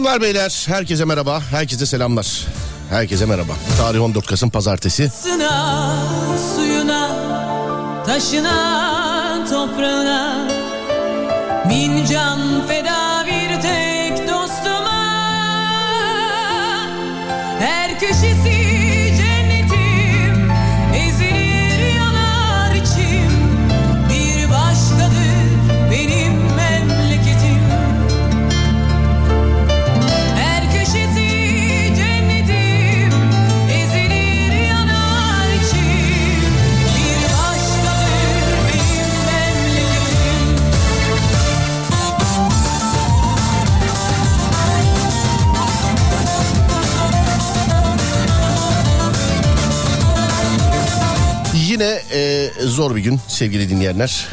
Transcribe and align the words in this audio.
Hanımlar 0.00 0.22
beyler 0.22 0.64
herkese 0.68 1.04
merhaba, 1.04 1.40
herkese 1.50 1.86
selamlar. 1.86 2.46
Herkese 2.90 3.26
merhaba. 3.26 3.52
Tarih 3.78 4.02
14 4.02 4.26
Kasım 4.26 4.50
Pazartesi. 4.50 5.10
Sına, 5.10 5.96
suyuna, 6.56 7.08
taşına, 8.06 9.46
toprağına 9.50 10.48
Bin 11.70 12.04
can 12.06 12.66
feda 12.68 13.24
bir 13.26 13.62
tek 13.62 14.28
dostuma 14.28 15.00
Her 17.58 17.98
köşesi 18.00 18.59
zor 52.70 52.96
bir 52.96 53.00
gün 53.00 53.20
sevgili 53.28 53.70
dinleyenler. 53.70 54.26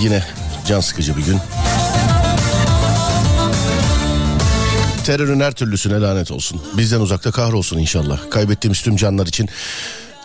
Yine 0.00 0.24
can 0.66 0.80
sıkıcı 0.80 1.16
bir 1.16 1.24
gün. 1.24 1.38
Terörün 5.04 5.40
her 5.40 5.52
türlüsüne 5.52 6.00
lanet 6.00 6.30
olsun. 6.30 6.62
Bizden 6.76 7.00
uzakta 7.00 7.30
kahrolsun 7.30 7.78
inşallah. 7.78 8.30
Kaybettiğimiz 8.30 8.82
tüm 8.82 8.96
canlar 8.96 9.26
için 9.26 9.48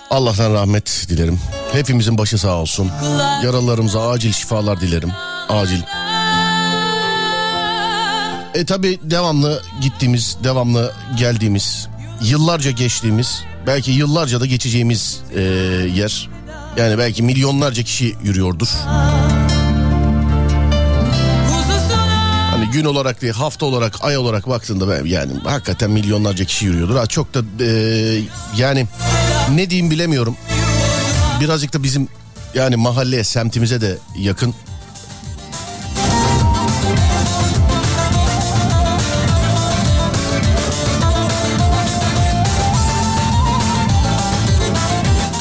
Allah'tan 0.10 0.54
rahmet 0.54 1.06
dilerim. 1.10 1.40
Hepimizin 1.72 2.18
başı 2.18 2.38
sağ 2.38 2.56
olsun. 2.56 2.92
Yaralarımıza 3.44 4.10
acil 4.10 4.32
şifalar 4.32 4.82
dilerim. 4.82 5.12
Acil. 5.50 5.82
E 8.54 8.66
tabi 8.66 9.00
devamlı 9.04 9.62
gittiğimiz, 9.82 10.38
devamlı 10.44 10.94
geldiğimiz, 11.18 11.88
yıllarca 12.22 12.72
geçtiğimiz, 12.72 13.44
belki 13.68 13.92
yıllarca 13.92 14.40
da 14.40 14.46
geçeceğimiz 14.46 15.20
e, 15.36 15.42
yer. 15.96 16.30
Yani 16.78 16.98
belki 16.98 17.24
milyonlarca 17.24 17.84
kişi 17.84 18.16
yürüyordur. 18.24 18.68
Hani 22.52 22.66
gün 22.72 22.86
olarak 22.86 23.22
değil 23.22 23.34
hafta 23.34 23.66
olarak 23.66 24.04
ay 24.04 24.18
olarak 24.18 24.50
baktığında 24.50 25.08
yani 25.08 25.34
hakikaten 25.44 25.92
milyonlarca 25.92 26.46
kişi 26.46 26.66
yürüyordur. 26.66 26.96
Ha, 26.96 27.06
çok 27.08 27.34
da 27.34 27.64
e, 27.66 27.70
yani 28.58 28.88
ne 29.52 29.70
diyeyim 29.70 29.92
bilemiyorum. 29.92 30.38
Birazcık 31.42 31.74
da 31.74 31.84
bizim 31.84 32.08
yani 32.54 32.76
mahalleye 32.76 33.24
semtimize 33.24 33.82
de 33.82 33.98
yakın. 34.18 34.56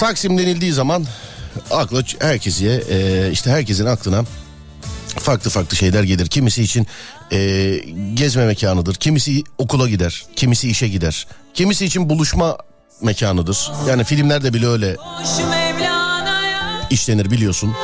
Taksim 0.00 0.38
denildiği 0.38 0.72
zaman 0.72 1.06
akla 1.70 2.02
herkese 2.18 2.84
e, 2.90 3.30
işte 3.32 3.50
herkesin 3.50 3.86
aklına 3.86 4.24
farklı 5.18 5.50
farklı 5.50 5.76
şeyler 5.76 6.02
gelir. 6.02 6.26
Kimisi 6.26 6.62
için 6.62 6.86
e, 7.32 7.38
gezme 8.14 8.46
mekanıdır. 8.46 8.94
Kimisi 8.94 9.44
okula 9.58 9.88
gider. 9.88 10.24
Kimisi 10.36 10.70
işe 10.70 10.88
gider. 10.88 11.26
Kimisi 11.54 11.84
için 11.84 12.08
buluşma 12.08 12.58
mekanıdır. 13.02 13.70
Yani 13.88 14.04
filmlerde 14.04 14.54
bile 14.54 14.66
öyle 14.66 14.96
işlenir 16.90 17.30
biliyorsun. 17.30 17.74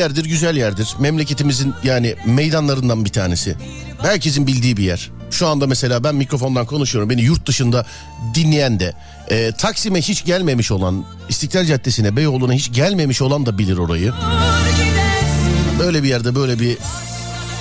Yerdir, 0.00 0.24
güzel 0.24 0.56
yerdir. 0.56 0.94
Memleketimizin 0.98 1.74
yani 1.84 2.14
meydanlarından 2.26 3.04
bir 3.04 3.10
tanesi. 3.10 3.56
Herkesin 4.02 4.46
bildiği 4.46 4.76
bir 4.76 4.84
yer. 4.84 5.10
Şu 5.30 5.46
anda 5.46 5.66
mesela 5.66 6.04
ben 6.04 6.14
mikrofondan 6.14 6.66
konuşuyorum. 6.66 7.10
Beni 7.10 7.22
yurt 7.22 7.46
dışında 7.46 7.86
dinleyen 8.34 8.80
de 8.80 8.92
e, 9.30 9.52
Taksim'e 9.52 10.00
hiç 10.00 10.24
gelmemiş 10.24 10.70
olan, 10.70 11.04
İstiklal 11.28 11.64
Caddesi'ne, 11.64 12.16
Beyoğlu'na 12.16 12.52
hiç 12.52 12.72
gelmemiş 12.72 13.22
olan 13.22 13.46
da 13.46 13.58
bilir 13.58 13.78
orayı. 13.78 14.12
Böyle 15.78 16.02
bir 16.02 16.08
yerde 16.08 16.34
böyle 16.34 16.60
bir 16.60 16.78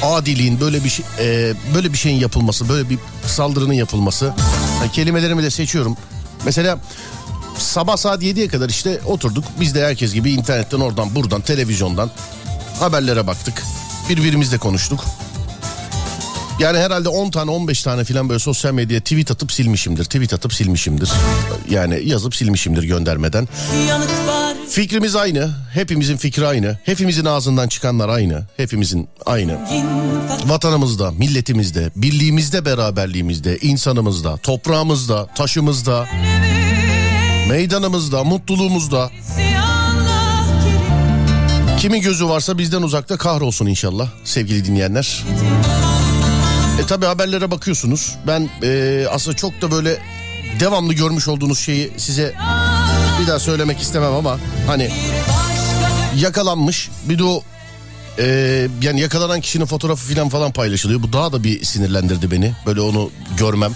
adiliğin 0.03 0.59
böyle 0.61 0.83
bir 0.83 0.89
şey, 0.89 1.05
e, 1.19 1.53
böyle 1.75 1.93
bir 1.93 1.97
şeyin 1.97 2.19
yapılması 2.19 2.69
böyle 2.69 2.89
bir 2.89 2.99
saldırının 3.25 3.73
yapılması 3.73 4.33
Yani 4.79 4.91
kelimelerimi 4.91 5.43
de 5.43 5.49
seçiyorum 5.49 5.97
mesela 6.45 6.79
sabah 7.59 7.97
saat 7.97 8.23
7'ye 8.23 8.47
kadar 8.47 8.69
işte 8.69 8.99
oturduk 9.05 9.43
biz 9.59 9.75
de 9.75 9.85
herkes 9.85 10.13
gibi 10.13 10.31
internetten 10.31 10.79
oradan 10.79 11.15
buradan 11.15 11.41
televizyondan 11.41 12.11
haberlere 12.79 13.27
baktık 13.27 13.63
birbirimizle 14.09 14.57
konuştuk 14.57 15.05
yani 16.59 16.77
herhalde 16.77 17.09
10 17.09 17.31
tane 17.31 17.51
15 17.51 17.83
tane 17.83 18.03
falan 18.03 18.29
böyle 18.29 18.39
sosyal 18.39 18.73
medyaya 18.73 19.01
tweet 19.01 19.31
atıp 19.31 19.51
silmişimdir. 19.51 20.05
Tweet 20.05 20.33
atıp 20.33 20.53
silmişimdir. 20.53 21.11
Yani 21.69 22.01
yazıp 22.05 22.35
silmişimdir 22.35 22.83
göndermeden. 22.83 23.47
Fikrimiz 24.69 25.15
aynı. 25.15 25.49
Hepimizin 25.73 26.17
fikri 26.17 26.47
aynı. 26.47 26.77
Hepimizin 26.83 27.25
ağzından 27.25 27.67
çıkanlar 27.67 28.09
aynı. 28.09 28.43
Hepimizin 28.57 29.09
aynı. 29.25 29.57
Vatanımızda, 30.45 31.11
milletimizde, 31.11 31.91
birliğimizde, 31.95 32.65
beraberliğimizde, 32.65 33.57
insanımızda, 33.57 34.37
toprağımızda, 34.37 35.27
taşımızda, 35.35 36.07
meydanımızda, 37.49 38.23
mutluluğumuzda. 38.23 39.11
Kimin 41.79 42.01
gözü 42.01 42.27
varsa 42.27 42.57
bizden 42.57 42.81
uzakta 42.81 43.17
kahrolsun 43.17 43.65
inşallah 43.65 44.07
sevgili 44.23 44.65
dinleyenler. 44.65 45.23
E 46.83 46.85
tabi 46.85 47.05
haberlere 47.05 47.51
bakıyorsunuz. 47.51 48.15
Ben 48.27 48.49
e, 48.63 49.05
aslında 49.11 49.37
çok 49.37 49.61
da 49.61 49.71
böyle 49.71 49.97
devamlı 50.59 50.93
görmüş 50.93 51.27
olduğunuz 51.27 51.59
şeyi 51.59 51.91
size 51.97 52.33
bir 53.21 53.27
daha 53.27 53.39
söylemek 53.39 53.81
istemem 53.81 54.13
ama 54.13 54.39
hani 54.67 54.91
yakalanmış 56.15 56.89
bir 57.09 57.19
de 57.19 57.23
o 57.23 57.43
e, 58.19 58.25
yani 58.81 59.01
yakalanan 59.01 59.41
kişinin 59.41 59.65
fotoğrafı 59.65 60.13
falan 60.13 60.29
falan 60.29 60.51
paylaşılıyor. 60.51 61.03
Bu 61.03 61.13
daha 61.13 61.31
da 61.31 61.43
bir 61.43 61.63
sinirlendirdi 61.63 62.31
beni. 62.31 62.53
Böyle 62.65 62.81
onu 62.81 63.11
görmem. 63.37 63.71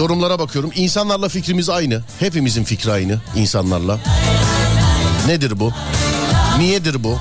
Yorumlara 0.00 0.38
bakıyorum. 0.38 0.70
İnsanlarla 0.74 1.28
fikrimiz 1.28 1.68
aynı. 1.68 2.02
Hepimizin 2.20 2.64
fikri 2.64 2.92
aynı 2.92 3.18
insanlarla. 3.36 3.98
Nedir 5.26 5.60
bu? 5.60 5.72
Niyedir 6.58 7.04
bu? 7.04 7.18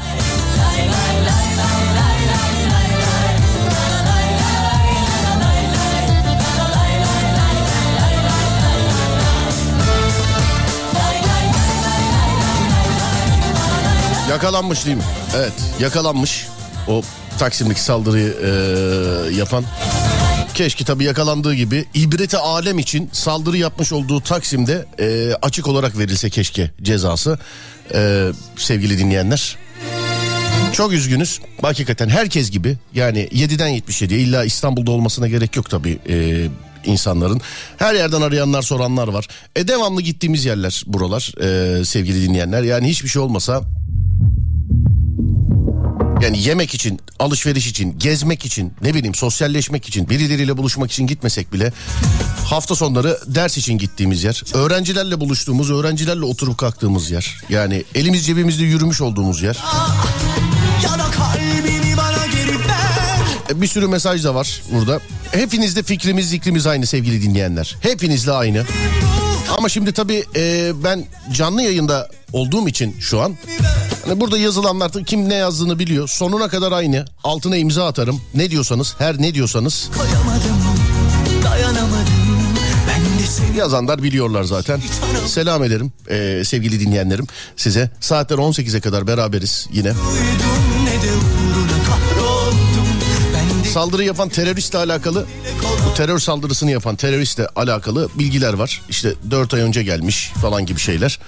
Yakalanmış 14.29 14.85
değil 14.85 14.97
mi? 14.97 15.03
Evet 15.35 15.53
yakalanmış. 15.79 16.47
O 16.87 17.01
Taksim'deki 17.39 17.81
saldırıyı 17.81 18.37
e, 18.43 19.35
yapan. 19.35 19.65
Keşke 20.59 20.85
tabii 20.85 21.03
yakalandığı 21.03 21.53
gibi 21.53 21.85
ibreti 21.93 22.37
alem 22.37 22.79
için 22.79 23.09
saldırı 23.11 23.57
yapmış 23.57 23.91
olduğu 23.91 24.21
Taksim'de 24.21 24.85
e, 24.99 25.33
açık 25.41 25.67
olarak 25.67 25.97
verilse 25.97 26.29
keşke 26.29 26.71
cezası. 26.81 27.39
E, 27.93 28.27
sevgili 28.57 28.97
dinleyenler. 28.97 29.57
Çok 30.73 30.93
üzgünüz. 30.93 31.39
Hakikaten 31.61 32.09
herkes 32.09 32.51
gibi 32.51 32.77
yani 32.93 33.19
7'den 33.19 33.69
77'ye 33.69 34.19
illa 34.19 34.43
İstanbul'da 34.45 34.91
olmasına 34.91 35.27
gerek 35.27 35.55
yok 35.55 35.69
tabii 35.69 35.99
e, 36.09 36.47
insanların. 36.85 37.41
Her 37.77 37.93
yerden 37.93 38.21
arayanlar 38.21 38.61
soranlar 38.61 39.07
var. 39.07 39.27
E 39.55 39.67
devamlı 39.67 40.01
gittiğimiz 40.01 40.45
yerler 40.45 40.83
buralar 40.87 41.33
e, 41.41 41.85
sevgili 41.85 42.21
dinleyenler. 42.21 42.63
Yani 42.63 42.87
hiçbir 42.87 43.09
şey 43.09 43.21
olmasa 43.21 43.61
yani 46.21 46.41
yemek 46.43 46.73
için, 46.73 46.99
alışveriş 47.19 47.67
için, 47.67 47.99
gezmek 47.99 48.45
için, 48.45 48.73
ne 48.81 48.93
bileyim 48.93 49.15
sosyalleşmek 49.15 49.87
için, 49.87 50.09
birileriyle 50.09 50.57
buluşmak 50.57 50.91
için 50.91 51.07
gitmesek 51.07 51.53
bile 51.53 51.73
hafta 52.45 52.75
sonları 52.75 53.19
ders 53.27 53.57
için 53.57 53.77
gittiğimiz 53.77 54.23
yer, 54.23 54.43
öğrencilerle 54.53 55.19
buluştuğumuz, 55.19 55.71
öğrencilerle 55.71 56.25
oturup 56.25 56.57
kalktığımız 56.57 57.11
yer. 57.11 57.37
Yani 57.49 57.83
elimiz 57.95 58.25
cebimizde 58.25 58.63
yürümüş 58.63 59.01
olduğumuz 59.01 59.41
yer. 59.41 59.57
E, 63.49 63.61
Bir 63.61 63.67
sürü 63.67 63.87
mesaj 63.87 64.23
da 64.23 64.35
var 64.35 64.61
burada. 64.73 64.99
Hepinizde 65.31 65.83
fikrimiz, 65.83 66.29
zikrimiz 66.29 66.67
aynı 66.67 66.85
sevgili 66.85 67.21
dinleyenler. 67.21 67.75
Hepinizle 67.81 68.31
aynı. 68.31 68.65
Ama 69.57 69.69
şimdi 69.69 69.91
tabii 69.91 70.25
e, 70.35 70.71
ben 70.83 71.05
canlı 71.31 71.61
yayında 71.61 72.09
olduğum 72.33 72.67
için 72.67 72.95
şu 72.99 73.21
an 73.21 73.37
hani 74.05 74.19
burada 74.19 74.37
yazılanlar 74.37 74.91
kim 75.05 75.29
ne 75.29 75.35
yazdığını 75.35 75.79
biliyor. 75.79 76.07
Sonuna 76.07 76.47
kadar 76.47 76.71
aynı. 76.71 77.05
Altına 77.23 77.57
imza 77.57 77.87
atarım. 77.87 78.21
Ne 78.33 78.51
diyorsanız, 78.51 78.95
her 78.97 79.21
ne 79.21 79.33
diyorsanız 79.33 79.89
yazanlar 83.59 84.03
biliyorlar 84.03 84.43
zaten. 84.43 84.81
Selam 85.27 85.63
ederim 85.63 85.91
e, 86.09 86.43
sevgili 86.45 86.79
dinleyenlerim 86.79 87.27
size. 87.55 87.89
Saatler 87.99 88.37
18'e 88.37 88.79
kadar 88.79 89.07
beraberiz 89.07 89.67
yine. 89.71 89.89
duydum 89.93 90.68
Saldırı 93.73 94.03
yapan 94.03 94.29
teröristle 94.29 94.77
alakalı 94.77 95.25
bu 95.85 95.93
terör 95.93 96.19
saldırısını 96.19 96.71
yapan 96.71 96.95
teröristle 96.95 97.47
alakalı 97.47 98.09
bilgiler 98.15 98.53
var. 98.53 98.81
İşte 98.89 99.13
4 99.31 99.53
ay 99.53 99.61
önce 99.61 99.83
gelmiş 99.83 100.31
falan 100.41 100.65
gibi 100.65 100.79
şeyler. 100.79 101.19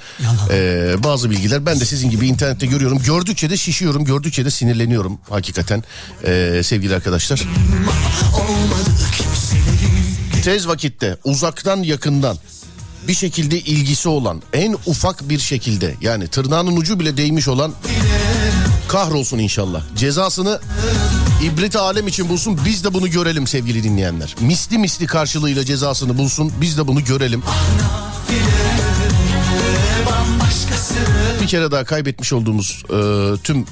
Ee, 0.52 0.96
bazı 1.04 1.30
bilgiler 1.30 1.66
ben 1.66 1.80
de 1.80 1.86
sizin 1.86 2.10
gibi 2.10 2.28
internette 2.28 2.66
görüyorum. 2.66 3.00
Gördükçe 3.00 3.50
de 3.50 3.58
şişiyorum, 3.58 4.06
gördükçe 4.06 4.46
de 4.46 4.52
sinirleniyorum 4.52 5.20
hakikaten 5.30 5.84
ee, 6.26 6.62
sevgili 6.64 6.96
arkadaşlar. 6.96 7.44
Tez 10.44 10.68
vakitte 10.68 11.18
uzaktan 11.24 11.84
yakından 11.84 12.38
bir 13.08 13.14
şekilde 13.14 13.60
ilgisi 13.60 14.10
olan 14.10 14.42
en 14.54 14.78
ufak 14.86 15.30
bir 15.30 15.40
şekilde 15.40 15.96
yani 16.02 16.28
tırnağının 16.28 16.78
ucu 16.78 17.00
bile 17.00 17.18
değmiş 17.18 17.48
olan 17.48 17.74
kahrolsun 18.88 19.38
inşallah. 19.38 19.82
Cezasını 19.96 20.60
ibret 21.44 21.76
alem 21.76 22.08
için 22.08 22.30
bulsun 22.30 22.60
biz 22.66 22.84
de 22.84 22.94
bunu 22.94 23.10
görelim 23.10 23.48
sevgili 23.48 23.84
dinleyenler. 23.84 24.36
Misli 24.40 24.78
misli 24.78 25.08
karşılığıyla 25.08 25.66
cezasını 25.66 26.18
bulsun 26.18 26.54
biz 26.62 26.78
de 26.78 26.88
bunu 26.88 27.04
görelim. 27.04 27.44
Bir 31.42 31.48
kere 31.48 31.72
daha 31.72 31.84
kaybetmiş 31.84 32.34
olduğumuz 32.34 32.84
e, 32.90 32.98
tüm 33.44 33.66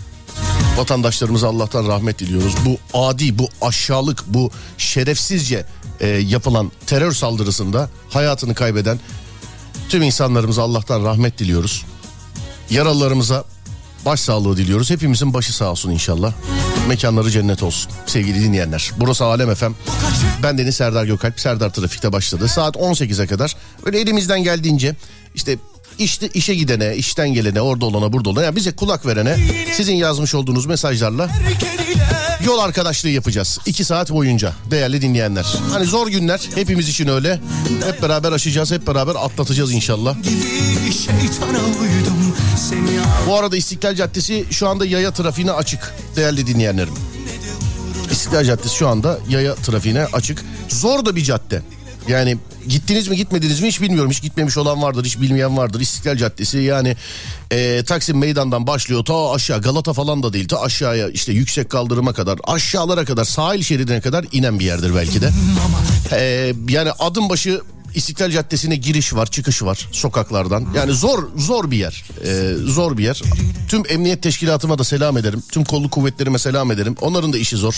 vatandaşlarımıza 0.77 1.47
Allah'tan 1.47 1.87
rahmet 1.87 2.19
diliyoruz. 2.19 2.55
Bu 2.65 2.99
adi, 2.99 3.39
bu 3.39 3.49
aşağılık, 3.61 4.23
bu 4.27 4.51
şerefsizce 4.77 5.65
e, 5.99 6.07
yapılan 6.07 6.71
terör 6.85 7.11
saldırısında 7.11 7.89
hayatını 8.09 8.55
kaybeden 8.55 8.99
tüm 9.89 10.01
insanlarımıza 10.01 10.63
Allah'tan 10.63 11.05
rahmet 11.05 11.37
diliyoruz. 11.37 11.85
Yaralılarımıza 12.69 13.43
başsağlığı 14.05 14.57
diliyoruz. 14.57 14.89
Hepimizin 14.89 15.33
başı 15.33 15.55
sağ 15.55 15.71
olsun 15.71 15.91
inşallah. 15.91 16.33
Mekanları 16.89 17.31
cennet 17.31 17.63
olsun 17.63 17.91
sevgili 18.05 18.43
dinleyenler. 18.43 18.91
Burası 18.97 19.25
Alem 19.25 19.55
FM. 19.55 19.71
Ben 20.43 20.57
Deniz 20.57 20.75
Serdar 20.75 21.05
Gökalp. 21.05 21.39
Serdar 21.39 21.69
Trafik'te 21.69 22.11
başladı. 22.11 22.47
Saat 22.47 22.75
18'e 22.75 23.27
kadar 23.27 23.55
böyle 23.85 23.99
elimizden 23.99 24.43
geldiğince 24.43 24.95
işte 25.35 25.57
işte 25.99 26.29
işe 26.33 26.55
gidene, 26.55 26.95
işten 26.95 27.33
gelene, 27.33 27.61
orada 27.61 27.85
olana, 27.85 28.13
burada 28.13 28.29
olana 28.29 28.45
yani 28.45 28.55
bize 28.55 28.71
kulak 28.71 29.05
verene 29.05 29.37
sizin 29.73 29.95
yazmış 29.95 30.35
olduğunuz 30.35 30.65
mesajlarla 30.65 31.29
yol 32.45 32.59
arkadaşlığı 32.59 33.09
yapacağız. 33.09 33.59
iki 33.65 33.83
saat 33.83 34.11
boyunca 34.11 34.53
değerli 34.71 35.01
dinleyenler. 35.01 35.45
Hani 35.71 35.85
zor 35.85 36.07
günler 36.07 36.41
hepimiz 36.55 36.89
için 36.89 37.07
öyle. 37.07 37.41
Hep 37.85 38.01
beraber 38.01 38.31
aşacağız, 38.31 38.71
hep 38.71 38.87
beraber 38.87 39.15
atlatacağız 39.15 39.71
inşallah. 39.71 40.15
Bu 43.27 43.35
arada 43.35 43.57
İstiklal 43.57 43.95
Caddesi 43.95 44.45
şu 44.51 44.67
anda 44.67 44.85
yaya 44.85 45.13
trafiğine 45.13 45.51
açık 45.51 45.93
değerli 46.15 46.47
dinleyenlerim. 46.47 46.93
İstiklal 48.11 48.43
Caddesi 48.43 48.75
şu 48.75 48.87
anda 48.87 49.19
yaya 49.29 49.55
trafiğine 49.55 50.05
açık. 50.05 50.45
Zor 50.69 51.05
da 51.05 51.15
bir 51.15 51.23
cadde. 51.23 51.61
Yani 52.09 52.37
gittiniz 52.67 53.07
mi 53.07 53.15
gitmediniz 53.15 53.61
mi 53.61 53.67
hiç 53.67 53.81
bilmiyorum. 53.81 54.11
Hiç 54.11 54.21
gitmemiş 54.21 54.57
olan 54.57 54.81
vardır, 54.81 55.05
hiç 55.05 55.21
bilmeyen 55.21 55.57
vardır. 55.57 55.79
İstiklal 55.79 56.15
Caddesi 56.15 56.57
yani 56.57 56.95
e, 57.51 57.83
Taksim 57.83 58.17
Meydan'dan 58.17 58.67
başlıyor 58.67 59.05
ta 59.05 59.31
aşağı 59.31 59.61
Galata 59.61 59.93
falan 59.93 60.23
da 60.23 60.33
değil. 60.33 60.47
Ta 60.47 60.61
aşağıya 60.61 61.09
işte 61.09 61.33
yüksek 61.33 61.69
kaldırıma 61.69 62.13
kadar 62.13 62.39
aşağılara 62.43 63.05
kadar 63.05 63.23
sahil 63.23 63.63
şeridine 63.63 64.01
kadar 64.01 64.25
inen 64.31 64.59
bir 64.59 64.65
yerdir 64.65 64.95
belki 64.95 65.21
de. 65.21 65.29
E, 66.11 66.53
yani 66.69 66.91
adım 66.91 67.29
başı 67.29 67.61
İstiklal 67.95 68.31
Caddesi'ne 68.31 68.75
giriş 68.75 69.13
var, 69.13 69.25
çıkış 69.25 69.63
var 69.63 69.87
sokaklardan. 69.91 70.67
Yani 70.75 70.93
zor 70.93 71.23
zor 71.37 71.71
bir 71.71 71.77
yer. 71.77 72.03
Ee, 72.25 72.53
zor 72.65 72.97
bir 72.97 73.03
yer. 73.03 73.21
Tüm 73.69 73.83
emniyet 73.89 74.23
teşkilatıma 74.23 74.77
da 74.77 74.83
selam 74.83 75.17
ederim. 75.17 75.43
Tüm 75.51 75.63
kolluk 75.63 75.91
kuvvetlerime 75.91 76.39
selam 76.39 76.71
ederim. 76.71 76.95
Onların 77.01 77.33
da 77.33 77.37
işi 77.37 77.57
zor. 77.57 77.75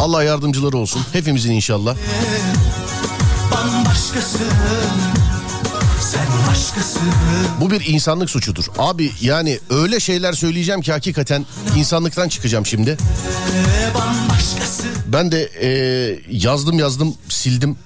Allah 0.00 0.22
yardımcıları 0.24 0.76
olsun. 0.76 1.02
Hepimizin 1.12 1.52
inşallah. 1.52 1.96
Bu 7.60 7.70
bir 7.70 7.86
insanlık 7.86 8.30
suçudur. 8.30 8.64
Abi 8.78 9.12
yani 9.20 9.58
öyle 9.70 10.00
şeyler 10.00 10.32
söyleyeceğim 10.32 10.80
ki 10.80 10.92
hakikaten 10.92 11.46
insanlıktan 11.76 12.28
çıkacağım 12.28 12.66
şimdi. 12.66 12.96
Ben 15.06 15.32
de 15.32 15.50
e, 15.62 15.68
yazdım 16.30 16.78
yazdım 16.78 17.14
sildim. 17.28 17.76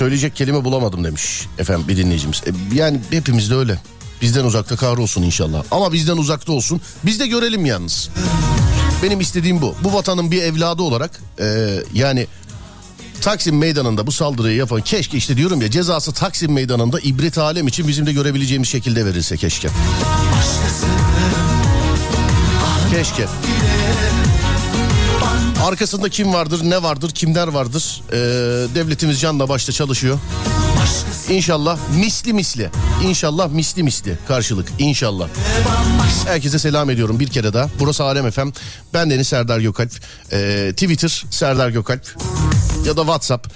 Söyleyecek 0.00 0.36
kelime 0.36 0.64
bulamadım 0.64 1.04
demiş 1.04 1.46
efendim 1.58 1.88
bir 1.88 1.96
dinleyicimiz. 1.96 2.42
E, 2.46 2.74
yani 2.74 3.00
hepimiz 3.10 3.50
de 3.50 3.54
öyle. 3.54 3.78
Bizden 4.22 4.44
uzakta 4.44 4.76
kahrolsun 4.76 5.22
inşallah. 5.22 5.62
Ama 5.70 5.92
bizden 5.92 6.16
uzakta 6.16 6.52
olsun. 6.52 6.80
Biz 7.04 7.20
de 7.20 7.26
görelim 7.26 7.66
yalnız. 7.66 8.10
Benim 9.02 9.20
istediğim 9.20 9.62
bu. 9.62 9.74
Bu 9.84 9.92
vatanın 9.92 10.30
bir 10.30 10.42
evladı 10.42 10.82
olarak 10.82 11.20
e, 11.40 11.76
yani 11.94 12.26
Taksim 13.20 13.58
Meydanı'nda 13.58 14.06
bu 14.06 14.12
saldırıyı 14.12 14.56
yapan 14.56 14.80
keşke 14.80 15.16
işte 15.16 15.36
diyorum 15.36 15.62
ya 15.62 15.70
cezası 15.70 16.12
Taksim 16.12 16.52
Meydanı'nda 16.52 17.00
ibret 17.00 17.38
alem 17.38 17.66
için 17.66 17.88
bizim 17.88 18.06
de 18.06 18.12
görebileceğimiz 18.12 18.68
şekilde 18.68 19.06
verilse 19.06 19.36
keşke. 19.36 19.68
Keşke. 22.90 23.26
Arkasında 25.64 26.08
kim 26.08 26.32
vardır, 26.32 26.60
ne 26.64 26.82
vardır, 26.82 27.10
kimler 27.10 27.48
vardır? 27.48 28.02
Ee, 28.12 28.16
devletimiz 28.74 29.20
canla 29.20 29.48
başta 29.48 29.72
çalışıyor. 29.72 30.18
İnşallah 31.30 31.78
misli 31.96 32.32
misli. 32.32 32.70
İnşallah 33.04 33.48
misli 33.48 33.82
misli 33.82 34.18
karşılık. 34.28 34.68
İnşallah. 34.78 35.28
Herkese 36.26 36.58
selam 36.58 36.90
ediyorum 36.90 37.20
bir 37.20 37.28
kere 37.28 37.52
daha. 37.52 37.68
Burası 37.78 38.04
Alem 38.04 38.30
FM. 38.30 38.48
Ben 38.94 39.10
Deniz 39.10 39.28
Serdar 39.28 39.60
Gökalp. 39.60 39.90
Ee, 40.32 40.70
Twitter 40.72 41.24
Serdar 41.30 41.70
Gökalp. 41.70 42.16
Ya 42.86 42.96
da 42.96 43.00
WhatsApp 43.00 43.46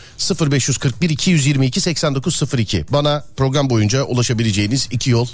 0541 0.51 1.11
222 1.11 1.81
8902. 1.81 2.85
Bana 2.91 3.25
program 3.37 3.71
boyunca 3.71 4.03
ulaşabileceğiniz 4.03 4.89
iki 4.91 5.11
yol. 5.11 5.27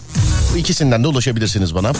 İkisinden 0.56 1.04
de 1.04 1.08
ulaşabilirsiniz 1.08 1.74
bana. 1.74 1.92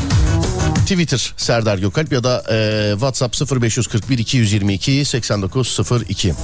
Twitter 0.83 1.33
Serdar 1.37 1.79
Gökalp 1.79 2.13
ya 2.13 2.25
da 2.25 2.45
e, 2.51 2.91
WhatsApp 2.93 3.63
0541 3.63 4.19
222 4.19 5.05
8902. 5.05 6.35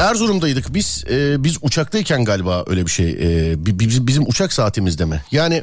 Erzurum'daydık 0.00 0.74
biz. 0.74 1.04
E, 1.10 1.44
biz 1.44 1.56
uçaktayken 1.62 2.24
galiba 2.24 2.64
öyle 2.66 2.86
bir 2.86 2.90
şey. 2.90 3.10
E, 3.10 3.66
bi- 3.66 3.78
bi- 3.80 4.06
bizim 4.06 4.28
uçak 4.28 4.52
saatimizde 4.52 5.04
mi? 5.04 5.22
Yani 5.32 5.62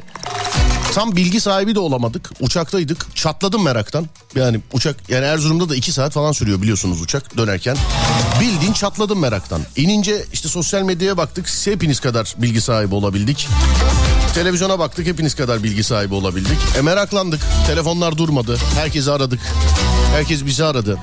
tam 0.94 1.16
bilgi 1.16 1.40
sahibi 1.40 1.74
de 1.74 1.78
olamadık. 1.78 2.30
Uçaktaydık. 2.40 3.16
Çatladım 3.16 3.62
meraktan. 3.64 4.06
Yani 4.34 4.60
uçak 4.72 4.96
yani 5.10 5.24
Erzurum'da 5.24 5.68
da 5.68 5.76
iki 5.76 5.92
saat 5.92 6.12
falan 6.12 6.32
sürüyor 6.32 6.62
biliyorsunuz 6.62 7.02
uçak 7.02 7.36
dönerken. 7.36 7.76
Bildiğin 8.40 8.72
çatladım 8.72 9.20
meraktan. 9.20 9.60
İnince 9.76 10.24
işte 10.32 10.48
sosyal 10.48 10.82
medyaya 10.82 11.16
baktık. 11.16 11.48
Hepiniz 11.64 12.00
kadar 12.00 12.34
bilgi 12.38 12.60
sahibi 12.60 12.94
olabildik. 12.94 13.48
Televizyona 14.34 14.78
baktık 14.78 15.06
hepiniz 15.06 15.34
kadar 15.34 15.62
bilgi 15.62 15.84
sahibi 15.84 16.14
olabildik. 16.14 16.58
E 16.78 16.80
meraklandık. 16.82 17.40
Telefonlar 17.66 18.16
durmadı. 18.18 18.56
Herkesi 18.74 19.10
aradık. 19.12 19.40
Herkes 20.12 20.46
bizi 20.46 20.64
aradı. 20.64 20.98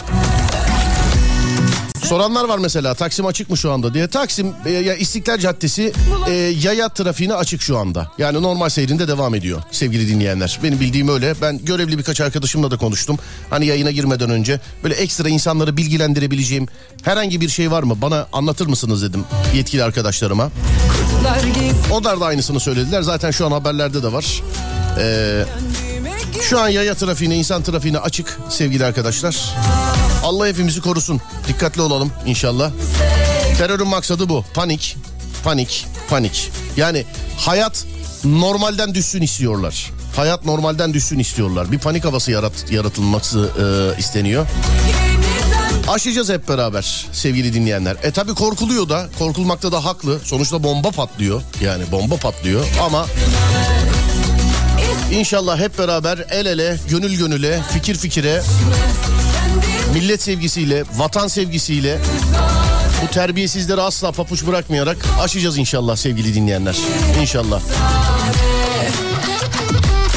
Soranlar 2.12 2.46
var 2.46 2.58
mesela 2.58 2.94
Taksim 2.94 3.26
açık 3.26 3.50
mı 3.50 3.58
şu 3.58 3.72
anda 3.72 3.94
diye. 3.94 4.08
Taksim 4.08 4.54
e, 4.66 4.70
ya 4.72 4.96
İstiklal 4.96 5.38
Caddesi 5.38 5.94
e, 6.28 6.32
yaya 6.34 6.90
trafiğine 6.90 7.34
açık 7.34 7.62
şu 7.62 7.78
anda. 7.78 8.12
Yani 8.18 8.42
normal 8.42 8.70
seyrinde 8.70 9.08
devam 9.08 9.36
ediyor 9.36 9.62
sevgili 9.72 10.08
dinleyenler. 10.08 10.60
Benim 10.64 10.80
bildiğim 10.80 11.08
öyle. 11.08 11.36
Ben 11.42 11.66
görevli 11.66 11.98
birkaç 11.98 12.22
arkadaşımla 12.22 12.72
da 12.72 12.78
konuştum. 12.78 13.20
Hani 13.50 13.66
yayına 13.66 13.92
girmeden 13.92 14.30
önce 14.30 14.60
böyle 14.84 14.96
ekstra 14.96 15.30
insanları 15.30 15.78
bilgilendirebileceğim 15.78 16.68
herhangi 17.04 17.42
bir 17.42 17.50
şey 17.50 17.72
var 17.72 17.84
mı? 17.84 18.02
Bana 18.02 18.28
anlatır 18.34 18.68
mısınız 18.68 19.04
dedim 19.04 19.24
yetkili 19.56 19.84
arkadaşlarıma. 19.84 20.52
Onlar 21.92 22.20
da 22.20 22.26
aynısını 22.26 22.60
söylediler. 22.60 23.02
Zaten 23.02 23.32
şu 23.32 23.46
an 23.46 23.52
haberlerde 23.52 24.04
de 24.04 24.14
var. 24.14 24.44
Ee, 25.00 25.44
şu 26.42 26.60
an 26.60 26.70
yaya 26.70 26.96
trafiğine, 26.96 27.36
insan 27.36 27.64
trafiğine 27.64 28.00
açık 28.00 28.40
sevgili 28.50 28.86
arkadaşlar. 28.86 29.56
Allah 30.24 30.48
hepimizi 30.48 30.82
korusun. 30.82 31.22
Dikkatli 31.48 31.82
olalım 31.82 32.12
inşallah. 32.26 32.72
Terörün 33.58 33.88
maksadı 33.88 34.30
bu. 34.30 34.46
Panik, 34.54 34.98
panik, 35.44 35.88
panik. 36.10 36.52
Yani 36.78 37.06
hayat 37.38 37.86
normalden 38.24 38.96
düşsün 38.96 39.22
istiyorlar. 39.22 39.92
Hayat 40.16 40.46
normalden 40.46 40.94
düşsün 40.94 41.20
istiyorlar. 41.20 41.72
Bir 41.72 41.80
panik 41.80 42.06
havası 42.06 42.32
yarat, 42.32 42.72
yaratılması 42.72 43.50
e, 43.60 44.00
isteniyor. 44.00 44.48
Aşacağız 45.88 46.30
hep 46.30 46.48
beraber 46.50 47.06
sevgili 47.12 47.54
dinleyenler. 47.54 47.98
E 48.04 48.12
tabi 48.12 48.34
korkuluyor 48.34 48.90
da 48.90 49.10
korkulmakta 49.20 49.72
da 49.72 49.86
haklı. 49.86 50.20
Sonuçta 50.24 50.64
bomba 50.64 50.92
patlıyor 50.92 51.42
yani 51.62 51.84
bomba 51.92 52.16
patlıyor 52.16 52.66
ama 52.84 53.06
İnşallah 55.12 55.60
hep 55.60 55.78
beraber 55.80 56.26
el 56.30 56.46
ele, 56.46 56.78
gönül 56.90 57.18
gönüle, 57.18 57.62
fikir 57.74 57.96
fikire, 57.96 58.42
millet 59.94 60.22
sevgisiyle, 60.22 60.84
vatan 60.96 61.28
sevgisiyle 61.28 62.00
bu 63.04 63.14
terbiyesizleri 63.14 63.82
asla 63.82 64.12
papuç 64.12 64.46
bırakmayarak 64.48 64.98
aşacağız 65.22 65.58
inşallah 65.58 65.96
sevgili 65.96 66.34
dinleyenler. 66.36 66.78
İnşallah. 67.22 67.62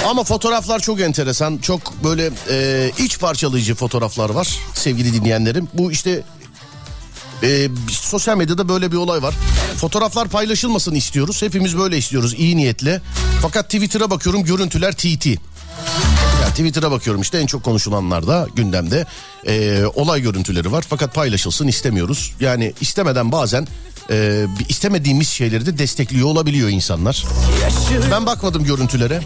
Ama 0.09 0.25
fotoğraflar 0.25 0.81
çok 0.81 1.00
enteresan. 1.00 1.59
Çok 1.59 2.04
böyle 2.04 2.31
e, 2.50 2.90
iç 2.99 3.19
parçalayıcı 3.19 3.75
fotoğraflar 3.75 4.31
var 4.31 4.59
sevgili 4.75 5.12
dinleyenlerim. 5.12 5.69
Bu 5.75 5.93
işte 5.93 6.23
e, 7.43 7.69
sosyal 7.90 8.37
medyada 8.37 8.69
böyle 8.69 8.93
bir 8.93 8.97
olay 8.97 9.23
var. 9.23 9.35
Fotoğraflar 9.76 10.28
paylaşılmasını 10.28 10.97
istiyoruz. 10.97 11.43
Hepimiz 11.43 11.78
böyle 11.78 11.99
istiyoruz 11.99 12.35
iyi 12.35 12.57
niyetle. 12.57 13.00
Fakat 13.43 13.64
Twitter'a 13.64 14.11
bakıyorum 14.11 14.45
görüntüler 14.45 14.93
TT. 14.93 15.26
Twitter'a 16.54 16.90
bakıyorum 16.90 17.23
işte 17.23 17.38
en 17.38 17.46
çok 17.46 17.62
konuşulanlar 17.62 18.26
da 18.26 18.46
gündemde 18.56 19.06
e, 19.46 19.84
olay 19.94 20.23
görüntüleri 20.23 20.73
var. 20.73 20.84
Fakat 20.88 21.14
paylaşılsın 21.14 21.68
istemiyoruz. 21.68 22.32
Yani 22.40 22.73
istemeden 22.80 23.32
bazen 23.32 23.66
e, 24.11 24.46
istemediğimiz 24.68 25.28
şeyleri 25.28 25.66
de 25.66 25.78
destekliyor 25.78 26.28
olabiliyor 26.28 26.68
insanlar. 26.68 27.25
Ben 28.11 28.26
bakmadım 28.26 28.64
görüntülere. 28.64 29.20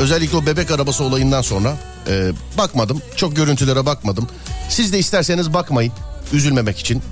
Özellikle 0.00 0.36
o 0.36 0.46
bebek 0.46 0.70
arabası 0.70 1.04
olayından 1.04 1.42
sonra 1.42 1.76
e, 2.08 2.32
bakmadım. 2.58 3.02
Çok 3.16 3.36
görüntülere 3.36 3.86
bakmadım. 3.86 4.28
Siz 4.68 4.92
de 4.92 4.98
isterseniz 4.98 5.54
bakmayın 5.54 5.92
üzülmemek 6.32 6.78
için. 6.78 7.02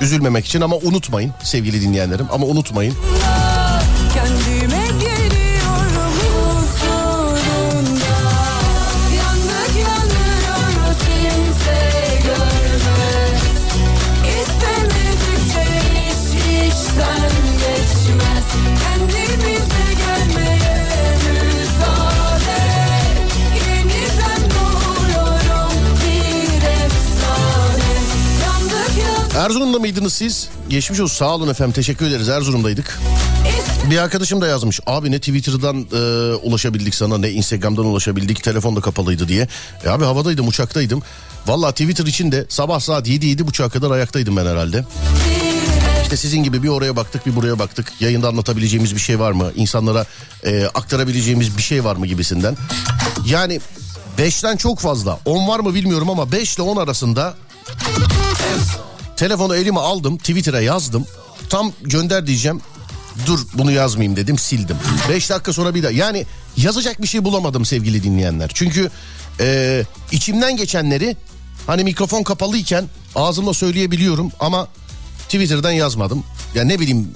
Üzülmemek 0.00 0.46
için 0.46 0.60
ama 0.60 0.76
unutmayın 0.76 1.32
sevgili 1.42 1.82
dinleyenlerim 1.82 2.26
ama 2.32 2.46
unutmayın. 2.46 2.94
Erzurum'da 29.48 29.78
mıydınız 29.78 30.12
siz? 30.12 30.48
Geçmiş 30.68 31.00
olsun 31.00 31.16
sağ 31.16 31.34
olun 31.34 31.48
efendim 31.48 31.72
teşekkür 31.72 32.06
ederiz 32.06 32.28
Erzurum'daydık. 32.28 33.00
Bir 33.90 33.98
arkadaşım 33.98 34.40
da 34.40 34.46
yazmış 34.46 34.80
abi 34.86 35.10
ne 35.10 35.18
Twitter'dan 35.18 35.86
e, 35.92 36.34
ulaşabildik 36.34 36.94
sana 36.94 37.18
ne 37.18 37.30
Instagram'dan 37.30 37.84
ulaşabildik 37.84 38.42
telefon 38.42 38.76
da 38.76 38.80
kapalıydı 38.80 39.28
diye. 39.28 39.48
E 39.84 39.88
abi 39.88 40.04
havadaydım 40.04 40.48
uçaktaydım. 40.48 41.02
Valla 41.46 41.72
Twitter 41.72 42.06
için 42.06 42.32
de 42.32 42.46
sabah 42.48 42.80
saat 42.80 43.08
7 43.08 43.46
buçuğa 43.46 43.68
kadar 43.68 43.90
ayaktaydım 43.90 44.36
ben 44.36 44.46
herhalde. 44.46 44.84
İşte 46.02 46.16
sizin 46.16 46.42
gibi 46.42 46.62
bir 46.62 46.68
oraya 46.68 46.96
baktık 46.96 47.26
bir 47.26 47.36
buraya 47.36 47.58
baktık. 47.58 47.92
Yayında 48.00 48.28
anlatabileceğimiz 48.28 48.94
bir 48.94 49.00
şey 49.00 49.20
var 49.20 49.32
mı? 49.32 49.52
İnsanlara 49.56 50.06
e, 50.44 50.64
aktarabileceğimiz 50.74 51.56
bir 51.56 51.62
şey 51.62 51.84
var 51.84 51.96
mı 51.96 52.06
gibisinden. 52.06 52.56
Yani 53.26 53.60
5'ten 54.18 54.56
çok 54.56 54.78
fazla 54.78 55.18
10 55.24 55.48
var 55.48 55.60
mı 55.60 55.74
bilmiyorum 55.74 56.10
ama 56.10 56.32
5 56.32 56.56
ile 56.56 56.62
10 56.62 56.76
arasında 56.76 57.34
Telefonu 59.18 59.56
elime 59.56 59.80
aldım 59.80 60.18
Twitter'a 60.18 60.60
yazdım. 60.60 61.06
Tam 61.48 61.72
gönder 61.82 62.26
diyeceğim. 62.26 62.60
Dur 63.26 63.40
bunu 63.54 63.72
yazmayayım 63.72 64.16
dedim 64.16 64.38
sildim. 64.38 64.76
5 65.08 65.30
dakika 65.30 65.52
sonra 65.52 65.74
bir 65.74 65.82
daha. 65.82 65.92
Yani 65.92 66.26
yazacak 66.56 67.02
bir 67.02 67.06
şey 67.06 67.24
bulamadım 67.24 67.64
sevgili 67.64 68.02
dinleyenler. 68.02 68.50
Çünkü 68.54 68.90
e, 69.40 69.84
içimden 70.12 70.56
geçenleri 70.56 71.16
hani 71.66 71.84
mikrofon 71.84 72.22
kapalıyken 72.22 72.84
ağzımla 73.14 73.54
söyleyebiliyorum 73.54 74.32
ama 74.40 74.68
Twitter'dan 75.24 75.72
yazmadım. 75.72 76.24
Ya 76.54 76.64
ne 76.64 76.80
bileyim 76.80 77.08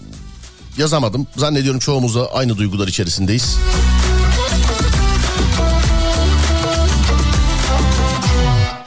yazamadım. 0.79 1.27
Zannediyorum 1.37 1.81
çoğumuz 1.81 2.15
da 2.15 2.35
aynı 2.35 2.57
duygular 2.57 2.89
içerisindeyiz. 2.89 3.57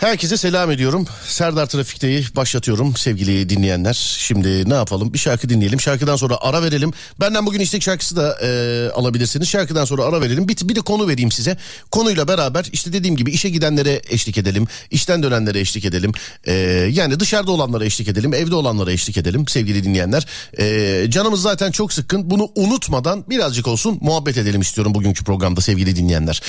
Herkese 0.05 0.37
selam 0.37 0.71
ediyorum. 0.71 1.07
Serdar 1.27 1.65
Trafik'teyi 1.65 2.25
başlatıyorum 2.35 2.95
sevgili 2.95 3.49
dinleyenler. 3.49 3.93
Şimdi 4.19 4.69
ne 4.69 4.73
yapalım? 4.73 5.13
Bir 5.13 5.17
şarkı 5.17 5.49
dinleyelim. 5.49 5.81
Şarkıdan 5.81 6.15
sonra 6.15 6.37
ara 6.41 6.63
verelim. 6.63 6.91
Benden 7.19 7.45
bugün 7.45 7.59
istek 7.59 7.83
şarkısı 7.83 8.15
da 8.15 8.37
e, 8.41 8.89
alabilirsiniz. 8.89 9.49
Şarkıdan 9.49 9.85
sonra 9.85 10.03
ara 10.03 10.21
verelim. 10.21 10.47
Bir, 10.47 10.69
bir 10.69 10.75
de 10.75 10.81
konu 10.81 11.07
vereyim 11.07 11.31
size. 11.31 11.57
Konuyla 11.91 12.27
beraber 12.27 12.65
işte 12.71 12.93
dediğim 12.93 13.15
gibi 13.15 13.31
işe 13.31 13.49
gidenlere 13.49 14.01
eşlik 14.09 14.37
edelim. 14.37 14.67
İşten 14.91 15.23
dönenlere 15.23 15.59
eşlik 15.59 15.85
edelim. 15.85 16.11
E, 16.43 16.53
yani 16.91 17.19
dışarıda 17.19 17.51
olanlara 17.51 17.85
eşlik 17.85 18.07
edelim. 18.07 18.33
Evde 18.33 18.55
olanlara 18.55 18.91
eşlik 18.91 19.17
edelim 19.17 19.47
sevgili 19.47 19.83
dinleyenler. 19.83 20.27
E, 20.59 21.05
canımız 21.09 21.41
zaten 21.41 21.71
çok 21.71 21.93
sıkkın. 21.93 22.29
Bunu 22.29 22.51
unutmadan 22.55 23.29
birazcık 23.29 23.67
olsun 23.67 23.97
muhabbet 24.01 24.37
edelim 24.37 24.61
istiyorum 24.61 24.93
bugünkü 24.93 25.23
programda 25.23 25.61
sevgili 25.61 25.95
dinleyenler. 25.95 26.41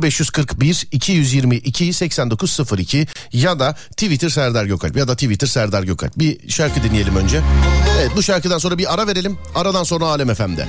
0541 0.00 0.86
222 0.92 1.92
8902 1.92 2.93
ya 3.32 3.58
da 3.58 3.72
Twitter 3.72 4.28
Serdar 4.28 4.64
Gökalp 4.64 4.96
ya 4.96 5.08
da 5.08 5.14
Twitter 5.14 5.46
Serdar 5.46 5.82
Gökalp. 5.82 6.18
Bir 6.18 6.50
şarkı 6.50 6.82
dinleyelim 6.82 7.16
önce. 7.16 7.40
Evet 8.00 8.10
bu 8.16 8.22
şarkıdan 8.22 8.58
sonra 8.58 8.78
bir 8.78 8.94
ara 8.94 9.06
verelim. 9.06 9.38
Aradan 9.54 9.82
sonra 9.82 10.04
Alem 10.04 10.34
FM'de. 10.34 10.66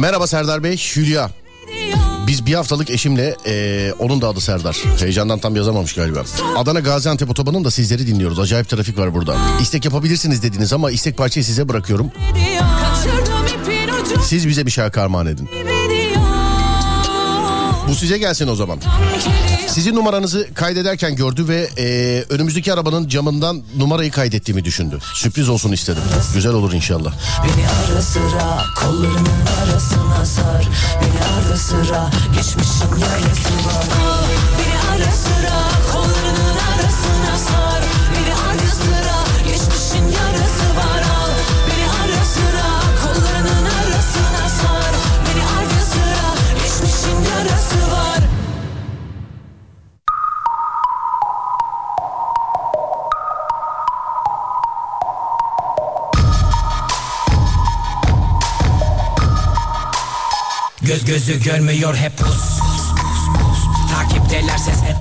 Merhaba 0.00 0.26
Serdar 0.26 0.62
Bey, 0.64 0.76
Hülya. 0.96 1.30
Biz 2.26 2.46
bir 2.46 2.54
haftalık 2.54 2.90
eşimle 2.90 3.36
eee, 3.46 3.92
onun 3.98 4.20
da 4.20 4.28
adı 4.28 4.40
Serdar. 4.40 4.76
Heyecandan 5.00 5.38
tam 5.38 5.56
yazamamış 5.56 5.92
galiba. 5.94 6.22
Adana 6.56 6.80
Gaziantep 6.80 7.30
otobanın 7.30 7.64
da 7.64 7.70
sizleri 7.70 8.06
dinliyoruz. 8.06 8.38
Acayip 8.38 8.68
trafik 8.68 8.98
var 8.98 9.14
burada. 9.14 9.36
İstek 9.60 9.84
yapabilirsiniz 9.84 10.42
dediniz 10.42 10.72
ama 10.72 10.90
istek 10.90 11.16
parçayı 11.16 11.44
size 11.44 11.68
bırakıyorum. 11.68 12.10
Siz 14.24 14.48
bize 14.48 14.66
bir 14.66 14.70
şarkı 14.70 15.00
armağan 15.02 15.26
edin. 15.26 15.48
Bu 17.90 17.94
size 17.94 18.18
gelsin 18.18 18.48
o 18.48 18.54
zaman. 18.54 18.78
Sizin 19.68 19.94
numaranızı 19.94 20.48
kaydederken 20.54 21.16
gördü 21.16 21.48
ve 21.48 21.68
eee, 21.76 22.24
önümüzdeki 22.28 22.72
arabanın 22.72 23.08
camından 23.08 23.62
numarayı 23.76 24.10
kaydettiğimi 24.10 24.64
düşündü. 24.64 24.98
Sürpriz 25.14 25.48
olsun 25.48 25.72
istedim. 25.72 26.02
Güzel 26.34 26.52
olur 26.52 26.72
inşallah. 26.72 27.12
Beni 27.44 27.66
ara 27.68 28.02
sıra 28.02 28.58
kollarının 28.80 29.46
arasına 29.62 30.26
sar 30.26 30.68
Beni 31.02 31.48
ara 31.48 31.56
sıra 31.56 32.10
geçmişin 32.36 32.90
yarısı 33.00 33.68
var 33.68 33.84
Beni 34.58 34.78
ara 35.04 35.12
sıra 35.12 35.60
kollarının 35.92 36.56
arasına 36.72 37.38
sar 37.48 37.69
Göz 60.90 61.04
gözü 61.04 61.42
görmüyor 61.42 61.96
hep 61.96 62.18
pus 62.18 62.60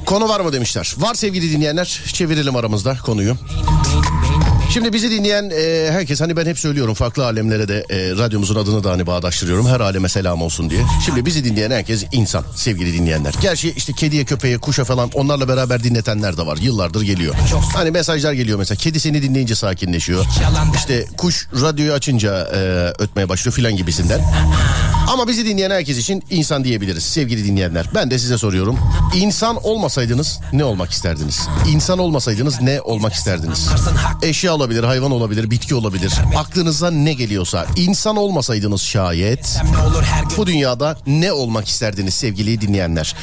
Konu 0.05 0.29
var 0.29 0.39
mı 0.39 0.53
demişler. 0.53 0.95
Var 0.97 1.13
sevgili 1.13 1.51
dinleyenler. 1.51 2.01
Çevirelim 2.13 2.55
aramızda 2.55 2.97
konuyu. 3.05 3.35
Şimdi 4.73 4.93
bizi 4.93 5.11
dinleyen 5.11 5.49
e, 5.49 5.91
herkes 5.91 6.21
hani 6.21 6.37
ben 6.37 6.45
hep 6.45 6.59
söylüyorum 6.59 6.93
farklı 6.93 7.25
alemlere 7.25 7.67
de 7.67 7.85
e, 7.89 8.17
radyomuzun 8.17 8.55
adını 8.55 8.83
da 8.83 8.91
hani 8.91 9.07
bağdaştırıyorum. 9.07 9.67
Her 9.67 9.79
aleme 9.79 10.09
selam 10.09 10.41
olsun 10.41 10.69
diye. 10.69 10.81
Şimdi 11.05 11.25
bizi 11.25 11.43
dinleyen 11.43 11.71
herkes 11.71 12.05
insan 12.11 12.43
sevgili 12.55 12.93
dinleyenler. 12.93 13.33
Gerçi 13.41 13.71
işte 13.71 13.93
kediye 13.93 14.25
köpeğe 14.25 14.57
kuşa 14.57 14.83
falan 14.83 15.09
onlarla 15.13 15.47
beraber 15.47 15.83
dinletenler 15.83 16.37
de 16.37 16.45
var. 16.45 16.57
Yıllardır 16.57 17.01
geliyor. 17.01 17.35
Hani 17.75 17.91
mesajlar 17.91 18.33
geliyor 18.33 18.59
mesela. 18.59 18.77
Kedi 18.77 18.99
seni 18.99 19.21
dinleyince 19.23 19.55
sakinleşiyor. 19.55 20.25
İşte 20.75 21.05
kuş 21.17 21.47
radyoyu 21.61 21.93
açınca 21.93 22.47
e, 22.55 22.59
ötmeye 23.03 23.29
başlıyor 23.29 23.55
filan 23.55 23.75
gibisinden. 23.75 24.21
Ama 25.13 25.27
bizi 25.27 25.45
dinleyen 25.45 25.71
herkes 25.71 25.97
için 25.97 26.23
insan 26.29 26.63
diyebiliriz 26.63 27.03
sevgili 27.03 27.45
dinleyenler. 27.45 27.85
Ben 27.95 28.11
de 28.11 28.19
size 28.19 28.37
soruyorum. 28.37 28.79
İnsan 29.15 29.65
olmasaydınız 29.65 30.39
ne 30.53 30.63
olmak 30.63 30.91
isterdiniz? 30.91 31.47
İnsan 31.67 31.99
olmasaydınız 31.99 32.61
ne 32.61 32.81
olmak 32.81 33.13
isterdiniz? 33.13 33.69
Eşya 34.21 34.58
olabilir, 34.59 34.83
hayvan 34.83 35.11
olabilir, 35.11 35.51
bitki 35.51 35.75
olabilir. 35.75 36.13
Aklınıza 36.37 36.91
ne 36.91 37.13
geliyorsa. 37.13 37.65
İnsan 37.75 38.15
olmasaydınız 38.15 38.81
şayet 38.81 39.59
bu 40.37 40.47
dünyada 40.47 40.97
ne 41.07 41.31
olmak 41.31 41.67
isterdiniz 41.67 42.13
sevgili 42.13 42.61
dinleyenler? 42.61 43.15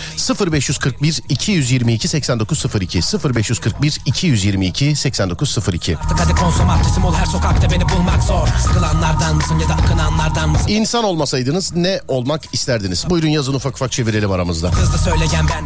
0541 0.52 1.20
222 1.28 2.08
8902 2.08 3.00
0541 3.34 4.00
222 4.06 4.96
8902 4.96 5.96
Artık 5.96 6.20
hadi 6.20 6.34
konsomatrism 6.34 7.04
ol 7.04 7.14
her 7.14 7.26
sokakta 7.26 7.70
beni 7.70 7.88
bulmak 7.88 8.22
zor 8.22 8.48
Sıkılanlardan 8.62 9.36
mısın 9.36 9.58
ya 9.58 9.68
da 9.68 9.74
akınanlardan 9.74 10.48
mısın 10.48 10.68
İnsan 10.68 11.04
olmasaydınız 11.04 11.74
ne 11.74 12.00
olmak 12.08 12.42
isterdiniz? 12.52 13.04
Buyurun 13.10 13.28
yazın 13.28 13.54
ufak 13.54 13.74
ufak 13.76 13.92
çevirelim 13.92 14.30
aramızda. 14.30 14.70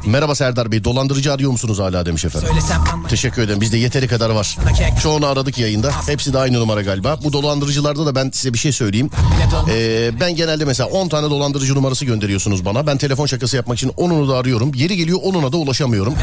Merhaba 0.06 0.34
Serdar 0.34 0.72
Bey 0.72 0.84
dolandırıcı 0.84 1.32
arıyor 1.32 1.50
musunuz 1.50 1.78
hala 1.78 2.06
demiş 2.06 2.24
efendim. 2.24 2.48
Teşekkür 3.08 3.42
ederim 3.42 3.60
bizde 3.60 3.76
yeteri 3.76 4.08
kadar 4.08 4.30
var. 4.30 4.56
Çoğunu 5.02 5.26
aradık 5.26 5.58
yayında. 5.60 5.92
Hepsi 6.06 6.32
de 6.32 6.38
aynı 6.38 6.60
numara 6.60 6.82
galiba. 6.82 7.18
Bu 7.24 7.32
dolandırıcılarda 7.32 8.06
da 8.06 8.14
ben 8.14 8.30
size 8.34 8.52
bir 8.54 8.58
şey 8.58 8.72
söyleyeyim. 8.72 9.10
Ee, 9.70 10.10
ben 10.20 10.36
genelde 10.36 10.64
mesela 10.64 10.88
10 10.88 11.08
tane 11.08 11.30
dolandırıcı 11.30 11.74
numarası 11.74 12.04
gönderiyorsunuz 12.04 12.64
bana. 12.64 12.86
Ben 12.86 12.98
telefon 12.98 13.26
şakası 13.26 13.56
yapmak 13.56 13.78
için 13.78 13.92
onunu 13.96 14.28
da 14.28 14.36
arıyorum. 14.36 14.74
Yeri 14.74 14.96
geliyor 14.96 15.18
onuna 15.22 15.52
da 15.52 15.56
ulaşamıyorum. 15.56 16.14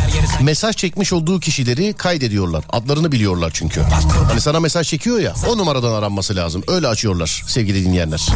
Mesaj 0.42 0.76
çekmiş 0.76 1.14
olduğu 1.14 1.40
kişileri 1.40 1.94
kaydediyorlar. 1.94 2.64
Adlarını 2.70 3.12
biliyorlar 3.12 3.52
çünkü. 3.54 3.82
Hani 4.30 4.42
sana 4.42 4.60
mesaj 4.60 4.88
çekiyor 4.90 5.20
ya 5.20 5.34
o 5.50 5.58
numaradan 5.58 5.94
aranması 5.94 6.36
lazım. 6.36 6.64
Öyle 6.68 6.88
açıyorlar 6.88 7.44
sevgili 7.48 7.86
dinleyenler. 7.86 8.28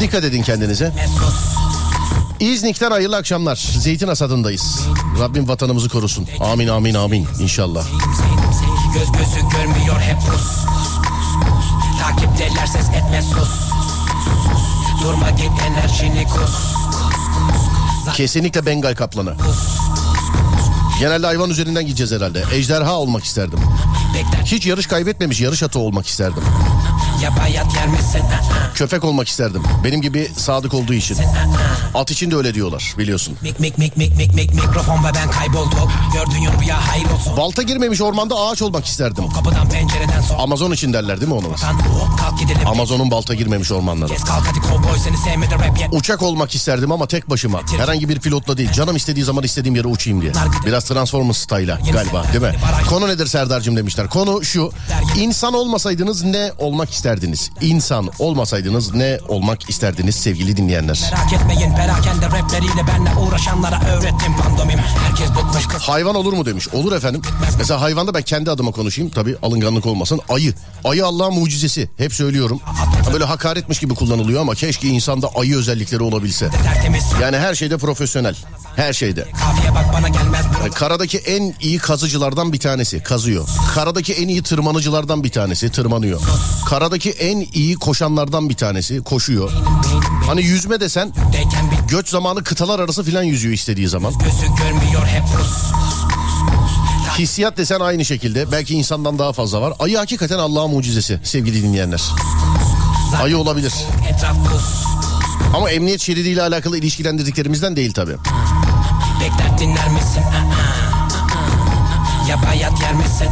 Dikkat 0.00 0.24
edin 0.24 0.42
kendinize. 0.42 0.92
İznik'ten 2.40 2.90
hayırlı 2.90 3.16
akşamlar. 3.16 3.56
Zeytin 3.78 4.08
hasadındayız. 4.08 4.80
Rabbim 5.20 5.48
vatanımızı 5.48 5.88
korusun. 5.88 6.28
Amin 6.40 6.68
amin 6.68 6.94
amin 6.94 7.26
inşallah. 7.40 7.86
Göz 8.94 9.12
gözü 9.12 9.48
görmüyor 9.56 10.00
hep 10.00 10.18
pus 10.20 10.64
Takipteler 12.00 12.66
ses 12.66 12.88
etme 12.88 13.22
sus 13.22 13.48
Durma 15.02 15.30
git 15.30 15.50
enerjini 15.66 16.24
kus 16.24 16.76
Kesinlikle 18.14 18.66
Bengal 18.66 18.94
kaplanı. 18.94 19.34
Genelde 21.00 21.26
hayvan 21.26 21.50
üzerinden 21.50 21.86
gideceğiz 21.86 22.12
herhalde. 22.12 22.44
Ejderha 22.52 22.94
olmak 22.94 23.24
isterdim. 23.24 23.58
Hiç 24.44 24.66
yarış 24.66 24.86
kaybetmemiş 24.86 25.40
yarış 25.40 25.62
atı 25.62 25.78
olmak 25.78 26.06
isterdim. 26.06 26.42
Köpek 28.74 29.04
olmak 29.04 29.28
isterdim. 29.28 29.62
Benim 29.84 30.02
gibi 30.02 30.30
sadık 30.36 30.74
olduğu 30.74 30.94
için. 30.94 31.16
At 31.94 32.10
için 32.10 32.30
de 32.30 32.36
öyle 32.36 32.54
diyorlar 32.54 32.94
biliyorsun. 32.98 33.36
Mik 33.42 33.60
mik 33.60 33.78
mik 33.78 33.96
mik 33.96 34.16
mik 34.16 34.34
mik 34.34 34.54
mikrofon 34.54 35.04
ve 35.04 35.08
ben 35.14 35.30
kayboldum 35.30 35.92
Gördüğün 36.14 36.60
rüya 36.60 36.88
hayır 36.88 37.06
olsun 37.10 37.36
Balta 37.36 37.62
girmemiş 37.62 38.00
ormanda 38.00 38.34
ağaç 38.34 38.62
olmak 38.62 38.86
isterdim. 38.86 39.28
Kapıdan 39.28 39.68
pencereden 39.68 40.20
son 40.20 40.38
Amazon 40.38 40.72
için 40.72 40.92
derler 40.92 41.20
değil 41.20 41.32
mi 41.32 41.38
onu? 41.38 41.46
Amazon'un 42.66 43.10
balta 43.10 43.34
girmemiş 43.34 43.70
yet 45.80 45.88
Uçak 45.92 46.22
olmak 46.22 46.54
isterdim 46.54 46.92
ama 46.92 47.06
tek 47.06 47.30
başıma. 47.30 47.60
Herhangi 47.78 48.08
bir 48.08 48.20
pilotla 48.20 48.56
değil. 48.56 48.72
Canım 48.72 48.96
istediği 48.96 49.24
zaman 49.24 49.44
istediğim 49.44 49.76
yere 49.76 49.86
uçayım 49.88 50.22
diye. 50.22 50.32
Biraz 50.66 50.84
Transformers 50.84 51.38
style'a 51.38 51.78
galiba 51.92 52.24
değil 52.32 52.42
mi? 52.44 52.54
Konu 52.88 53.08
nedir 53.08 53.26
Serdar'cığım 53.26 53.76
demişler. 53.76 54.08
Konu 54.08 54.44
şu. 54.44 54.70
İnsan 55.16 55.54
olmasaydınız 55.54 56.24
ne 56.24 56.52
olmak 56.58 56.90
isterdiniz? 56.90 57.05
İsterdiniz? 57.06 57.50
İnsan 57.60 58.10
olmasaydınız 58.18 58.94
ne 58.94 59.18
olmak 59.28 59.70
isterdiniz 59.70 60.14
sevgili 60.14 60.56
dinleyenler? 60.56 61.12
Merak 61.12 61.32
etmeyin 61.32 61.74
perakende 61.74 62.26
rapleriyle 62.26 62.86
benle 62.88 63.16
uğraşanlara 63.16 63.80
öğrettim 63.84 64.36
pandomim 64.42 64.78
Herkes 64.78 65.30
bıkmış 65.30 65.66
kız 65.66 65.82
Hayvan 65.82 66.14
olur 66.14 66.32
mu 66.32 66.46
demiş. 66.46 66.68
Olur 66.68 66.92
efendim. 66.92 67.22
Mesela 67.58 67.80
hayvanda 67.80 68.14
ben 68.14 68.22
kendi 68.22 68.50
adıma 68.50 68.70
konuşayım. 68.70 69.10
Tabii 69.10 69.36
alınganlık 69.42 69.86
olmasın. 69.86 70.20
Ayı. 70.28 70.54
Ayı 70.84 71.06
Allah'ın 71.06 71.34
mucizesi. 71.34 71.90
Hep 71.98 72.14
söylüyorum. 72.14 72.60
Böyle 73.12 73.24
hakaretmiş 73.24 73.78
gibi 73.78 73.94
kullanılıyor 73.94 74.40
ama 74.40 74.54
keşke 74.54 74.88
insanda 74.88 75.28
ayı 75.34 75.56
özellikleri 75.56 76.02
olabilse. 76.02 76.48
Yani 77.22 77.38
her 77.38 77.54
şeyde 77.54 77.76
profesyonel. 77.76 78.36
Her 78.76 78.92
şeyde. 78.92 79.26
Gelmez 80.08 80.44
bro 80.46 80.70
Karadaki 80.74 81.18
en 81.18 81.54
iyi 81.60 81.78
kazıcılardan 81.78 82.52
bir 82.52 82.58
tanesi 82.58 83.02
kazıyor. 83.02 83.48
Karadaki 83.74 84.12
en 84.12 84.28
iyi 84.28 84.42
tırmanıcılardan 84.42 85.24
bir 85.24 85.30
tanesi 85.30 85.70
tırmanıyor. 85.70 86.20
Karadaki 86.68 87.10
en 87.10 87.46
iyi 87.52 87.74
koşanlardan 87.76 88.48
bir 88.48 88.54
tanesi 88.54 89.02
koşuyor. 89.02 89.52
Hani 90.26 90.42
yüzme 90.42 90.80
desen 90.80 91.12
göç 91.88 92.08
zamanı 92.08 92.44
kıtalar 92.44 92.80
arası 92.80 93.02
filan 93.02 93.22
yüzüyor 93.22 93.54
istediği 93.54 93.88
zaman. 93.88 94.12
Hissiyat 97.18 97.56
desen 97.56 97.80
aynı 97.80 98.04
şekilde. 98.04 98.52
Belki 98.52 98.74
insandan 98.74 99.18
daha 99.18 99.32
fazla 99.32 99.60
var. 99.60 99.74
Ayı 99.78 99.96
hakikaten 99.96 100.38
Allah'ın 100.38 100.70
mucizesi 100.70 101.20
sevgili 101.24 101.62
dinleyenler. 101.62 102.02
Ayı 103.22 103.38
olabilir. 103.38 103.72
Ama 105.54 105.70
emniyet 105.70 106.00
şeridiyle 106.00 106.42
alakalı 106.42 106.78
ilişkilendirdiklerimizden 106.78 107.76
değil 107.76 107.92
tabii. 107.92 108.16
Bekler 109.26 109.58
dinler 109.58 109.88
misin? 109.88 110.22
Ya 112.28 112.42
bayat 112.42 112.80
yer 112.80 112.94
misin? 112.94 113.28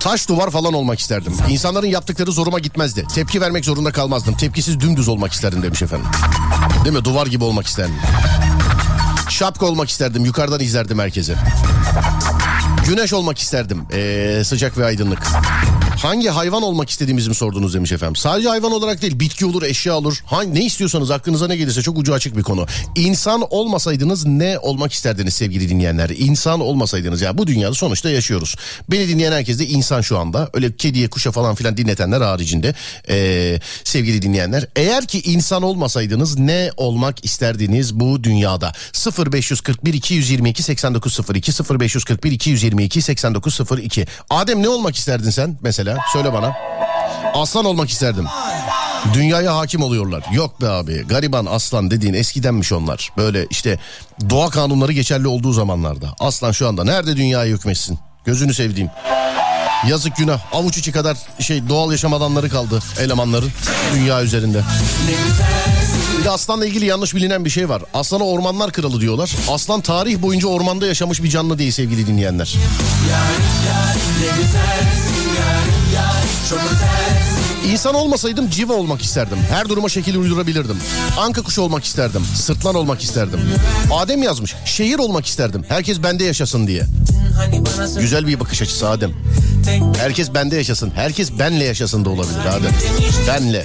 Taş 0.00 0.28
duvar 0.28 0.50
falan 0.50 0.74
olmak 0.74 0.98
isterdim. 0.98 1.32
İnsanların 1.48 1.86
yaptıkları 1.86 2.32
zoruma 2.32 2.58
gitmezdi. 2.58 3.06
Tepki 3.14 3.40
vermek 3.40 3.64
zorunda 3.64 3.92
kalmazdım. 3.92 4.34
Tepkisiz 4.34 4.80
dümdüz 4.80 5.08
olmak 5.08 5.32
isterdim 5.32 5.62
demiş 5.62 5.82
efendim. 5.82 6.06
Değil 6.84 6.96
mi? 6.96 7.04
Duvar 7.04 7.26
gibi 7.26 7.44
olmak 7.44 7.66
isterdim. 7.66 7.94
Şapka 9.28 9.66
olmak 9.66 9.88
isterdim. 9.88 10.24
Yukarıdan 10.24 10.60
izlerdim 10.60 10.98
herkese. 10.98 11.34
Güneş 12.86 13.12
olmak 13.12 13.38
isterdim. 13.38 13.86
Ee, 13.92 14.42
sıcak 14.44 14.78
ve 14.78 14.84
aydınlık. 14.84 15.26
Hangi 15.98 16.28
hayvan 16.28 16.62
olmak 16.62 16.90
istediğimizi 16.90 17.28
mi 17.28 17.34
sordunuz 17.34 17.74
demiş 17.74 17.92
efendim. 17.92 18.16
Sadece 18.16 18.48
hayvan 18.48 18.72
olarak 18.72 19.02
değil 19.02 19.20
bitki 19.20 19.46
olur 19.46 19.62
eşya 19.62 19.96
olur. 19.96 20.22
Hangi, 20.26 20.54
ne 20.54 20.64
istiyorsanız 20.64 21.10
aklınıza 21.10 21.46
ne 21.46 21.56
gelirse 21.56 21.82
çok 21.82 21.98
ucu 21.98 22.14
açık 22.14 22.36
bir 22.36 22.42
konu. 22.42 22.66
İnsan 22.96 23.42
olmasaydınız 23.50 24.26
ne 24.26 24.58
olmak 24.58 24.92
isterdiniz 24.92 25.34
sevgili 25.34 25.68
dinleyenler? 25.68 26.10
İnsan 26.10 26.60
olmasaydınız 26.60 27.20
ya 27.20 27.38
bu 27.38 27.46
dünyada 27.46 27.74
sonuçta 27.74 28.10
yaşıyoruz. 28.10 28.56
Beni 28.90 29.08
dinleyen 29.08 29.32
herkes 29.32 29.58
de 29.58 29.66
insan 29.66 30.00
şu 30.00 30.18
anda. 30.18 30.50
Öyle 30.54 30.76
kediye 30.76 31.08
kuşa 31.10 31.30
falan 31.30 31.54
filan 31.54 31.76
dinletenler 31.76 32.20
haricinde. 32.20 32.74
Ee, 33.08 33.60
sevgili 33.84 34.22
dinleyenler 34.22 34.66
eğer 34.76 35.06
ki 35.06 35.20
insan 35.20 35.62
olmasaydınız 35.62 36.38
ne 36.38 36.70
olmak 36.76 37.24
isterdiniz 37.24 38.00
bu 38.00 38.24
dünyada? 38.24 38.72
0541 39.32 39.94
222 39.94 40.62
8902 40.62 41.52
0541 41.80 42.32
222 42.32 43.02
8902 43.02 44.06
Adem 44.30 44.62
ne 44.62 44.68
olmak 44.68 44.96
isterdin 44.96 45.30
sen 45.30 45.58
mesela? 45.62 45.87
Söyle 46.12 46.32
bana. 46.32 46.52
Aslan 47.34 47.64
olmak 47.64 47.90
isterdim. 47.90 48.26
Dünyaya 49.14 49.56
hakim 49.56 49.82
oluyorlar. 49.82 50.24
Yok 50.32 50.60
be 50.60 50.68
abi 50.68 51.06
gariban 51.08 51.46
aslan 51.46 51.90
dediğin 51.90 52.14
eskidenmiş 52.14 52.72
onlar. 52.72 53.08
Böyle 53.16 53.46
işte 53.50 53.78
doğa 54.30 54.50
kanunları 54.50 54.92
geçerli 54.92 55.28
olduğu 55.28 55.52
zamanlarda. 55.52 56.06
Aslan 56.20 56.52
şu 56.52 56.68
anda 56.68 56.84
nerede 56.84 57.16
dünyaya 57.16 57.54
hükmetsin? 57.54 57.98
Gözünü 58.24 58.54
sevdiğim. 58.54 58.90
Yazık 59.86 60.16
günah. 60.16 60.40
Avuç 60.52 60.78
içi 60.78 60.92
kadar 60.92 61.16
şey 61.38 61.68
doğal 61.68 61.92
yaşam 61.92 62.14
alanları 62.14 62.50
kaldı 62.50 62.80
elemanların 63.00 63.50
dünya 63.94 64.22
üzerinde. 64.22 64.62
Bir 66.18 66.24
de 66.24 66.30
aslanla 66.30 66.66
ilgili 66.66 66.84
yanlış 66.86 67.14
bilinen 67.14 67.44
bir 67.44 67.50
şey 67.50 67.68
var. 67.68 67.82
Aslana 67.94 68.24
ormanlar 68.24 68.72
kralı 68.72 69.00
diyorlar. 69.00 69.30
Aslan 69.48 69.80
tarih 69.80 70.22
boyunca 70.22 70.48
ormanda 70.48 70.86
yaşamış 70.86 71.22
bir 71.22 71.28
canlı 71.30 71.58
değil 71.58 71.72
sevgili 71.72 72.06
dinleyenler. 72.06 72.54
İnsan 77.72 77.94
olmasaydım 77.94 78.50
civa 78.50 78.72
olmak 78.72 79.02
isterdim. 79.02 79.38
Her 79.50 79.68
duruma 79.68 79.88
şekil 79.88 80.16
uydurabilirdim. 80.16 80.76
Anka 81.18 81.42
kuşu 81.42 81.62
olmak 81.62 81.84
isterdim. 81.84 82.22
Sırtlan 82.34 82.74
olmak 82.74 83.02
isterdim. 83.02 83.40
Adem 83.92 84.22
yazmış. 84.22 84.54
Şehir 84.64 84.98
olmak 84.98 85.26
isterdim. 85.26 85.64
Herkes 85.68 86.02
bende 86.02 86.24
yaşasın 86.24 86.66
diye. 86.66 86.82
Güzel 88.00 88.26
bir 88.26 88.40
bakış 88.40 88.62
açısı 88.62 88.88
Adem. 88.88 89.12
Herkes 89.98 90.34
bende 90.34 90.56
yaşasın. 90.56 90.90
Herkes 90.94 91.32
benle 91.38 91.64
yaşasın 91.64 92.04
da 92.04 92.10
olabilir 92.10 92.46
Adem. 92.50 92.72
Benle. 93.28 93.64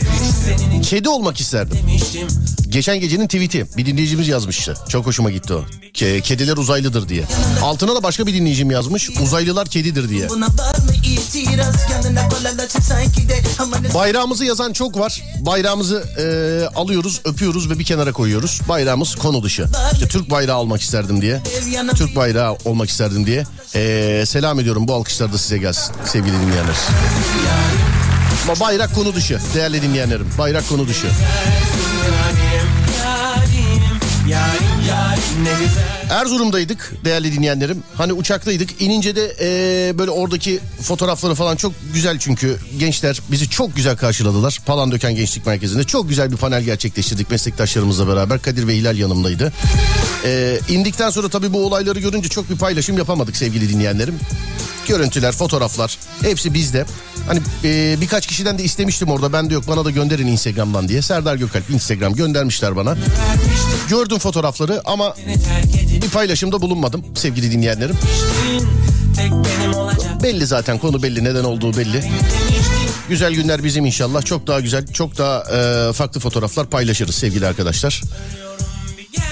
Kedi 0.83 1.09
olmak 1.09 1.39
isterdim. 1.39 1.77
Geçen 2.69 2.99
gecenin 2.99 3.25
tweet'i 3.27 3.65
bir 3.77 3.85
dinleyicimiz 3.85 4.27
yazmıştı. 4.27 4.73
Çok 4.89 5.05
hoşuma 5.05 5.31
gitti 5.31 5.53
o. 5.53 5.65
Ke- 5.93 6.21
kediler 6.21 6.57
uzaylıdır 6.57 7.09
diye. 7.09 7.23
Altına 7.61 7.95
da 7.95 8.03
başka 8.03 8.27
bir 8.27 8.33
dinleyicim 8.33 8.71
yazmış. 8.71 9.09
Uzaylılar 9.09 9.67
kedidir 9.67 10.09
diye. 10.09 10.27
Bayrağımızı 13.93 14.45
yazan 14.45 14.73
çok 14.73 14.99
var. 14.99 15.21
Bayrağımızı 15.39 16.03
e, 16.17 16.25
alıyoruz, 16.75 17.21
öpüyoruz 17.25 17.69
ve 17.69 17.79
bir 17.79 17.83
kenara 17.83 18.11
koyuyoruz. 18.13 18.61
Bayrağımız 18.69 19.15
konu 19.15 19.43
dışı. 19.43 19.65
İşte 19.93 20.07
Türk 20.07 20.29
bayrağı 20.31 20.55
almak 20.55 20.81
isterdim 20.81 21.21
diye. 21.21 21.41
Türk 21.95 22.15
bayrağı 22.15 22.57
olmak 22.65 22.89
isterdim 22.89 23.25
diye. 23.25 23.43
E, 23.75 24.23
selam 24.27 24.59
ediyorum. 24.59 24.87
Bu 24.87 24.93
alkışlar 24.93 25.33
da 25.33 25.37
size 25.37 25.57
gelsin 25.57 25.92
sevgili 26.05 26.33
dinleyenler. 26.33 26.75
Ama 28.43 28.59
bayrak 28.59 28.95
konu 28.95 29.15
dışı 29.15 29.39
değerli 29.55 29.81
dinleyenlerim. 29.81 30.29
Bayrak 30.37 30.69
konu 30.69 30.87
dışı. 30.87 31.07
Erzurum'daydık 36.09 36.93
değerli 37.05 37.33
dinleyenlerim. 37.33 37.83
Hani 37.95 38.13
uçaktaydık. 38.13 38.81
İnince 38.81 39.15
de 39.15 39.35
e, 39.41 39.97
böyle 39.97 40.11
oradaki 40.11 40.59
fotoğrafları 40.81 41.35
falan 41.35 41.55
çok 41.55 41.73
güzel 41.93 42.19
çünkü 42.19 42.57
gençler 42.79 43.21
bizi 43.31 43.49
çok 43.49 43.75
güzel 43.75 43.97
karşıladılar. 43.97 44.59
Palandöken 44.65 45.15
Gençlik 45.15 45.45
Merkezi'nde 45.45 45.83
çok 45.83 46.09
güzel 46.09 46.31
bir 46.31 46.37
panel 46.37 46.63
gerçekleştirdik 46.63 47.31
meslektaşlarımızla 47.31 48.07
beraber. 48.07 48.41
Kadir 48.41 48.67
ve 48.67 48.75
Hilal 48.75 48.97
yanımdaydı. 48.97 49.53
E, 50.25 50.59
indikten 50.69 51.09
sonra 51.09 51.29
tabii 51.29 51.53
bu 51.53 51.65
olayları 51.65 51.99
görünce 51.99 52.29
çok 52.29 52.49
bir 52.49 52.57
paylaşım 52.57 52.97
yapamadık 52.97 53.37
sevgili 53.37 53.69
dinleyenlerim. 53.69 54.19
Görüntüler, 54.87 55.31
fotoğraflar 55.31 55.97
hepsi 56.21 56.53
bizde. 56.53 56.85
Hani 57.27 57.39
e, 57.63 57.97
birkaç 58.01 58.27
kişiden 58.27 58.57
de 58.57 58.63
istemiştim 58.63 59.09
orada. 59.09 59.33
Ben 59.33 59.49
de 59.49 59.53
yok 59.53 59.67
bana 59.67 59.85
da 59.85 59.91
gönderin 59.91 60.27
Instagram'dan 60.27 60.87
diye. 60.87 61.01
Serdar 61.01 61.35
Gökalp 61.35 61.69
Instagram 61.69 62.13
göndermişler 62.15 62.75
bana. 62.75 62.97
Gördüm 63.89 64.19
fotoğrafları 64.19 64.81
ama 64.85 65.15
bir 66.01 66.09
paylaşımda 66.09 66.61
bulunmadım 66.61 67.05
sevgili 67.15 67.51
dinleyenlerim. 67.51 67.95
Belli 70.23 70.45
zaten 70.45 70.77
konu 70.77 71.03
belli 71.03 71.23
neden 71.23 71.43
olduğu 71.43 71.77
belli. 71.77 72.03
Güzel 73.09 73.33
günler 73.33 73.63
bizim 73.63 73.85
inşallah. 73.85 74.25
Çok 74.25 74.47
daha 74.47 74.59
güzel, 74.59 74.87
çok 74.87 75.17
daha 75.17 75.39
e, 75.39 75.93
farklı 75.93 76.19
fotoğraflar 76.19 76.67
paylaşırız 76.67 77.15
sevgili 77.15 77.47
arkadaşlar. 77.47 78.01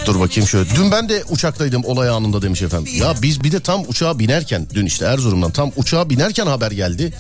Dur 0.06 0.20
bakayım 0.20 0.48
şöyle. 0.48 0.76
Dün 0.76 0.92
ben 0.92 1.10
de 1.10 1.24
uçaktaydım 1.30 1.86
olay 1.86 2.10
anında 2.10 2.42
demiş 2.42 2.62
efendim. 2.62 2.94
Ya 2.96 3.14
biz 3.22 3.44
bir 3.44 3.52
de 3.52 3.60
tam 3.60 3.84
uçağa 3.88 4.20
binerken 4.20 4.68
dün 4.74 4.86
işte 4.86 5.06
Erzurum'dan 5.06 5.52
tam 5.52 5.72
uçağa 5.76 6.10
binerken 6.10 6.48
haber 6.48 6.72
geldi. 6.72 7.14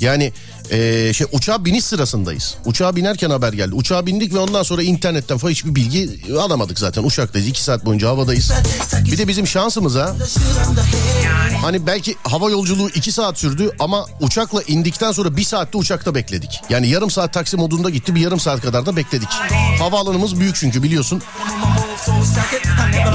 Yani 0.00 0.32
e, 0.70 1.12
şey 1.12 1.26
uçağa 1.32 1.64
biniş 1.64 1.84
sırasındayız. 1.84 2.54
Uçağa 2.64 2.96
binerken 2.96 3.30
haber 3.30 3.52
geldi. 3.52 3.74
Uçağa 3.74 4.06
bindik 4.06 4.34
ve 4.34 4.38
ondan 4.38 4.62
sonra 4.62 4.82
internetten 4.82 5.38
falan 5.38 5.50
hiçbir 5.50 5.74
bilgi 5.74 6.10
alamadık 6.38 6.78
zaten. 6.78 7.02
Uçaktayız. 7.02 7.48
iki 7.48 7.62
saat 7.62 7.84
boyunca 7.84 8.08
havadayız. 8.08 8.52
Bir 9.04 9.18
de 9.18 9.28
bizim 9.28 9.46
şansımıza 9.46 10.16
Hani 11.62 11.86
belki 11.86 12.16
hava 12.22 12.50
yolculuğu 12.50 12.88
2 12.88 13.12
saat 13.12 13.38
sürdü 13.38 13.70
ama 13.78 14.06
uçakla 14.20 14.62
indikten 14.62 15.12
sonra 15.12 15.36
bir 15.36 15.44
saatte 15.44 15.78
uçakta 15.78 16.14
bekledik. 16.14 16.60
Yani 16.68 16.88
yarım 16.88 17.10
saat 17.10 17.32
taksi 17.32 17.56
modunda 17.56 17.90
gitti 17.90 18.14
bir 18.14 18.20
yarım 18.20 18.40
saat 18.40 18.60
kadar 18.60 18.86
da 18.86 18.96
bekledik. 18.96 19.28
Havaalanımız 19.78 20.40
büyük 20.40 20.56
çünkü 20.56 20.82
biliyorsun. 20.82 21.22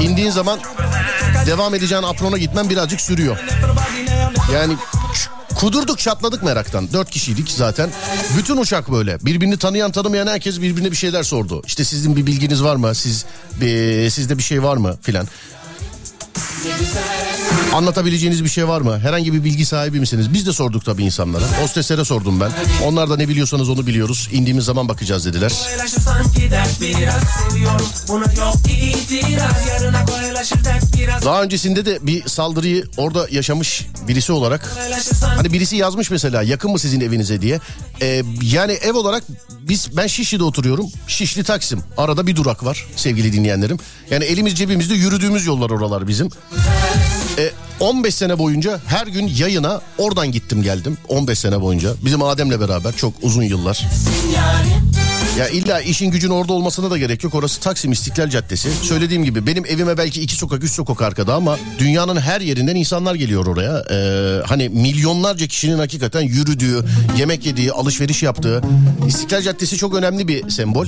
İndiğin 0.02 0.30
zaman 0.30 0.60
devam 1.46 1.74
edeceğin 1.74 2.02
aprona 2.02 2.38
gitmen 2.38 2.70
birazcık 2.70 3.00
sürüyor. 3.00 3.38
Yani 4.54 4.74
kudurduk 5.60 5.98
çatladık 5.98 6.42
meraktan. 6.42 6.92
Dört 6.92 7.10
kişiydik 7.10 7.50
zaten. 7.50 7.90
Bütün 8.38 8.56
uçak 8.56 8.92
böyle. 8.92 9.18
Birbirini 9.20 9.56
tanıyan 9.56 9.92
tanımayan 9.92 10.26
herkes 10.26 10.60
birbirine 10.60 10.90
bir 10.90 10.96
şeyler 10.96 11.22
sordu. 11.22 11.62
İşte 11.66 11.84
sizin 11.84 12.16
bir 12.16 12.26
bilginiz 12.26 12.62
var 12.62 12.76
mı? 12.76 12.94
Siz 12.94 13.24
bir, 13.60 14.10
sizde 14.10 14.38
bir 14.38 14.42
şey 14.42 14.62
var 14.62 14.76
mı 14.76 14.96
filan. 15.02 15.26
Anlatabileceğiniz 17.74 18.44
bir 18.44 18.48
şey 18.48 18.68
var 18.68 18.80
mı? 18.80 18.98
Herhangi 18.98 19.32
bir 19.32 19.44
bilgi 19.44 19.66
sahibi 19.66 20.00
misiniz? 20.00 20.32
Biz 20.32 20.46
de 20.46 20.52
sorduk 20.52 20.84
tabii 20.84 21.04
insanlara. 21.04 21.42
Hosteslere 21.62 22.04
sordum 22.04 22.40
ben. 22.40 22.50
Onlar 22.84 23.10
da 23.10 23.16
ne 23.16 23.28
biliyorsanız 23.28 23.68
onu 23.68 23.86
biliyoruz. 23.86 24.28
İndiğimiz 24.32 24.64
zaman 24.64 24.88
bakacağız 24.88 25.26
dediler. 25.26 25.52
Daha 31.24 31.42
öncesinde 31.42 31.86
de 31.86 32.06
bir 32.06 32.28
saldırıyı 32.28 32.84
orada 32.96 33.26
yaşamış 33.30 33.86
birisi 34.08 34.32
olarak 34.32 34.76
Hani 35.36 35.52
birisi 35.52 35.76
yazmış 35.76 36.10
mesela 36.10 36.42
yakın 36.42 36.70
mı 36.70 36.78
sizin 36.78 37.00
evinize 37.00 37.42
diye. 37.42 37.60
Ee, 38.02 38.22
yani 38.42 38.72
ev 38.72 38.94
olarak 38.94 39.22
biz 39.68 39.96
ben 39.96 40.06
Şişli'de 40.06 40.44
oturuyorum. 40.44 40.86
Şişli 41.06 41.44
Taksim. 41.44 41.82
Arada 41.96 42.26
bir 42.26 42.36
durak 42.36 42.64
var 42.64 42.86
sevgili 42.96 43.32
dinleyenlerim. 43.32 43.78
Yani 44.10 44.24
elimiz 44.24 44.54
cebimizde 44.54 44.94
yürüdüğümüz 44.94 45.46
yollar 45.46 45.70
oralar 45.70 46.08
bizim. 46.08 46.30
Ee, 47.40 47.52
15 47.80 48.14
sene 48.14 48.38
boyunca 48.38 48.80
her 48.86 49.06
gün 49.06 49.32
yayına 49.38 49.80
oradan 49.98 50.32
gittim 50.32 50.62
geldim. 50.62 50.98
15 51.08 51.38
sene 51.38 51.60
boyunca. 51.60 51.90
Bizim 52.04 52.22
Adem'le 52.22 52.60
beraber 52.60 52.96
çok 52.96 53.12
uzun 53.22 53.42
yıllar. 53.42 53.86
Ya 55.40 55.48
illa 55.48 55.80
işin 55.80 56.10
gücün 56.10 56.30
orada 56.30 56.52
olmasına 56.52 56.90
da 56.90 56.98
gerek 56.98 57.24
yok. 57.24 57.34
Orası 57.34 57.60
Taksim 57.60 57.92
İstiklal 57.92 58.28
Caddesi. 58.30 58.70
Söylediğim 58.82 59.24
gibi 59.24 59.46
benim 59.46 59.66
evime 59.66 59.98
belki 59.98 60.22
iki 60.22 60.36
sokak 60.36 60.64
üç 60.64 60.72
sokak 60.72 61.02
arkada 61.02 61.34
ama 61.34 61.58
dünyanın 61.78 62.16
her 62.16 62.40
yerinden 62.40 62.76
insanlar 62.76 63.14
geliyor 63.14 63.46
oraya. 63.46 63.84
Ee, 63.90 64.42
hani 64.46 64.68
milyonlarca 64.68 65.46
kişinin 65.46 65.78
hakikaten 65.78 66.20
yürüdüğü, 66.20 66.84
yemek 67.18 67.46
yediği, 67.46 67.72
alışveriş 67.72 68.22
yaptığı. 68.22 68.62
İstiklal 69.08 69.42
Caddesi 69.42 69.76
çok 69.76 69.94
önemli 69.94 70.28
bir 70.28 70.50
sembol. 70.50 70.86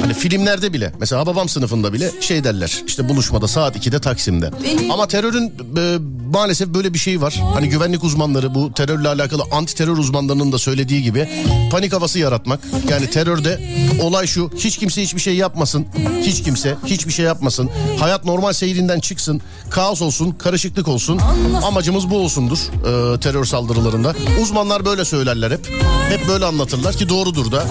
Hani 0.00 0.14
filmlerde 0.14 0.72
bile 0.72 0.92
mesela 1.00 1.26
babam 1.26 1.48
sınıfında 1.48 1.92
bile 1.92 2.10
şey 2.20 2.44
derler. 2.44 2.82
İşte 2.86 3.08
buluşmada 3.08 3.48
saat 3.48 3.76
2'de 3.76 3.98
Taksim'de. 3.98 4.50
Ama 4.92 5.08
terörün 5.08 5.52
e, 5.76 5.98
maalesef 6.32 6.68
böyle 6.68 6.94
bir 6.94 6.98
şey 6.98 7.20
var. 7.20 7.40
Hani 7.54 7.68
güvenlik 7.68 8.04
uzmanları 8.04 8.54
bu 8.54 8.72
terörle 8.72 9.08
alakalı 9.08 9.42
anti 9.52 9.74
terör 9.74 9.98
uzmanlarının 9.98 10.52
da 10.52 10.58
söylediği 10.58 11.02
gibi 11.02 11.28
panik 11.70 11.92
havası 11.92 12.18
yaratmak. 12.18 12.60
Yani 12.90 13.10
terörde 13.10 13.75
olay 14.02 14.26
şu 14.26 14.50
hiç 14.56 14.78
kimse 14.78 15.02
hiçbir 15.02 15.20
şey 15.20 15.36
yapmasın. 15.36 15.86
Hiç 16.22 16.42
kimse 16.42 16.76
hiçbir 16.86 17.12
şey 17.12 17.24
yapmasın. 17.24 17.70
Hayat 18.00 18.24
normal 18.24 18.52
seyrinden 18.52 19.00
çıksın. 19.00 19.40
Kaos 19.70 20.02
olsun, 20.02 20.30
karışıklık 20.30 20.88
olsun. 20.88 21.20
Amacımız 21.64 22.10
bu 22.10 22.18
olsundur 22.18 22.58
e, 22.58 23.20
terör 23.20 23.44
saldırılarında. 23.44 24.14
Uzmanlar 24.42 24.84
böyle 24.84 25.04
söylerler 25.04 25.50
hep. 25.50 25.68
Hep 26.08 26.28
böyle 26.28 26.44
anlatırlar 26.44 26.96
ki 26.96 27.08
doğrudur 27.08 27.52
da. 27.52 27.66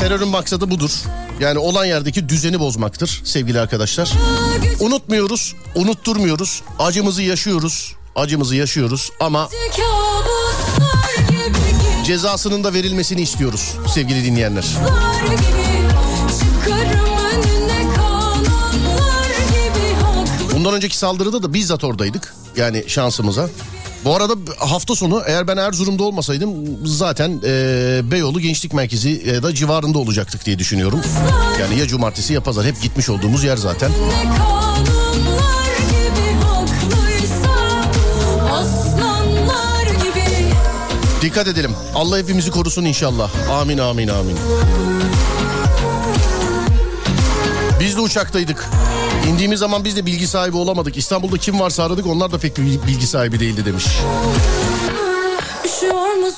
Terörün 0.00 0.28
maksadı 0.28 0.70
budur. 0.70 0.90
Yani 1.40 1.58
olan 1.58 1.84
yerdeki 1.84 2.28
düzeni 2.28 2.60
bozmaktır 2.60 3.20
sevgili 3.24 3.60
arkadaşlar. 3.60 4.10
Unutmuyoruz, 4.80 5.54
unutturmuyoruz. 5.74 6.62
Acımızı 6.78 7.22
yaşıyoruz. 7.22 7.94
Acımızı 8.16 8.56
yaşıyoruz 8.56 9.10
ama 9.20 9.48
cezasının 12.10 12.64
da 12.64 12.74
verilmesini 12.74 13.20
istiyoruz 13.20 13.74
sevgili 13.94 14.24
dinleyenler. 14.24 14.66
Bundan 20.54 20.74
önceki 20.74 20.96
saldırıda 20.96 21.42
da 21.42 21.54
bizzat 21.54 21.84
oradaydık. 21.84 22.34
Yani 22.56 22.84
şansımıza. 22.86 23.48
Bu 24.04 24.16
arada 24.16 24.34
hafta 24.58 24.94
sonu 24.94 25.22
eğer 25.26 25.48
ben 25.48 25.56
Erzurum'da 25.56 26.02
olmasaydım 26.02 26.86
zaten 26.86 27.40
e, 27.44 28.00
Beyoğlu 28.10 28.40
Gençlik 28.40 28.72
Merkezi 28.72 29.22
ya 29.26 29.42
da 29.42 29.54
civarında 29.54 29.98
olacaktık 29.98 30.46
diye 30.46 30.58
düşünüyorum. 30.58 31.00
Yani 31.60 31.78
ya 31.78 31.86
cumartesi 31.86 32.32
ya 32.32 32.42
pazar 32.42 32.64
hep 32.64 32.82
gitmiş 32.82 33.08
olduğumuz 33.08 33.44
yer 33.44 33.56
zaten. 33.56 33.90
Ne 33.90 34.99
Dikkat 41.30 41.48
edelim. 41.48 41.70
Allah 41.94 42.18
hepimizi 42.18 42.50
korusun 42.50 42.84
inşallah. 42.84 43.30
Amin 43.50 43.78
amin 43.78 44.08
amin. 44.08 44.36
Biz 47.80 47.96
de 47.96 48.00
uçaktaydık. 48.00 48.68
İndiğimiz 49.28 49.60
zaman 49.60 49.84
biz 49.84 49.96
de 49.96 50.06
bilgi 50.06 50.26
sahibi 50.26 50.56
olamadık. 50.56 50.96
İstanbul'da 50.96 51.38
kim 51.38 51.60
varsa 51.60 51.84
aradık 51.84 52.06
onlar 52.06 52.32
da 52.32 52.38
pek 52.38 52.58
bilgi 52.58 53.06
sahibi 53.06 53.40
değildi 53.40 53.64
demiş. 53.64 53.84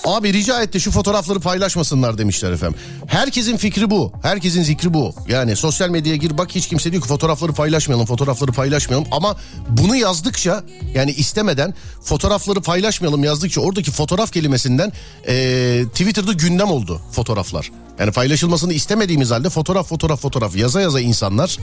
Abi 0.05 0.33
rica 0.33 0.63
etti 0.63 0.81
şu 0.81 0.91
fotoğrafları 0.91 1.41
paylaşmasınlar 1.41 2.19
demişler 2.19 2.53
efendim. 2.53 2.79
Herkesin 3.07 3.57
fikri 3.57 3.91
bu. 3.91 4.13
Herkesin 4.23 4.63
zikri 4.63 4.95
bu. 4.95 5.15
Yani 5.29 5.57
sosyal 5.57 5.89
medyaya 5.91 6.17
gir 6.17 6.39
bak 6.39 6.51
hiç 6.55 6.69
kimse 6.69 6.93
diyor 6.93 7.03
ki 7.03 7.09
fotoğrafları 7.09 7.53
paylaşmayalım, 7.53 8.07
fotoğrafları 8.07 8.53
paylaşmayalım. 8.53 9.09
Ama 9.11 9.37
bunu 9.69 9.97
yazdıkça 9.97 10.65
yani 10.95 11.11
istemeden 11.11 11.75
fotoğrafları 12.03 12.61
paylaşmayalım 12.63 13.25
yazdıkça 13.25 13.61
oradaki 13.61 13.91
fotoğraf 13.91 14.33
kelimesinden 14.33 14.93
eee, 15.29 15.85
Twitter'da 15.87 16.33
gündem 16.33 16.71
oldu 16.71 17.01
fotoğraflar. 17.13 17.71
Yani 17.99 18.13
paylaşılmasını 18.13 18.73
istemediğimiz 18.73 19.31
halde 19.31 19.51
fotoğraf 19.51 19.89
fotoğraf 19.89 20.21
fotoğraf 20.21 20.57
yaza 20.57 20.81
yaza 20.81 21.01
insanlar 21.01 21.59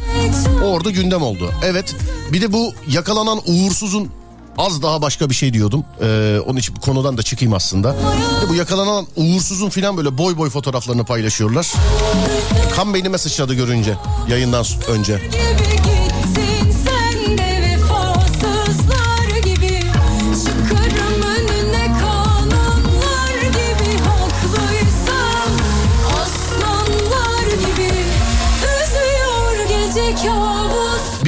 orada 0.65 0.89
gündem 0.89 1.21
oldu. 1.21 1.51
Evet 1.63 1.95
bir 2.31 2.41
de 2.41 2.53
bu 2.53 2.73
yakalanan 2.89 3.39
uğursuzun 3.45 4.09
Az 4.59 4.81
daha 4.81 5.01
başka 5.01 5.29
bir 5.29 5.35
şey 5.35 5.53
diyordum. 5.53 5.85
Ee, 6.01 6.39
onun 6.45 6.59
için 6.59 6.75
konudan 6.75 7.17
da 7.17 7.23
çıkayım 7.23 7.53
aslında. 7.53 7.93
De 7.93 8.49
bu 8.49 8.55
yakalanan 8.55 9.07
uğursuzun 9.15 9.69
falan 9.69 9.97
böyle 9.97 10.17
boy 10.17 10.37
boy 10.37 10.49
fotoğraflarını 10.49 11.05
paylaşıyorlar. 11.05 11.73
Kan 12.75 12.93
beynime 12.93 13.17
sıçradı 13.17 13.53
görünce 13.53 13.97
yayından 14.29 14.65
önce. 14.87 15.21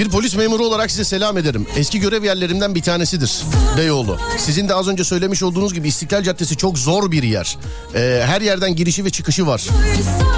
Bir 0.02 0.10
polis 0.10 0.36
memuru 0.36 0.66
olarak 0.66 0.92
size 0.92 1.04
selam 1.04 1.38
ederim. 1.38 1.68
Eski 1.76 2.00
görev 2.00 2.24
yerlerimden 2.24 2.76
bir 2.76 2.82
tanesidir 2.82 3.42
Beyoğlu. 3.78 4.18
Sizin 4.38 4.70
de 4.70 4.74
az 4.74 4.88
önce 4.88 5.04
söylemiş 5.04 5.44
olduğunuz 5.44 5.74
gibi 5.74 5.88
İstiklal 5.88 6.24
Caddesi 6.24 6.58
çok 6.58 6.78
zor 6.78 7.12
bir 7.12 7.24
yer. 7.24 7.58
Ee, 7.96 8.24
her 8.26 8.42
yerden 8.42 8.76
girişi 8.76 9.06
ve 9.06 9.10
çıkışı 9.10 9.48
var. 9.48 9.68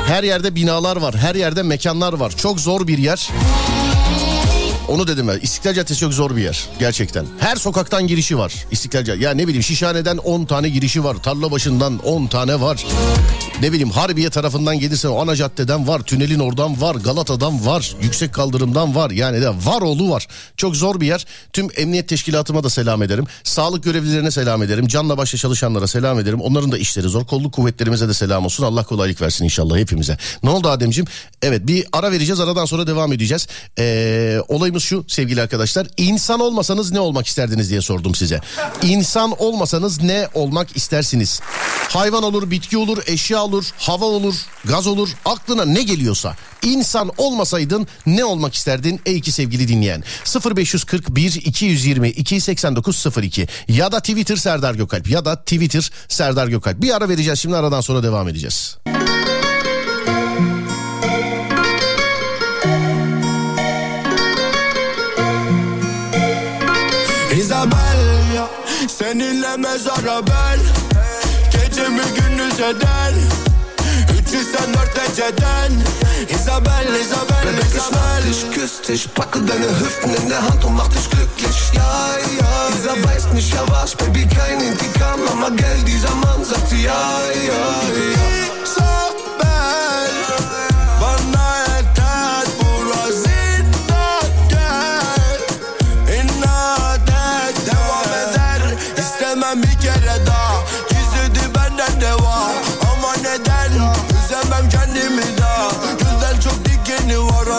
Her 0.08 0.23
yerde 0.23 0.56
binalar 0.56 0.97
var. 0.97 1.15
Her 1.15 1.36
yerde 1.36 1.63
mekanlar 1.63 2.13
var. 2.13 2.34
Çok 2.38 2.60
zor 2.60 2.88
bir 2.88 2.97
yer. 2.97 3.30
Onu 4.88 5.08
dedim 5.08 5.28
ben. 5.28 5.39
İstiklal 5.39 5.74
Caddesi 5.74 6.00
çok 6.00 6.13
zor 6.13 6.36
bir 6.36 6.41
yer. 6.41 6.67
Gerçekten. 6.80 7.26
Her 7.39 7.56
sokaktan 7.56 8.08
girişi 8.08 8.38
var. 8.38 8.54
İstiklal 8.72 9.04
Caddesi. 9.04 9.24
Ya 9.24 9.32
ne 9.32 9.48
bileyim 9.48 9.63
Şişhane'den 9.63 10.17
10 10.17 10.46
tane 10.46 10.69
girişi 10.69 11.04
var. 11.04 11.15
Tarlabaşı'ndan 11.15 12.00
10 12.00 12.28
tane 12.28 12.62
var. 12.62 12.86
Ne 13.62 13.72
bileyim 13.72 13.89
Harbiye 13.89 14.30
tarafından 14.30 14.80
gelirse 14.80 15.08
o 15.08 15.22
ana 15.22 15.36
caddeden 15.36 15.88
var. 15.88 16.00
Tünelin 16.00 16.39
oradan 16.39 16.82
var. 16.82 16.96
Galata'dan 16.96 17.65
var. 17.65 17.96
Yüksek 18.02 18.34
kaldırımdan 18.34 18.96
var. 18.96 19.12
Yani 19.12 19.41
de 19.41 19.50
var 19.50 19.82
oğlu 19.82 20.10
var. 20.10 20.28
Çok 20.58 20.76
zor 20.76 21.02
bir 21.02 21.08
yer. 21.08 21.26
Tüm 21.54 21.67
emniyet 21.78 22.10
teşkilatıma 22.10 22.63
da 22.63 22.69
selam 22.69 23.04
ederim. 23.04 23.26
Sağlık 23.43 23.84
görevlilerine 23.84 24.32
selam 24.32 24.63
ederim. 24.63 24.88
Canla 24.88 25.17
başla 25.17 25.38
çalışanlara 25.38 25.88
selam 25.88 26.19
ederim. 26.19 26.41
Onların 26.41 26.72
da 26.72 26.78
işleri 26.78 27.08
zor. 27.08 27.26
Kolluk 27.26 27.54
kuvvetlerimize 27.54 28.08
de 28.08 28.13
selam 28.13 28.46
olsun. 28.46 28.63
Allah 28.63 28.84
kolaylık 28.84 29.22
versin 29.22 29.46
inşallah 29.46 29.78
hepimize. 29.78 30.17
Ne 30.43 30.50
oldu 30.50 30.69
Ademciğim? 30.69 31.08
Evet 31.41 31.67
bir 31.67 31.86
ara 31.93 32.12
vereceğiz. 32.12 32.39
Aradan 32.39 32.65
sonra 32.65 32.88
devam 32.88 33.13
edeceğiz. 33.13 33.48
Ee, 33.80 34.39
olayımız 34.73 34.83
şu 34.83 35.05
sevgili 35.07 35.41
arkadaşlar. 35.41 35.88
İnsan 35.97 36.39
olmasanız 36.39 36.91
ne 36.91 36.99
olmak 36.99 37.27
isterdiniz 37.27 37.69
diye 37.69 37.81
sordum 37.81 38.15
size. 38.15 38.41
İnsan 38.81 39.31
olmasanız 39.41 40.01
ne 40.01 40.27
olmak 40.33 40.77
istersiniz? 40.77 41.41
Hayvan 41.89 42.23
olur, 42.23 42.51
bitki 42.51 42.77
olur, 42.77 42.97
eşya 43.07 43.43
olur, 43.43 43.65
hava 43.77 44.05
olur, 44.05 44.36
gaz 44.65 44.88
olur. 44.88 45.09
Aklına 45.25 45.65
ne 45.65 45.83
geliyorsa. 45.83 46.36
İnsan 46.62 47.12
olmasaydın 47.17 47.88
ne 48.05 48.25
olmak 48.25 48.53
isterdin 48.53 49.01
ey 49.05 49.21
ki 49.21 49.31
sevgili 49.31 49.67
dinleyen? 49.67 50.03
0541 50.55 51.33
220 51.45 52.09
289 52.09 53.05
02 53.21 53.47
ya 53.67 53.91
da 53.91 53.99
Twitter 53.99 54.36
Serdar 54.36 54.75
Gökalp 54.75 55.09
ya 55.09 55.25
da 55.25 55.36
Twitter 55.36 55.91
Serdar 56.07 56.47
Gökalp. 56.47 56.81
Bir 56.81 56.95
ara 56.95 57.09
vereceğiz 57.09 57.39
şimdi 57.39 57.55
aradan 57.55 57.81
sonra 57.81 58.03
devam 58.03 58.27
edeceğiz. 58.27 58.77
Seninle 69.13 69.58
mezara 69.58 70.28
ben. 70.28 70.60
Gecemi 71.52 72.02
gündüz 72.15 72.60
eden. 72.60 73.15
304 74.32 74.97
eceden 75.04 75.84
Isabel, 76.30 76.95
Isabel, 77.02 77.45
Bebek, 77.45 77.65
ich 77.67 77.76
Isabel. 77.76 77.99
mach 77.99 78.28
dich, 78.28 78.52
küss 78.52 78.82
dich, 78.82 79.13
packe 79.13 79.39
deine 79.41 79.69
Hüften 79.80 80.15
in 80.15 80.30
der 80.30 80.41
Hand 80.41 80.63
und 80.65 80.76
mach 80.76 80.88
dich 80.88 81.10
glücklich. 81.10 81.58
Ja, 81.73 82.15
ja, 82.39 82.69
dieser 82.76 83.04
weiß 83.04 83.34
nicht, 83.34 83.54
ja 83.54 83.62
was, 83.67 83.95
Baby, 83.95 84.28
kein 84.28 84.60
Intikam, 84.60 85.19
Mama, 85.26 85.49
Geld, 85.49 85.88
dieser 85.88 86.15
Mann 86.15 86.43
sagt 86.43 86.71
ja, 86.71 86.78
ja, 86.80 87.54
ja. 87.54 89.02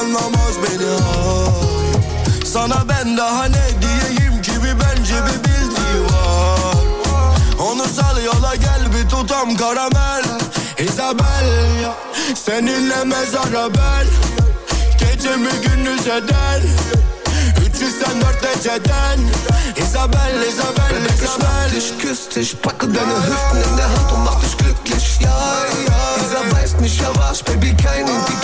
Anlamaz 0.05 0.55
beni 0.63 0.87
hayır 0.87 2.45
Sana 2.53 2.89
ben 2.89 3.17
daha 3.17 3.45
ne 3.45 3.69
diyeyim 3.83 4.43
ki 4.43 4.53
bir 4.53 4.81
bence 4.81 5.15
bir 5.15 5.45
bildiği 5.45 6.05
var. 6.05 6.77
Onu 7.59 7.85
sal 7.85 8.25
yola 8.25 8.55
gel 8.55 8.93
bir 8.95 9.09
tutam 9.09 9.57
karamel. 9.57 10.25
Isabel 10.79 11.45
Seninle 12.45 13.05
mezara 13.05 13.69
ben. 13.75 14.07
Gecemi 14.99 15.51
gündüz 15.63 16.07
eder? 16.07 16.61
304 17.67 18.59
eceden 18.59 19.19
Isabel, 19.77 20.43
Isabel, 20.49 21.07
Isabel 21.15 21.55
dich, 21.75 21.99
küsst 21.99 22.37
dich, 22.37 22.61
packe 22.63 22.87
deine 22.87 23.17
Hüften 23.27 23.71
in 23.71 23.77
der 23.77 23.89
Hand 23.89 24.13
und 24.13 24.25
mach 24.25 24.41
dich 24.41 24.57
glücklich, 24.57 25.19
ja, 25.21 25.29
ja. 25.89 26.01
Dieser 26.21 26.45
weiß 26.53 26.81
nicht, 26.81 27.03
was, 27.17 27.43
Baby, 27.43 27.75
kein 27.75 28.07
Intikam, 28.07 28.44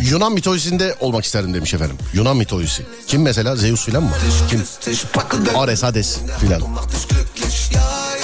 Yunan 0.00 0.32
mitolojisinde 0.32 0.96
olmak 1.00 1.24
isterdim 1.24 1.54
demiş 1.54 1.74
efendim. 1.74 1.96
Yunan 2.12 2.36
mitolojisi. 2.36 2.86
Kim 3.06 3.22
mesela? 3.22 3.56
Zeus 3.56 3.84
filan 3.84 4.02
mı? 4.02 4.10
Kim? 4.50 4.62
Ares, 5.56 5.82
Hades 5.82 6.18
filan. 6.40 6.62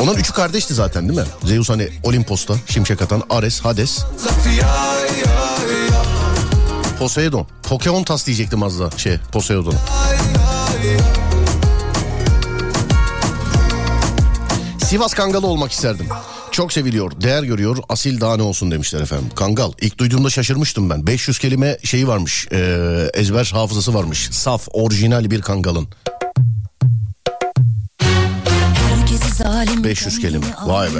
Onun 0.01 0.15
üçü 0.15 0.33
kardeşti 0.33 0.75
zaten 0.75 1.09
değil 1.09 1.21
mi? 1.21 1.27
Zeus 1.45 1.69
hani 1.69 1.89
Olimpos'ta 2.03 2.55
şimşek 2.69 3.03
atan 3.03 3.23
Ares, 3.31 3.61
Hades. 3.61 3.99
Poseidon. 6.99 7.47
Pokemon 7.62 8.05
diyecektim 8.27 8.62
az 8.62 8.81
da 8.81 8.91
şey 8.97 9.19
Poseidon. 9.33 9.75
Sivas 14.85 15.15
Kangalı 15.15 15.47
olmak 15.47 15.73
isterdim. 15.73 16.09
Çok 16.53 16.73
seviliyor, 16.73 17.21
değer 17.21 17.43
görüyor, 17.43 17.77
asil 17.89 18.21
daha 18.21 18.37
ne 18.37 18.43
olsun 18.43 18.71
demişler 18.71 19.01
efendim. 19.01 19.27
Kangal. 19.35 19.73
İlk 19.81 19.99
duyduğumda 19.99 20.31
şaşırmıştım 20.31 20.91
ben. 20.91 21.07
500 21.07 21.39
kelime 21.39 21.79
şeyi 21.85 22.09
varmış, 22.09 22.47
eee, 22.53 23.11
ezber 23.15 23.51
hafızası 23.55 23.95
varmış. 23.95 24.29
Saf, 24.33 24.69
orijinal 24.73 25.31
bir 25.31 25.43
kangalın. 25.43 25.89
Herkesi 28.89 29.35
zalim 29.37 29.85
500 29.85 30.19
kelime. 30.19 30.47
Vay 30.67 30.89
be. 30.89 30.99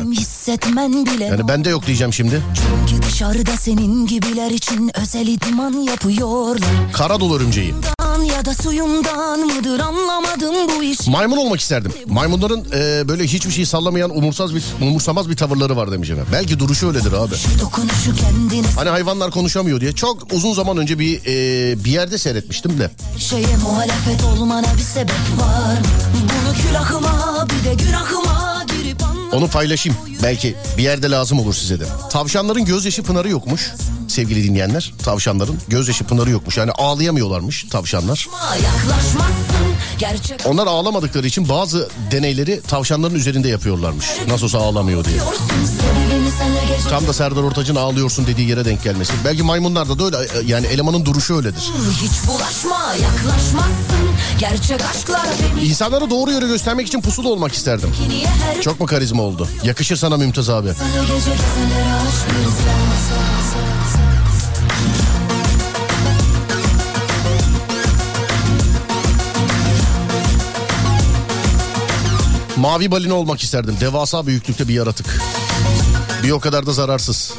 Yani 1.27 1.49
bende 1.49 1.71
yok 1.71 1.87
diyeceğim 1.87 2.13
şimdi. 2.13 2.43
Çünkü 2.89 3.03
dışarıda 3.07 3.57
senin 3.57 4.07
gibiler 4.07 4.51
için 4.51 4.91
özel 5.03 5.27
idman 5.27 5.73
yapıyorlar 5.73 6.59
Karadolu 6.93 7.37
örümceği. 7.37 7.75
Dan 8.17 8.23
ya 8.25 8.45
da 8.45 8.55
suyundan 8.55 9.41
mıdır 9.41 9.81
anlamadım 9.81 10.55
bu 10.69 10.83
iş 10.83 11.07
Maymun 11.07 11.37
olmak 11.37 11.61
isterdim. 11.61 11.93
Maymunların 12.07 12.65
eee, 12.65 13.09
böyle 13.09 13.25
hiçbir 13.25 13.51
şey 13.53 13.67
sallamayan 13.67 14.17
umursaz 14.17 14.55
bir, 14.55 14.63
umursamaz 14.81 15.31
bir 15.31 15.37
tavırları 15.37 15.77
var 15.77 15.93
demiş 15.93 16.11
efendim. 16.11 16.29
Belki 16.33 16.59
duruşu 16.59 16.87
öyledir 16.89 17.13
abi. 17.13 17.35
Hani 18.77 18.89
hayvanlar 18.91 19.31
konuşamıyor 19.31 19.81
diye. 19.81 19.93
Çok 19.93 20.33
uzun 20.33 20.53
zaman 20.55 20.77
önce 20.77 20.99
bir 20.99 21.25
eee, 21.25 21.85
bir 21.85 21.91
yerde 21.91 22.19
seyretmiştim 22.19 22.79
de. 22.79 22.91
şeye 23.19 23.57
muhalefet 23.63 24.25
olmana 24.25 24.67
bir 24.77 24.83
sebep 24.83 25.11
var? 25.41 25.79
Bunu 26.15 26.55
külahıma 26.69 27.47
bir 27.51 27.71
de 27.71 27.75
günahıma 27.85 28.56
Onu 29.33 29.49
paylaşayım. 29.49 29.99
Belki 30.23 30.57
bir 30.79 30.83
yerde 30.83 31.11
lazım 31.11 31.41
olur 31.41 31.55
size 31.55 31.81
de. 31.81 31.85
Tavşanların 32.11 32.65
gözyaşı 32.65 33.03
pınarı 33.03 33.31
yokmuş 33.31 33.73
sevgili 34.09 34.45
dinleyenler. 34.45 34.93
Tavşanların 35.05 35.59
gözyaşı 35.69 36.05
pınarı 36.05 36.31
yokmuş. 36.31 36.57
Yani 36.57 36.71
ağlayamıyorlarmış 36.71 37.65
tavşanlar. 37.71 38.29
Onlar 40.45 40.67
ağlamadıkları 40.67 41.27
için 41.27 41.49
bazı 41.49 41.89
deneyleri 42.11 42.61
tavşanların 42.69 43.15
üzerinde 43.15 43.49
yapıyorlarmış. 43.49 44.07
Nasıl 44.29 44.45
olsa 44.45 44.59
ağlamıyor 44.59 45.05
diye. 45.05 45.19
Tam 46.91 47.07
da 47.07 47.13
Serdar 47.13 47.43
Ortaç'ın 47.43 47.75
ağlıyorsun 47.75 48.27
dediği 48.27 48.49
yere 48.49 48.65
denk 48.65 48.83
gelmesi. 48.85 49.13
Belki 49.25 49.43
maymunlarda 49.43 49.99
da 49.99 50.05
öyle 50.05 50.17
yani 50.47 50.67
elemanın 50.67 51.05
duruşu 51.05 51.37
öyledir. 51.37 51.73
Hiç 52.03 52.29
bulaşma 52.29 52.95
yaklaşmazsın 53.03 54.07
Gerçek 54.39 54.81
aşklar 54.85 55.27
beni 55.57 55.65
İnsanlara 55.65 56.11
doğru 56.11 56.31
yolu 56.31 56.47
göstermek 56.47 56.87
için 56.87 57.01
pusula 57.01 57.29
olmak 57.29 57.53
isterdim. 57.53 57.91
Çok 58.63 58.81
mu 58.81 58.87
karizma 58.87 59.23
oldu? 59.23 59.49
Yakışır 59.65 59.97
sana 59.97 60.17
Mümtaz 60.17 60.51
abi. 60.51 60.75
Sana 60.75 61.03
gece 61.03 61.31
Mavi 72.57 72.91
balina 72.91 73.15
olmak 73.15 73.43
isterdim. 73.43 73.77
Devasa 73.81 74.27
büyüklükte 74.27 74.69
bir 74.69 74.75
yaratık. 74.75 75.21
Bir 76.27 76.31
o 76.31 76.41
kadar 76.41 76.67
da 76.67 76.73
zararsız. 76.73 77.35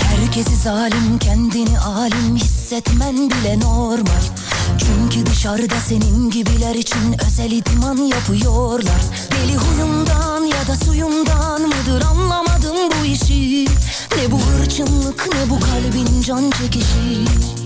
Herkesi 0.00 0.56
zalim 0.56 1.18
kendini 1.18 1.78
alim 1.78 2.36
hissetmen 2.36 3.16
bile 3.16 3.60
normal. 3.60 4.22
Çünkü 4.78 5.26
dışarıda 5.26 5.74
senin 5.88 6.30
gibiler 6.30 6.74
için 6.74 7.16
özel 7.26 7.50
idman 7.50 7.96
yapıyorlar. 7.96 9.02
Deli 9.30 9.56
huyumdan 9.56 10.44
ya 10.44 10.66
da 10.66 10.76
suyumdan 10.84 11.62
mıdır 11.62 12.02
anlamadım 12.02 12.76
bu 13.00 13.04
işi? 13.04 13.66
Ne 14.16 14.30
bu 14.30 14.40
hırçınlık 14.40 15.28
ne 15.34 15.50
bu 15.50 15.60
kalbin 15.60 16.22
can 16.22 16.50
çekişi 16.50 17.57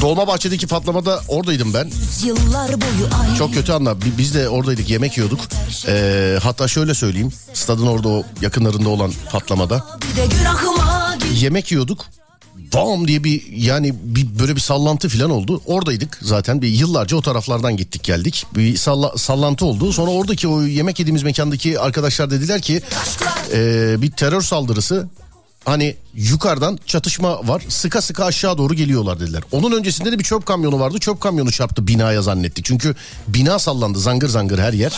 Dolmabahçe'deki 0.00 0.66
patlamada 0.66 1.20
oradaydım 1.28 1.74
ben. 1.74 1.90
Çok 3.38 3.54
kötü 3.54 3.72
anla. 3.72 4.00
Bi- 4.00 4.18
Biz 4.18 4.34
de 4.34 4.48
oradaydık 4.48 4.90
yemek 4.90 5.16
yiyorduk. 5.16 5.40
Ee, 5.88 6.38
hatta 6.42 6.68
şöyle 6.68 6.94
söyleyeyim. 6.94 7.32
Stadın 7.54 7.86
orada 7.86 8.08
o 8.08 8.22
yakınlarında 8.40 8.88
olan 8.88 9.12
patlamada. 9.32 9.84
Yemek 11.40 11.72
yiyorduk. 11.72 12.04
Bam 12.74 13.08
diye 13.08 13.24
bir 13.24 13.46
yani 13.52 13.94
bir 14.02 14.38
böyle 14.38 14.56
bir 14.56 14.60
sallantı 14.60 15.08
falan 15.08 15.30
oldu. 15.30 15.62
Oradaydık 15.66 16.18
zaten 16.22 16.62
bir 16.62 16.68
yıllarca 16.68 17.16
o 17.16 17.22
taraflardan 17.22 17.76
gittik 17.76 18.02
geldik. 18.04 18.46
Bir 18.56 18.76
salla- 18.76 19.18
sallantı 19.18 19.64
oldu. 19.66 19.92
Sonra 19.92 20.10
oradaki 20.10 20.48
o 20.48 20.62
yemek 20.62 20.98
yediğimiz 20.98 21.22
mekandaki 21.22 21.80
arkadaşlar 21.80 22.30
dediler 22.30 22.62
ki 22.62 22.82
"Ee, 23.52 23.96
bir 24.02 24.10
terör 24.10 24.42
saldırısı 24.42 25.08
hani 25.68 25.96
yukarıdan 26.14 26.78
çatışma 26.86 27.48
var 27.48 27.62
sıka 27.68 28.02
sıka 28.02 28.24
aşağı 28.24 28.58
doğru 28.58 28.74
geliyorlar 28.74 29.20
dediler. 29.20 29.42
Onun 29.52 29.72
öncesinde 29.72 30.12
de 30.12 30.18
bir 30.18 30.24
çöp 30.24 30.46
kamyonu 30.46 30.80
vardı. 30.80 30.98
Çöp 30.98 31.20
kamyonu 31.20 31.52
çarptı 31.52 31.86
binaya 31.86 32.22
zannettik. 32.22 32.64
Çünkü 32.64 32.94
bina 33.28 33.58
sallandı 33.58 33.98
zangır 33.98 34.28
zangır 34.28 34.58
her 34.58 34.72
yer. 34.72 34.92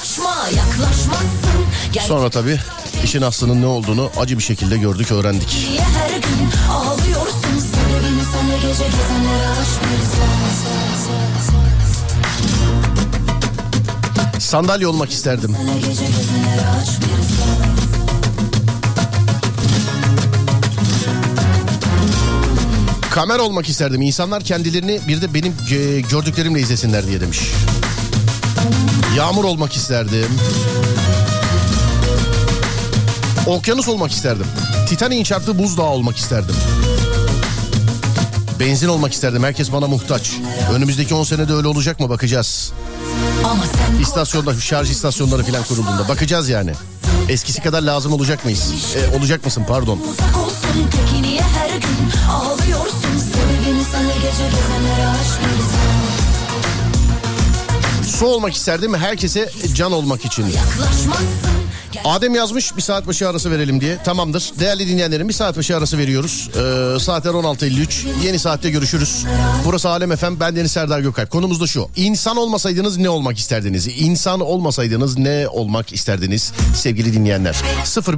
Sonra 2.07 2.31
tabii 2.31 2.59
işin 3.05 3.23
aslının 3.23 3.63
ne 3.63 3.67
olduğunu 3.67 4.11
acı 4.21 4.39
bir 4.39 4.43
şekilde 4.43 4.79
gördük 4.79 5.13
öğrendik. 5.13 5.57
Sandalye 14.39 14.87
olmak 14.87 15.11
isterdim. 15.11 15.57
Senle 15.57 15.75
gece 15.75 16.05
gezenlere 16.07 16.69
aşk 16.81 17.01
bir 17.01 17.60
Kamer 23.11 23.39
olmak 23.39 23.69
isterdim. 23.69 24.03
İnsanlar 24.03 24.45
kendilerini 24.45 25.01
bir 25.09 25.23
de 25.23 25.35
benim 25.35 25.55
e, 25.71 26.01
gördüklerimle 26.01 26.61
izlesinler 26.61 27.07
diye 27.07 27.21
demiş. 27.21 27.41
Yağmur 29.17 29.45
olmak 29.45 29.77
isterdim. 29.77 30.31
Okyanus 33.47 33.89
olmak 33.89 34.13
isterdim. 34.13 34.47
Titanic'in 34.89 35.25
çarptığı 35.25 35.59
buzdağı 35.59 35.87
olmak 35.87 36.17
isterdim. 36.17 36.55
Benzin 38.61 38.89
olmak 38.89 39.13
isterdim. 39.13 39.43
Herkes 39.45 39.73
bana 39.73 39.87
muhtaç. 39.87 40.31
Önümüzdeki 40.73 41.15
10 41.15 41.25
senede 41.25 41.53
öyle 41.53 41.69
olacak 41.69 42.01
mı 42.01 42.09
bakacağız. 42.09 42.73
İstasyonda, 44.01 44.55
şarj 44.61 44.91
istasyonları 44.91 45.43
falan 45.43 45.65
kurulduğunda 45.65 46.09
bakacağız 46.09 46.49
yani. 46.49 46.73
Eskisi 47.29 47.63
kadar 47.63 47.83
lazım 47.83 48.13
olacak 48.13 48.45
mıyız? 48.45 48.73
E, 48.97 49.17
olacak 49.19 49.45
mısın 49.45 49.65
pardon. 49.69 49.99
olsun 49.99 50.61
her 51.55 51.71
gün 51.71 52.11
ağlıyorsun 52.31 53.00
Su 58.03 58.27
olmak 58.27 58.55
isterdim 58.55 58.95
herkese 58.95 59.51
can 59.75 59.93
olmak 59.93 60.25
için. 60.25 60.47
Yaklaşmazsın 60.47 61.60
Adem 62.05 62.35
yazmış 62.35 62.77
bir 62.77 62.83
saat 62.83 63.07
başı 63.07 63.29
arası 63.29 63.51
verelim 63.51 63.81
diye. 63.81 63.99
Tamamdır. 64.05 64.53
Değerli 64.61 64.89
dinleyenlerim 64.89 65.29
bir 65.29 65.33
saat 65.33 65.57
başı 65.57 65.77
arası 65.77 65.99
veriyoruz. 65.99 66.51
Ee, 66.51 67.01
saatler 67.01 67.31
16.53. 67.31 68.07
Yeni 68.25 68.39
saatte 68.39 68.71
görüşürüz. 68.71 69.25
Burası 69.65 69.89
Alem 69.89 70.17
FM. 70.17 70.41
Ben 70.41 70.57
Deniz 70.57 70.73
Serdar 70.73 71.01
Gökalp. 71.01 71.31
Konumuz 71.31 71.61
da 71.61 71.67
şu. 71.67 71.89
İnsan 71.97 72.37
olmasaydınız 72.37 72.97
ne 72.97 73.09
olmak 73.09 73.39
isterdiniz? 73.39 73.89
İnsan 73.99 74.41
olmasaydınız 74.41 75.19
ne 75.19 75.49
olmak 75.49 75.93
isterdiniz 75.93 76.53
sevgili 76.75 77.13
dinleyenler? 77.13 77.57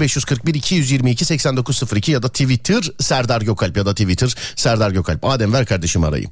0541 0.00 0.54
222 0.54 1.24
8902 1.24 2.12
ya 2.12 2.22
da 2.22 2.28
Twitter 2.28 2.82
Serdar 3.00 3.42
Gökalp 3.42 3.76
ya 3.76 3.86
da 3.86 3.90
Twitter 3.92 4.34
Serdar 4.56 4.90
Gökalp. 4.90 5.24
Adem 5.24 5.52
ver 5.52 5.66
kardeşim 5.66 6.04
arayayım. 6.04 6.30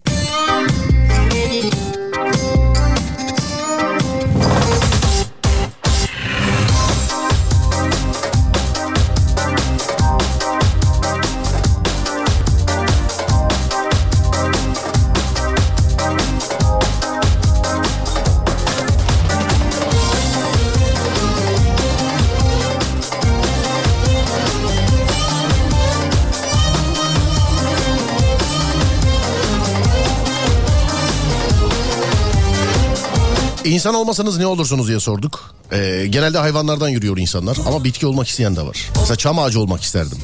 İnsan 33.65 33.95
olmasanız 33.95 34.39
ne 34.39 34.47
olursunuz 34.47 34.89
diye 34.89 35.01
sorduk. 35.01 35.55
Ee, 35.73 36.07
genelde 36.11 36.39
hayvanlardan 36.39 36.89
yürüyor 36.89 37.19
insanlar 37.19 37.59
ama 37.67 37.85
bitki 37.85 38.07
olmak 38.07 38.29
isteyen 38.29 38.57
de 38.57 38.63
var. 38.63 38.91
Mesela 39.01 39.17
çam 39.17 39.39
ağacı 39.39 39.61
olmak 39.61 39.83
isterdim. 39.83 40.19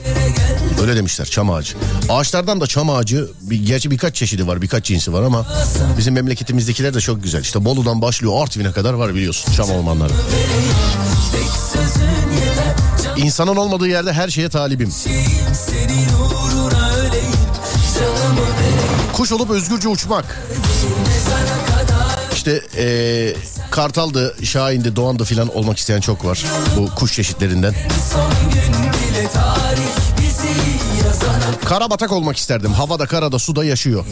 Öyle 0.83 0.97
demişler 0.97 1.27
çam 1.27 1.51
ağacı. 1.51 1.77
Ağaçlardan 2.09 2.61
da 2.61 2.67
çam 2.67 2.91
ağacı 2.91 3.29
bir, 3.41 3.67
gerçi 3.67 3.91
birkaç 3.91 4.15
çeşidi 4.15 4.47
var 4.47 4.63
birkaç 4.63 4.85
cinsi 4.85 5.13
var 5.13 5.23
ama 5.23 5.47
bizim 5.99 6.15
memleketimizdekiler 6.15 6.95
de 6.95 7.01
çok 7.01 7.23
güzel. 7.23 7.41
İşte 7.43 7.65
Bolu'dan 7.65 8.03
başlıyor 8.03 8.43
Artvin'e 8.43 8.73
kadar 8.73 8.93
var 8.93 9.15
biliyorsun 9.15 9.53
çam 9.53 9.71
ormanları. 9.71 10.13
İnsanın 13.17 13.57
olmadığı 13.57 13.89
yerde 13.89 14.13
her 14.13 14.29
şeye 14.29 14.49
talibim. 14.49 14.93
Kuş 19.13 19.33
olup 19.33 19.51
özgürce 19.51 19.89
uçmak. 19.89 20.25
İşte 22.47 22.63
eee 22.79 23.37
Kartal'dı, 23.71 24.37
Şahin'di, 24.45 24.97
Doğan'dı 24.97 25.25
filan 25.25 25.57
olmak 25.57 25.79
isteyen 25.79 26.01
çok 26.01 26.25
var. 26.25 26.45
Bu 26.77 26.95
kuş 26.95 27.13
çeşitlerinden. 27.13 27.75
Karabatak 31.65 32.13
olmak 32.13 32.37
isterdim. 32.37 32.73
Havada, 32.73 33.07
karada, 33.07 33.39
suda 33.39 33.65
yaşıyor. 33.65 34.05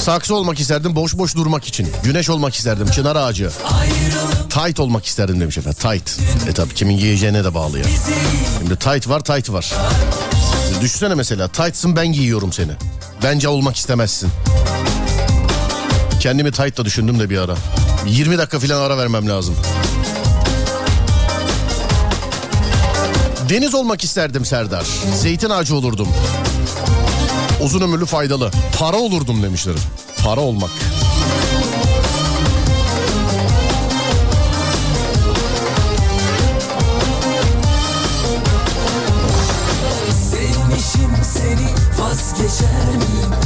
Saksı 0.00 0.34
olmak 0.34 0.60
isterdim 0.60 0.96
boş 0.96 1.18
boş 1.18 1.36
durmak 1.36 1.64
için. 1.64 1.88
Güneş 2.04 2.30
olmak 2.30 2.54
isterdim. 2.54 2.90
Çınar 2.90 3.16
ağacı. 3.16 3.50
Tight 4.50 4.80
olmak 4.80 5.06
isterdim 5.06 5.40
demiş 5.40 5.58
efendim. 5.58 5.78
Tight. 5.82 6.20
E 6.48 6.52
tabi 6.52 6.74
kimin 6.74 6.98
giyeceğine 6.98 7.44
de 7.44 7.54
bağlı 7.54 7.78
ya. 7.78 7.84
Şimdi 8.58 8.76
tight 8.76 9.08
var 9.08 9.20
tight 9.20 9.50
var. 9.50 9.72
Düşünsene 10.80 11.14
mesela 11.14 11.48
tights'ın 11.48 11.96
ben 11.96 12.12
giyiyorum 12.12 12.52
seni. 12.52 12.72
Bence 13.22 13.48
olmak 13.48 13.76
istemezsin. 13.76 14.30
Kendimi 16.20 16.52
tight'la 16.52 16.84
düşündüm 16.84 17.20
de 17.20 17.30
bir 17.30 17.38
ara. 17.38 17.54
20 18.06 18.38
dakika 18.38 18.58
falan 18.58 18.80
ara 18.80 18.98
vermem 18.98 19.28
lazım. 19.28 19.56
Deniz 23.48 23.74
olmak 23.74 24.04
isterdim 24.04 24.44
Serdar. 24.44 24.86
Zeytin 25.14 25.50
ağacı 25.50 25.76
olurdum. 25.76 26.08
Uzun 27.60 27.80
ömürlü 27.80 28.06
faydalı. 28.06 28.50
Para 28.78 28.96
olurdum 28.96 29.42
demişler. 29.42 29.74
Para 30.24 30.40
olmak. 30.40 30.70
Sevmişim 40.30 41.24
seni 41.24 41.68
vazgeçer 41.98 42.86
miyim? 42.96 43.37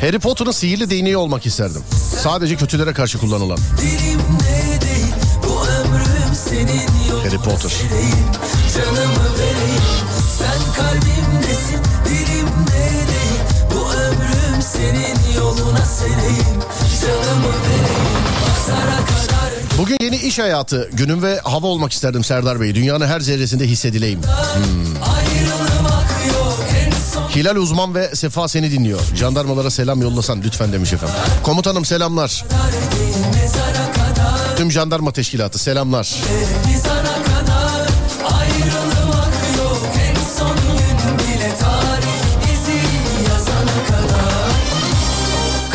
Harry 0.00 0.18
Potter'ın 0.18 0.50
sihirli 0.50 0.90
değneği 0.90 1.16
olmak 1.16 1.46
isterdim. 1.46 1.82
Sadece 2.22 2.56
kötülere 2.56 2.92
karşı 2.92 3.18
kullanılan. 3.18 3.58
Harry 7.24 7.38
Potter. 7.38 7.72
Bugün 19.78 19.96
yeni 20.02 20.16
iş 20.16 20.38
hayatı 20.38 20.90
günüm 20.92 21.22
ve 21.22 21.38
hava 21.38 21.66
olmak 21.66 21.92
isterdim 21.92 22.24
Serdar 22.24 22.60
Bey. 22.60 22.74
Dünyanın 22.74 23.06
her 23.06 23.20
zerresinde 23.20 23.66
hissedileyim. 23.66 24.20
son 24.22 25.45
Hilal 27.36 27.56
Uzman 27.56 27.94
ve 27.94 28.14
Sefa 28.14 28.48
seni 28.48 28.70
dinliyor. 28.70 29.00
Jandarmalara 29.14 29.70
selam 29.70 30.02
yollasan 30.02 30.42
lütfen 30.42 30.72
demiş 30.72 30.92
efendim. 30.92 31.16
Komutanım 31.42 31.84
selamlar. 31.84 32.44
Tüm 34.56 34.70
jandarma 34.72 35.12
teşkilatı 35.12 35.58
selamlar. 35.58 36.16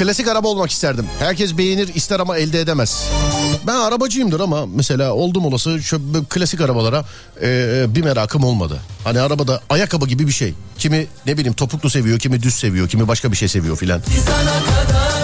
Klasik 0.02 0.28
araba 0.28 0.48
olmak 0.48 0.72
isterdim. 0.72 1.06
Herkes 1.20 1.58
beğenir 1.58 1.96
ister 1.96 2.20
ama 2.20 2.38
elde 2.38 2.60
edemez. 2.60 3.10
Ben 3.68 3.76
arabacıyımdır 3.76 4.40
ama 4.40 4.66
mesela 4.66 5.14
oldum 5.14 5.46
olası 5.46 5.84
şu 5.84 6.02
klasik 6.30 6.62
arabalara 6.62 7.06
e, 7.42 7.86
bir 7.96 8.02
merakım 8.04 8.44
olmadı. 8.44 8.80
Hani 9.04 9.22
arabada 9.22 9.62
ayakkabı 9.70 10.08
gibi 10.08 10.28
bir 10.28 10.32
şey. 10.32 10.54
Kimi 10.78 11.08
ne 11.26 11.38
bileyim 11.38 11.54
topuklu 11.54 11.90
seviyor, 11.90 12.20
kimi 12.20 12.44
düz 12.44 12.56
seviyor, 12.56 12.90
kimi 12.90 13.08
başka 13.08 13.32
bir 13.32 13.38
şey 13.38 13.48
seviyor 13.48 13.78
filan. 13.78 14.02
Yazana 14.16 14.54
kadar 14.66 15.21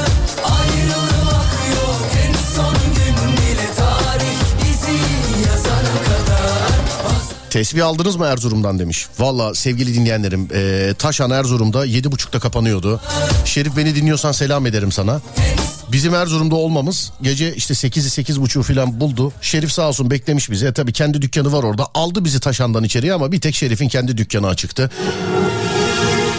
Tesbih 7.57 7.85
aldınız 7.85 8.15
mı 8.15 8.25
Erzurum'dan 8.25 8.79
demiş. 8.79 9.07
Valla 9.19 9.53
sevgili 9.53 9.93
dinleyenlerim 9.93 10.47
e, 10.53 10.93
Taşan 10.99 11.31
Erzurum'da 11.31 11.85
yedi 11.85 12.11
buçukta 12.11 12.39
kapanıyordu. 12.39 13.01
Şerif 13.45 13.77
beni 13.77 13.95
dinliyorsan 13.95 14.31
selam 14.31 14.65
ederim 14.65 14.91
sana. 14.91 15.21
Bizim 15.91 16.15
Erzurum'da 16.15 16.55
olmamız 16.55 17.11
gece 17.21 17.55
işte 17.55 17.73
8'i 17.73 18.09
sekiz 18.09 18.41
buçuğu 18.41 18.63
falan 18.63 18.99
buldu. 18.99 19.33
Şerif 19.41 19.71
sağ 19.71 19.87
olsun 19.87 20.11
beklemiş 20.11 20.51
bizi. 20.51 20.65
E, 20.65 20.73
tabii 20.73 20.93
kendi 20.93 21.21
dükkanı 21.21 21.51
var 21.51 21.63
orada. 21.63 21.87
Aldı 21.93 22.25
bizi 22.25 22.39
Taşan'dan 22.39 22.83
içeriye 22.83 23.13
ama 23.13 23.31
bir 23.31 23.41
tek 23.41 23.55
Şerif'in 23.55 23.87
kendi 23.87 24.17
dükkanı 24.17 24.47
açıktı. 24.47 24.91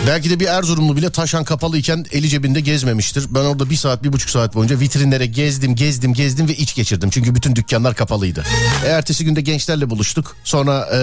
Belki 0.09 0.31
de 0.31 0.41
bir 0.41 0.47
Erzurumlu 0.47 0.97
bile 0.97 1.11
Taşan 1.11 1.45
kapalıyken 1.45 2.05
eli 2.13 2.29
cebinde 2.29 2.61
gezmemiştir. 2.61 3.27
Ben 3.31 3.41
orada 3.41 3.71
bir 3.71 3.77
saat 3.77 4.05
bir 4.05 4.13
buçuk 4.13 4.31
saat 4.31 4.55
boyunca 4.55 4.81
vitrinlere 4.81 5.27
gezdim 5.27 5.75
gezdim 5.75 6.15
gezdim 6.15 6.49
ve 6.49 6.55
iç 6.55 6.75
geçirdim. 6.75 7.11
Çünkü 7.11 7.35
bütün 7.35 7.57
dükkanlar 7.57 7.95
kapalıydı. 7.95 8.45
E, 8.85 8.89
ertesi 8.89 9.25
günde 9.25 9.41
gençlerle 9.41 9.91
buluştuk. 9.91 10.37
Sonra 10.45 10.89
e, 10.93 10.99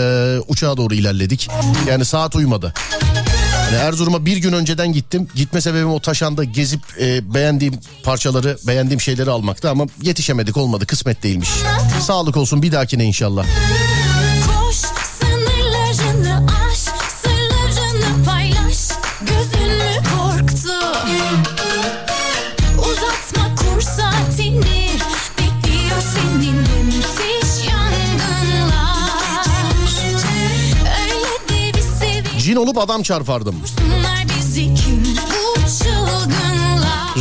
uçağa 0.47 0.77
doğru 0.77 0.93
ilerledik. 0.93 1.49
Yani 1.87 2.05
saat 2.05 2.35
uymadı. 2.35 2.73
Yani 3.65 3.75
Erzurum'a 3.75 4.25
bir 4.25 4.37
gün 4.37 4.53
önceden 4.53 4.93
gittim. 4.93 5.27
Gitme 5.35 5.61
sebebim 5.61 5.89
o 5.89 5.99
Taşan'da 5.99 6.43
gezip 6.43 6.81
e, 7.01 7.33
beğendiğim 7.33 7.79
parçaları, 8.03 8.57
beğendiğim 8.67 9.01
şeyleri 9.01 9.31
almaktı 9.31 9.69
ama 9.69 9.85
yetişemedik 10.01 10.57
olmadı. 10.57 10.85
Kısmet 10.85 11.23
değilmiş. 11.23 11.49
Sağlık 12.01 12.37
olsun 12.37 12.61
bir 12.61 12.71
dahakine 12.71 13.05
inşallah. 13.05 13.45
Cin 32.55 32.61
olup 32.61 32.77
adam 32.77 33.03
çarpardım. 33.03 33.55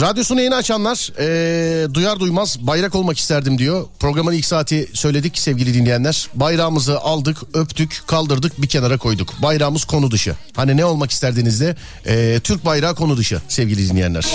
Radyosunu 0.01 0.41
yeni 0.41 0.55
açanlar 0.55 1.11
eee, 1.18 1.95
duyar 1.95 2.20
duymaz 2.20 2.59
bayrak 2.61 2.95
olmak 2.95 3.18
isterdim 3.18 3.59
diyor. 3.59 3.87
Programın 4.01 4.32
ilk 4.32 4.45
saati 4.45 4.89
söyledik 4.93 5.39
sevgili 5.39 5.74
dinleyenler. 5.74 6.28
Bayrağımızı 6.35 7.01
aldık, 7.01 7.37
öptük, 7.55 8.03
kaldırdık, 8.07 8.62
bir 8.62 8.66
kenara 8.66 8.99
koyduk. 8.99 9.43
Bayrağımız 9.43 9.85
konu 9.85 10.11
dışı. 10.11 10.35
Hani 10.57 10.76
ne 10.76 10.85
olmak 10.85 11.11
isterdinizde? 11.11 11.76
Eee, 12.07 12.41
Türk 12.41 12.64
bayrağı 12.64 12.95
konu 12.95 13.16
dışı 13.16 13.41
sevgili 13.49 13.89
dinleyenler. 13.89 14.26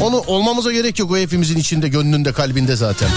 Onu 0.00 0.16
olmamıza 0.26 0.72
gerek 0.72 0.98
yok. 0.98 1.10
O 1.10 1.16
hepimizin 1.16 1.58
içinde, 1.58 1.88
gönlünde, 1.88 2.32
kalbinde 2.32 2.76
zaten. 2.76 3.08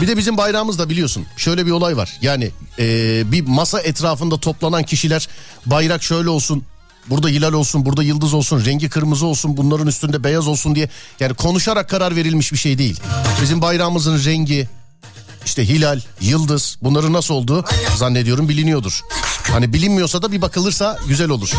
Bir 0.00 0.08
de 0.08 0.16
bizim 0.16 0.36
bayrağımızda 0.36 0.88
biliyorsun 0.88 1.26
şöyle 1.36 1.66
bir 1.66 1.70
olay 1.70 1.96
var. 1.96 2.18
Yani 2.22 2.50
e, 2.78 3.22
bir 3.32 3.46
masa 3.46 3.80
etrafında 3.80 4.40
toplanan 4.40 4.82
kişiler 4.82 5.28
bayrak 5.66 6.02
şöyle 6.02 6.28
olsun. 6.28 6.64
Burada 7.06 7.28
hilal 7.28 7.52
olsun, 7.52 7.86
burada 7.86 8.02
yıldız 8.02 8.34
olsun, 8.34 8.64
rengi 8.64 8.88
kırmızı 8.88 9.26
olsun, 9.26 9.56
bunların 9.56 9.86
üstünde 9.86 10.24
beyaz 10.24 10.48
olsun 10.48 10.74
diye. 10.74 10.88
Yani 11.20 11.34
konuşarak 11.34 11.88
karar 11.88 12.16
verilmiş 12.16 12.52
bir 12.52 12.58
şey 12.58 12.78
değil. 12.78 13.00
Bizim 13.42 13.62
bayrağımızın 13.62 14.24
rengi, 14.24 14.68
işte 15.44 15.68
hilal, 15.68 16.00
yıldız 16.20 16.78
bunların 16.82 17.12
nasıl 17.12 17.34
olduğu 17.34 17.64
zannediyorum 17.96 18.48
biliniyordur. 18.48 19.00
Hani 19.42 19.72
bilinmiyorsa 19.72 20.22
da 20.22 20.32
bir 20.32 20.42
bakılırsa 20.42 20.98
güzel 21.08 21.28
olur. 21.30 21.52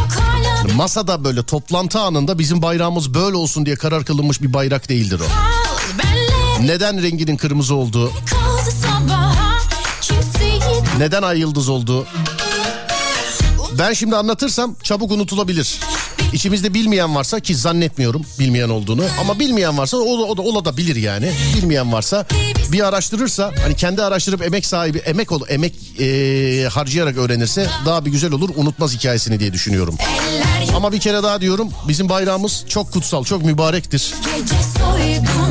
Masada 0.76 1.24
böyle 1.24 1.44
toplantı 1.44 2.00
anında 2.00 2.40
bizim 2.40 2.62
bayrağımız 2.62 3.14
böyle 3.14 3.36
olsun 3.36 3.66
diye 3.66 3.76
karar 3.76 4.06
kılınmış 4.06 4.42
bir 4.42 4.54
bayrak 4.54 4.90
değildir 4.90 5.20
o. 5.20 5.26
Neden 6.66 7.04
renginin 7.04 7.38
kırmızı 7.38 7.76
olduğu, 7.76 8.12
neden 10.98 11.22
ay 11.24 11.40
yıldız 11.40 11.70
olduğu. 11.70 12.08
Ben 13.78 13.94
şimdi 13.94 14.16
anlatırsam 14.16 14.76
çabuk 14.84 15.12
unutulabilir. 15.12 15.80
İçimizde 16.34 16.74
bilmeyen 16.74 17.16
varsa 17.16 17.40
ki 17.40 17.56
zannetmiyorum 17.56 18.22
bilmeyen 18.40 18.70
olduğunu 18.70 19.04
ama 19.22 19.40
bilmeyen 19.40 19.78
varsa 19.78 19.98
o 19.98 20.20
da, 20.20 20.24
o 20.24 20.38
da, 20.38 20.42
o 20.42 20.66
da 20.66 20.78
bilir 20.78 20.96
yani. 20.96 21.32
Bilmeyen 21.58 21.92
varsa 21.94 22.26
bir 22.72 22.88
araştırırsa 22.88 23.52
hani 23.64 23.76
kendi 23.76 24.04
araştırıp 24.04 24.42
emek 24.42 24.66
sahibi 24.66 24.98
emek 24.98 25.32
ol 25.32 25.42
emek 25.50 25.76
eee, 26.00 26.64
harcayarak 26.66 27.18
öğrenirse 27.18 27.68
daha 27.86 28.06
bir 28.06 28.12
güzel 28.12 28.32
olur 28.32 28.50
unutmaz 28.56 28.94
hikayesini 28.94 29.40
diye 29.40 29.54
düşünüyorum. 29.54 29.96
eller 30.30 30.51
Ama 30.76 30.92
bir 30.92 31.00
kere 31.00 31.24
daha 31.24 31.42
diyorum 31.42 31.70
bizim 31.88 32.10
bayrağımız 32.10 32.66
çok 32.70 32.92
kutsal 32.94 33.24
çok 33.24 33.44
mübarektir. 33.46 34.14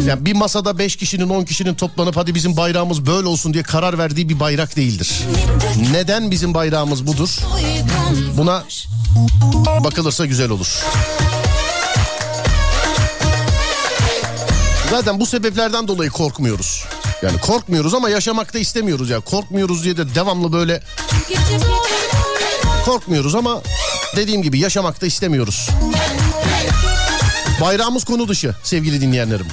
Yani 0.07 0.25
bir 0.25 0.33
masada 0.33 0.79
5 0.79 0.97
kişinin 0.97 1.29
10 1.29 1.45
kişinin 1.45 1.75
toplanıp 1.75 2.17
hadi 2.17 2.35
bizim 2.35 2.57
bayrağımız 2.57 3.07
böyle 3.07 3.27
olsun 3.27 3.55
diye 3.55 3.63
karar 3.63 3.99
verdiği 3.99 4.29
bir 4.29 4.41
bayrak 4.41 4.77
değildir. 4.77 5.21
Neden 5.93 6.31
bizim 6.31 6.55
bayrağımız 6.55 7.07
budur? 7.07 7.39
Buna 8.37 8.65
bakılırsa 9.85 10.27
güzel 10.27 10.51
olur. 10.51 10.85
Zaten 14.91 15.21
bu 15.21 15.27
sebeplerden 15.27 15.89
dolayı 15.89 16.11
korkmuyoruz. 16.11 16.85
Yani 17.23 17.39
korkmuyoruz 17.41 17.95
ama 17.95 18.11
yaşamak 18.11 18.55
da 18.55 18.59
istemiyoruz 18.59 19.11
ya. 19.11 19.21
Korkmuyoruz 19.21 19.85
diye 19.85 19.97
de 19.97 20.15
devamlı 20.15 20.53
böyle 20.53 20.83
korkmuyoruz 22.85 23.35
ama 23.35 23.61
dediğim 24.17 24.43
gibi 24.43 24.59
yaşamak 24.59 25.01
da 25.01 25.07
istemiyoruz. 25.07 25.69
Bayrağımız 27.61 28.05
konu 28.05 28.29
dışı 28.29 28.55
sevgili 28.63 29.01
dinleyenlerim. 29.01 29.47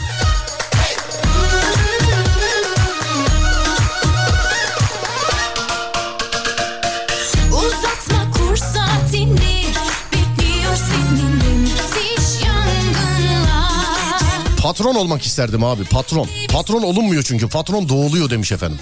Patron 14.62 14.96
olmak 14.96 15.26
isterdim 15.26 15.64
abi 15.64 15.84
patron. 15.84 16.28
Patron 16.52 16.82
olunmuyor 16.82 17.24
çünkü 17.24 17.50
patron 17.50 17.90
doğuluyor 17.90 18.30
demiş 18.30 18.52
efendim. 18.52 18.80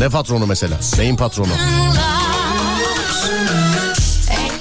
Ne 0.00 0.08
patronu 0.08 0.46
mesela? 0.46 0.80
Neyin 0.98 1.16
patronu? 1.16 1.52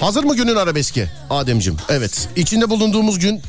Hazır 0.04 0.24
mı 0.24 0.36
günün 0.36 0.56
arabeski 0.56 1.08
Ademcim? 1.30 1.78
Evet. 1.90 2.30
İçinde 2.36 2.70
bulunduğumuz 2.70 3.20
gün 3.20 3.42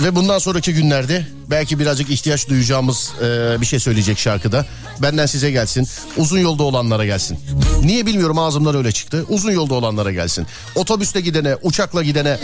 ve 0.00 0.16
bundan 0.16 0.38
sonraki 0.38 0.74
günlerde 0.74 1.26
belki 1.50 1.78
birazcık 1.78 2.10
ihtiyaç 2.10 2.48
duyacağımız 2.48 3.12
e, 3.22 3.60
bir 3.60 3.66
şey 3.66 3.80
söyleyecek 3.80 4.18
şarkıda. 4.18 4.66
Benden 5.02 5.26
size 5.26 5.50
gelsin. 5.50 5.88
Uzun 6.16 6.38
yolda 6.38 6.62
olanlara 6.62 7.04
gelsin. 7.06 7.38
Niye 7.82 8.06
bilmiyorum 8.06 8.38
ağzımdan 8.38 8.76
öyle 8.76 8.92
çıktı. 8.92 9.24
Uzun 9.28 9.50
yolda 9.52 9.74
olanlara 9.74 10.12
gelsin. 10.12 10.46
Otobüste 10.74 11.20
gidene, 11.20 11.56
uçakla 11.62 12.02
gidene, 12.02 12.38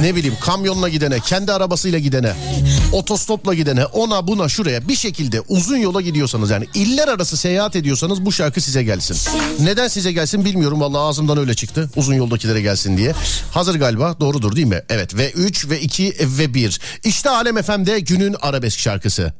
ne 0.00 0.16
bileyim 0.16 0.36
kamyonla 0.40 0.88
gidene, 0.88 1.20
kendi 1.20 1.52
arabasıyla 1.52 1.98
gidene, 1.98 2.32
otostopla 2.92 3.54
gidene, 3.54 3.86
ona 3.86 4.26
buna 4.26 4.48
şuraya 4.48 4.88
bir 4.88 4.96
şekilde 4.96 5.40
uzun 5.40 5.76
yola 5.76 6.00
gidiyorsanız 6.00 6.50
yani 6.50 6.66
iller 6.74 7.08
arası 7.08 7.36
seyahat 7.36 7.76
ediyorsanız 7.76 8.24
bu 8.26 8.32
şarkı 8.32 8.60
size 8.60 8.82
gelsin. 8.82 9.16
Neden 9.60 9.88
size 9.88 10.12
gelsin 10.12 10.44
bilmiyorum 10.44 10.80
vallahi 10.80 11.00
ağzımdan 11.00 11.38
öyle 11.38 11.54
çıktı. 11.54 11.90
Uzun 11.96 12.14
yoldakilere 12.14 12.60
gelsin 12.60 12.96
diye. 12.96 13.14
Hazır 13.52 13.74
galiba 13.74 14.20
doğrudur 14.20 14.56
değil 14.56 14.66
mi? 14.66 14.82
Evet 14.88 15.14
ve 15.16 15.30
3 15.30 15.68
ve 15.68 15.80
2 15.80 16.16
ve 16.20 16.54
1. 16.54 16.80
İşte 17.04 17.30
Alem 17.30 17.62
FM'de 17.62 18.00
günün 18.00 18.36
arabesk 18.42 18.78
şarkısı. 18.78 19.32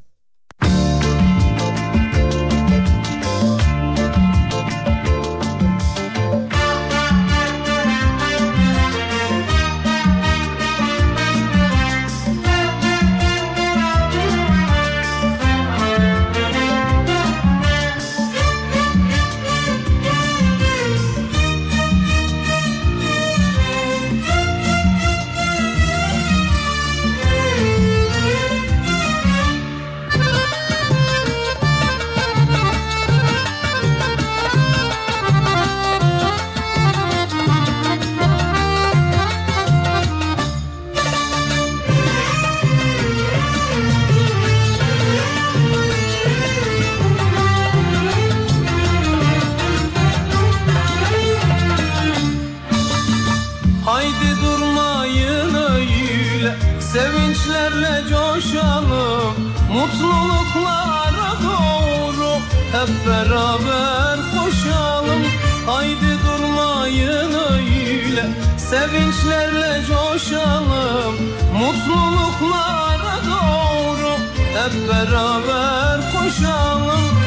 Mutluluklara 72.20 73.16
doğru 73.26 74.10
Hep 74.54 74.88
beraber 74.88 76.00
koşalım. 76.12 77.18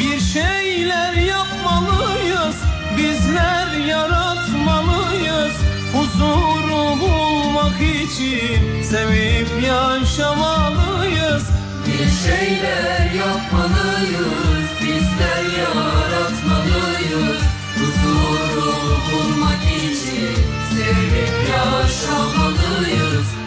Bir 0.00 0.20
şeyler 0.20 1.12
yapmalıyız 1.12 2.56
Bizler 2.96 3.72
yaratmalıyız. 3.86 5.56
Huzuru 5.92 7.00
bulmak 7.00 7.80
için 7.80 8.82
Sevip 8.82 9.48
yaşamalıyız. 9.66 11.42
Bir 11.86 12.10
şeyler 12.28 13.10
yapmalıyız 13.14 14.68
Bizler 14.80 15.42
yaratmalıyız. 15.58 17.42
Huzuru 17.78 18.74
bulmak 19.12 19.62
için 19.64 20.34
Sevip 20.70 21.48
yaşamalıyız 21.50 23.41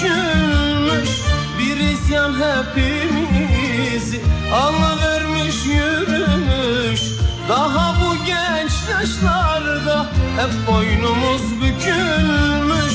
bükülmüş 0.00 1.10
Bir 1.58 1.76
isyan 1.76 2.32
hepimizi 2.32 4.20
Alıvermiş 4.54 5.66
yürümüş. 5.66 7.00
Daha 7.48 7.94
bu 8.00 8.24
genç 8.24 8.72
yaşlarda 8.90 10.06
Hep 10.36 10.68
boynumuz 10.68 11.42
bükülmüş. 11.62 12.94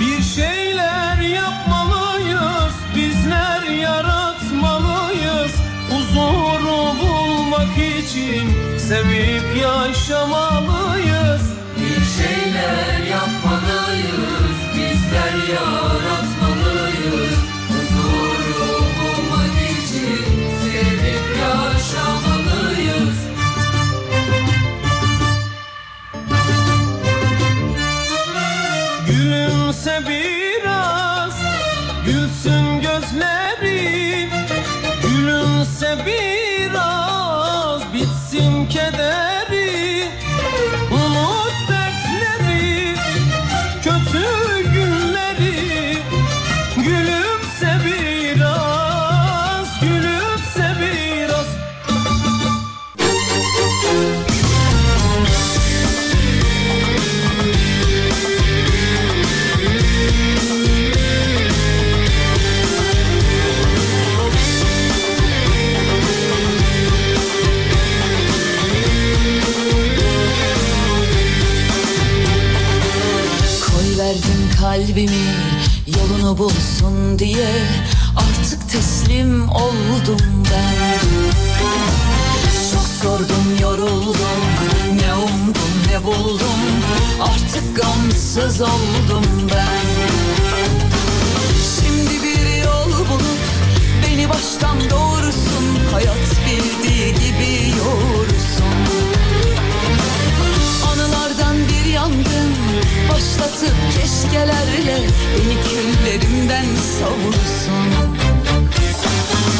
Bir 0.00 0.22
şeyler 0.22 1.16
yapmalıyız 1.16 2.74
Bizler 2.96 3.62
yaratmalıyız. 3.62 5.52
Huzuru 5.90 6.94
bulmak 7.00 7.78
için 7.78 8.78
Sevip 8.78 9.56
yaşamalıyız. 9.62 11.42
Bir 11.76 12.04
şeyler 12.04 13.06
yapmalıyız 13.10 14.60
Bizler 14.74 15.54
yaratmalıyız 15.54 15.89
bulsun 76.38 77.18
diye 77.18 77.48
Artık 78.16 78.70
teslim 78.70 79.48
oldum 79.48 80.44
ben. 80.52 81.00
Çok 82.72 82.86
sordum 83.02 83.56
yoruldum 83.62 84.42
ne 84.94 85.14
umdum 85.14 85.72
ne 85.90 86.04
buldum 86.04 86.60
Artık 87.20 87.76
gamsız 87.76 88.60
oldum 88.60 89.24
ben. 89.54 89.86
Şimdi 91.74 92.22
bir 92.22 92.64
yol 92.64 92.92
bulup 92.92 93.40
beni 94.06 94.28
baştan 94.28 94.90
doğrusun 94.90 95.78
Hayat 95.92 96.30
bildiği 96.46 97.14
gibi 97.14 97.78
yoğursun. 97.78 98.74
Anılardan 100.92 101.56
bir 101.68 101.92
yangın 101.92 102.29
başlatıp 103.12 103.74
keşkelerle 103.94 104.96
Beni 105.36 105.56
küllerimden 105.62 106.66
savursun. 106.98 107.90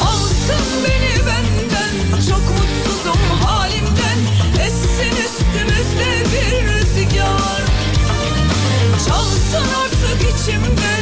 Alsın 0.01 0.65
beni 0.83 1.25
benden 1.27 2.21
çok 2.29 2.43
mutsuzum 2.49 3.21
halimden. 3.43 4.19
Essin 4.65 5.15
üstümüzde 5.25 6.23
bir 6.31 6.67
rüzgar. 6.67 7.63
Çalsın 9.07 9.67
artık 9.83 10.21
içimde 10.21 11.00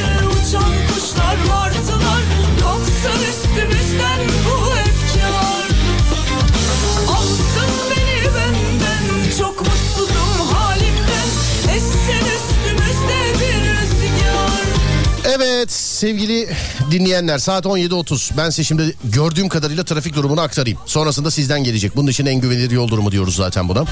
sevgili 15.99 16.49
dinleyenler 16.91 17.37
saat 17.37 17.65
17.30 17.65 18.37
ben 18.37 18.49
size 18.49 18.63
şimdi 18.63 18.95
gördüğüm 19.03 19.49
kadarıyla 19.49 19.83
trafik 19.83 20.15
durumunu 20.15 20.41
aktarayım. 20.41 20.79
Sonrasında 20.85 21.31
sizden 21.31 21.63
gelecek. 21.63 21.95
Bunun 21.95 22.07
için 22.07 22.25
en 22.25 22.41
güvenilir 22.41 22.71
yol 22.71 22.87
durumu 22.87 23.11
diyoruz 23.11 23.35
zaten 23.35 23.69
buna. 23.69 23.85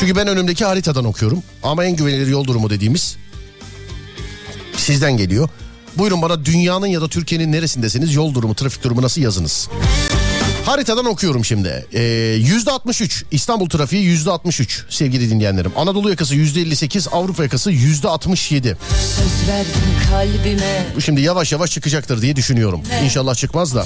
Çünkü 0.00 0.16
ben 0.16 0.26
önümdeki 0.26 0.64
haritadan 0.64 1.04
okuyorum. 1.04 1.42
Ama 1.62 1.84
en 1.84 1.96
güvenilir 1.96 2.26
yol 2.26 2.44
durumu 2.44 2.70
dediğimiz 2.70 3.16
sizden 4.76 5.16
geliyor. 5.16 5.48
Buyurun 5.96 6.22
bana 6.22 6.44
dünyanın 6.44 6.86
ya 6.86 7.00
da 7.00 7.08
Türkiye'nin 7.08 7.52
neresindesiniz 7.52 8.14
yol 8.14 8.34
durumu 8.34 8.54
trafik 8.54 8.84
durumu 8.84 9.02
nasıl 9.02 9.20
yazınız. 9.20 9.68
Haritadan 10.66 11.04
okuyorum 11.04 11.44
şimdi. 11.44 11.86
Ee, 11.92 12.02
Yüzde 12.38 12.70
63 12.70 13.24
İstanbul 13.30 13.68
trafiği 13.68 14.04
yüzde 14.04 14.30
63 14.30 14.84
sevgili 14.90 15.30
dinleyenlerim. 15.30 15.72
Anadolu 15.76 16.10
yakası 16.10 16.34
yüzde 16.34 16.60
58 16.60 17.08
Avrupa 17.12 17.42
yakası 17.42 17.70
yüzde 17.70 18.08
67. 18.08 18.76
Söz 19.00 19.48
verdim 19.48 19.72
kalbime 20.10 20.86
Bu 20.96 21.00
şimdi 21.00 21.20
yavaş 21.20 21.52
yavaş 21.52 21.70
çıkacaktır 21.70 22.22
diye 22.22 22.36
düşünüyorum. 22.36 22.80
İnşallah 23.04 23.34
çıkmaz 23.34 23.74
da. 23.74 23.84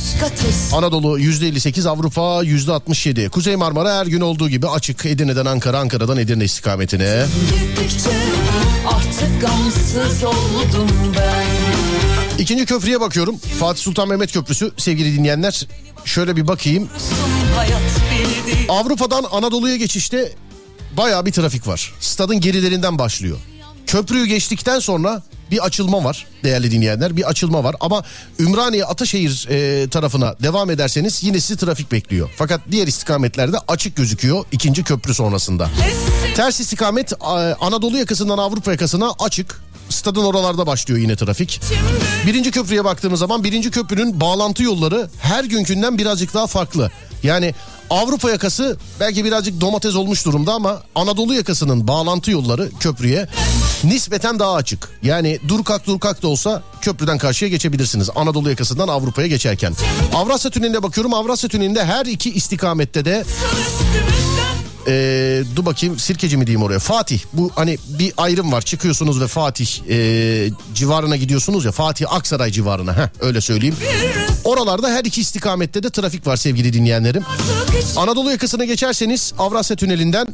Anadolu 0.72 1.18
%58, 1.20 1.88
Avrupa 1.88 2.44
%67. 2.44 3.28
Kuzey 3.28 3.56
Marmara 3.56 3.98
her 3.98 4.06
gün 4.06 4.20
olduğu 4.20 4.48
gibi 4.48 4.68
açık. 4.68 5.06
Edirne'den 5.06 5.46
Ankara, 5.46 5.78
Ankara'dan 5.78 6.18
Edirne 6.18 6.44
istikametine. 6.44 7.24
girdikçe 7.50 8.10
Artık 8.86 9.40
gamsız 9.40 10.24
oldum 10.24 10.88
ben 11.16 11.37
İkinci 12.38 12.66
köprüye 12.66 13.00
bakıyorum. 13.00 13.38
Fatih 13.38 13.82
Sultan 13.82 14.08
Mehmet 14.08 14.32
Köprüsü 14.32 14.72
sevgili 14.76 15.18
dinleyenler. 15.18 15.66
Şöyle 16.04 16.36
bir 16.36 16.48
bakayım. 16.48 16.88
Avrupa'dan 18.68 19.24
Anadolu'ya 19.30 19.76
geçişte 19.76 20.32
baya 20.96 21.26
bir 21.26 21.32
trafik 21.32 21.66
var. 21.66 21.94
Stadın 22.00 22.40
gerilerinden 22.40 22.98
başlıyor. 22.98 23.38
Köprüyü 23.86 24.26
geçtikten 24.26 24.78
sonra 24.78 25.22
bir 25.50 25.64
açılma 25.64 26.04
var 26.04 26.26
değerli 26.44 26.70
dinleyenler 26.70 27.16
bir 27.16 27.28
açılma 27.28 27.64
var 27.64 27.76
ama 27.80 28.04
Ümraniye 28.38 28.84
Ataşehir 28.84 29.46
e, 29.50 29.88
tarafına 29.88 30.34
devam 30.42 30.70
ederseniz 30.70 31.24
yine 31.24 31.40
sizi 31.40 31.56
trafik 31.56 31.92
bekliyor. 31.92 32.30
Fakat 32.36 32.60
diğer 32.70 32.86
istikametlerde 32.86 33.56
açık 33.68 33.96
gözüküyor 33.96 34.44
ikinci 34.52 34.84
köprü 34.84 35.14
sonrasında. 35.14 35.70
Ters 36.36 36.60
istikamet 36.60 37.12
e, 37.12 37.16
Anadolu 37.60 37.98
yakasından 37.98 38.38
Avrupa 38.38 38.70
yakasına 38.70 39.12
açık. 39.18 39.60
Stadın 39.88 40.24
oralarda 40.24 40.66
başlıyor 40.66 41.00
yine 41.00 41.16
trafik. 41.16 41.60
Birinci 42.26 42.50
köprüye 42.50 42.84
baktığımız 42.84 43.20
zaman 43.20 43.44
birinci 43.44 43.70
köprünün 43.70 44.20
bağlantı 44.20 44.62
yolları 44.62 45.10
her 45.20 45.44
günkünden 45.44 45.98
birazcık 45.98 46.34
daha 46.34 46.46
farklı. 46.46 46.90
Yani 47.22 47.54
Avrupa 47.90 48.30
yakası 48.30 48.76
belki 49.00 49.24
birazcık 49.24 49.60
domates 49.60 49.94
olmuş 49.94 50.24
durumda 50.26 50.52
ama 50.52 50.82
Anadolu 50.94 51.34
yakasının 51.34 51.88
bağlantı 51.88 52.30
yolları 52.30 52.70
köprüye 52.80 53.28
nispeten 53.84 54.38
daha 54.38 54.54
açık. 54.54 54.88
Yani 55.02 55.38
dur 55.48 55.64
kalk 55.64 55.86
dur 55.86 56.00
kalk 56.00 56.22
da 56.22 56.28
olsa 56.28 56.62
köprüden 56.80 57.18
karşıya 57.18 57.50
geçebilirsiniz. 57.50 58.10
Anadolu 58.16 58.50
yakasından 58.50 58.88
Avrupa'ya 58.88 59.28
geçerken. 59.28 59.74
Avrasya 60.14 60.50
Tüneli'ne 60.50 60.82
bakıyorum. 60.82 61.14
Avrasya 61.14 61.48
Tüneli'nde 61.48 61.84
her 61.84 62.06
iki 62.06 62.32
istikamette 62.34 63.04
de 63.04 63.24
ee, 64.86 65.42
dur 65.56 65.66
bakayım 65.66 65.98
Sirkeci 65.98 66.36
mi 66.36 66.46
diyeyim 66.46 66.62
oraya 66.62 66.78
Fatih 66.78 67.20
bu 67.32 67.50
hani 67.54 67.78
bir 67.98 68.12
ayrım 68.16 68.52
var 68.52 68.62
çıkıyorsunuz 68.62 69.20
ve 69.20 69.26
Fatih 69.26 69.80
ee, 69.88 70.50
civarına 70.74 71.16
gidiyorsunuz 71.16 71.64
ya 71.64 71.72
Fatih 71.72 72.12
Aksaray 72.12 72.50
civarına 72.50 72.96
heh, 72.96 73.08
öyle 73.20 73.40
söyleyeyim. 73.40 73.76
Oralarda 74.44 74.90
her 74.90 75.04
iki 75.04 75.20
istikamette 75.20 75.82
de 75.82 75.90
trafik 75.90 76.26
var 76.26 76.36
sevgili 76.36 76.72
dinleyenlerim. 76.72 77.22
Anadolu 77.96 78.30
yakasına 78.30 78.64
geçerseniz 78.64 79.32
Avrasya 79.38 79.76
Tüneli'nden 79.76 80.26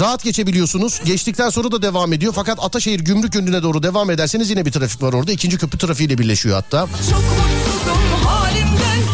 rahat 0.00 0.24
geçebiliyorsunuz. 0.24 1.00
Geçtikten 1.04 1.50
sonra 1.50 1.72
da 1.72 1.82
devam 1.82 2.12
ediyor. 2.12 2.32
Fakat 2.36 2.58
Ataşehir 2.64 3.00
Gümrük 3.00 3.34
yönüne 3.34 3.62
doğru 3.62 3.82
devam 3.82 4.10
ederseniz 4.10 4.50
yine 4.50 4.66
bir 4.66 4.72
trafik 4.72 5.02
var 5.02 5.12
orada. 5.12 5.32
İkinci 5.32 5.58
köprü 5.58 5.78
trafiğiyle 5.78 6.18
birleşiyor 6.18 6.54
hatta. 6.54 6.86
çok 7.10 7.22
halimden 7.22 7.69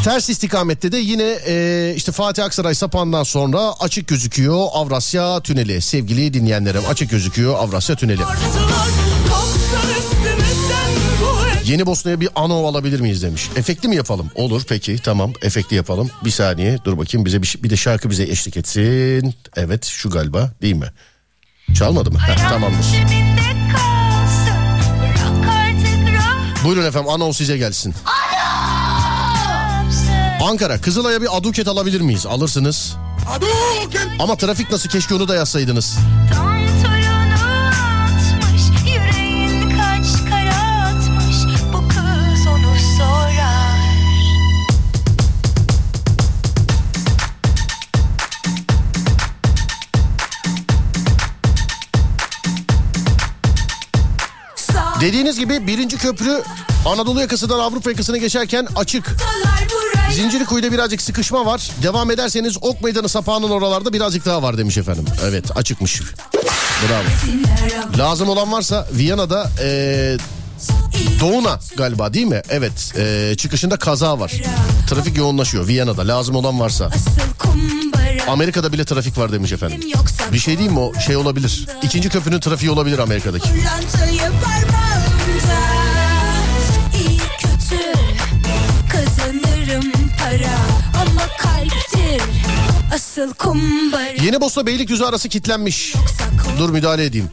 Ters 0.06 0.28
istikamette 0.28 0.92
de 0.92 0.96
yine 0.96 1.38
e, 1.46 1.94
işte 1.96 2.12
Fatih 2.12 2.44
Aksaray 2.44 2.74
Sapan'dan 2.74 3.22
sonra 3.22 3.74
açık 3.80 4.08
gözüküyor 4.08 4.66
Avrasya 4.72 5.40
Tüneli. 5.40 5.80
Sevgili 5.82 6.34
dinleyenlerim 6.34 6.82
açık 6.88 7.10
gözüküyor 7.10 7.54
Avrasya 7.54 7.96
Tüneli. 7.96 8.22
Yeni 11.64 11.86
Bosna'ya 11.86 12.20
bir 12.20 12.28
ano 12.34 12.66
alabilir 12.66 13.00
miyiz 13.00 13.22
demiş. 13.22 13.50
Efekti 13.56 13.88
mi 13.88 13.96
yapalım? 13.96 14.30
Olur 14.34 14.62
peki 14.68 14.98
tamam 14.98 15.32
efekti 15.42 15.74
yapalım. 15.74 16.10
Bir 16.24 16.30
saniye 16.30 16.78
dur 16.84 16.98
bakayım 16.98 17.24
bize 17.24 17.42
bir, 17.42 17.54
bir 17.62 17.70
de 17.70 17.76
şarkı 17.76 18.10
bize 18.10 18.22
eşlik 18.22 18.56
etsin. 18.56 19.34
Evet 19.56 19.84
şu 19.84 20.10
galiba 20.10 20.52
değil 20.62 20.74
mi? 20.74 20.92
Çalmadı 21.74 22.10
mı? 22.10 22.18
Heh, 22.18 22.48
tamamdır. 22.48 22.86
Buyurun 26.64 26.86
efendim 26.86 27.10
ano 27.10 27.32
size 27.32 27.58
gelsin. 27.58 27.94
Ankara 30.46 30.80
Kızılay'a 30.80 31.22
bir 31.22 31.36
aduket 31.36 31.68
alabilir 31.68 32.00
miyiz? 32.00 32.26
Alırsınız. 32.26 32.96
Ama 34.18 34.36
trafik 34.36 34.70
nasıl 34.70 34.88
keşke 34.88 35.14
onu 35.14 35.28
da 35.28 35.34
yazsaydınız. 35.34 35.98
Yüreğin 36.30 36.75
Dediğiniz 55.00 55.38
gibi 55.38 55.66
birinci 55.66 55.98
köprü 55.98 56.42
Anadolu 56.86 57.20
yakasından 57.20 57.58
Avrupa 57.58 57.90
yakasına 57.90 58.16
geçerken 58.16 58.68
açık. 58.76 59.16
Zincirlikuyu'da 60.12 60.72
birazcık 60.72 61.02
sıkışma 61.02 61.46
var. 61.46 61.70
Devam 61.82 62.10
ederseniz 62.10 62.56
Ok 62.60 62.82
Meydanı 62.82 63.08
sapağının 63.08 63.50
oralarda 63.50 63.92
birazcık 63.92 64.26
daha 64.26 64.42
var 64.42 64.58
demiş 64.58 64.78
efendim. 64.78 65.04
Evet 65.24 65.56
açıkmış. 65.56 66.02
Bravo. 66.88 67.98
Lazım 67.98 68.28
olan 68.28 68.52
varsa 68.52 68.88
Viyana'da 68.92 69.50
ee, 69.62 70.16
Doğuna 71.20 71.58
galiba 71.76 72.14
değil 72.14 72.26
mi? 72.26 72.42
Evet 72.50 72.92
ee, 72.96 73.34
çıkışında 73.38 73.76
kaza 73.76 74.20
var. 74.20 74.32
Trafik 74.88 75.16
yoğunlaşıyor 75.16 75.66
Viyana'da 75.66 76.08
lazım 76.08 76.36
olan 76.36 76.60
varsa. 76.60 76.90
Amerika'da 78.28 78.72
bile 78.72 78.84
trafik 78.84 79.18
var 79.18 79.32
demiş 79.32 79.52
efendim. 79.52 79.80
Bir 80.32 80.38
şey 80.38 80.58
değil 80.58 80.70
mi 80.70 80.78
o 80.78 80.94
şey 81.00 81.16
olabilir. 81.16 81.66
İkinci 81.82 82.08
köprünün 82.08 82.40
trafiği 82.40 82.70
olabilir 82.70 82.98
Amerika'daki. 82.98 83.48
Yeni 94.22 94.40
Bosna 94.40 94.66
Beylikdüzü 94.66 95.04
arası 95.04 95.28
kilitlenmiş. 95.28 95.94
Dur 96.58 96.70
müdahale 96.70 97.04
edeyim. 97.04 97.30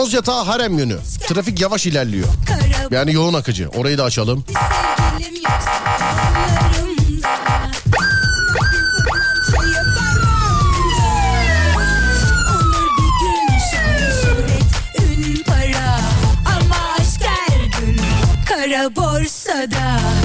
Kozyatağı 0.00 0.44
Harem 0.44 0.78
yönü. 0.78 0.98
Trafik 1.28 1.60
yavaş 1.60 1.86
ilerliyor. 1.86 2.28
Yani 2.90 3.12
yoğun 3.12 3.34
akıcı. 3.34 3.68
Orayı 3.68 3.98
da 3.98 4.04
açalım. 4.04 4.44
sevgilim 19.50 20.19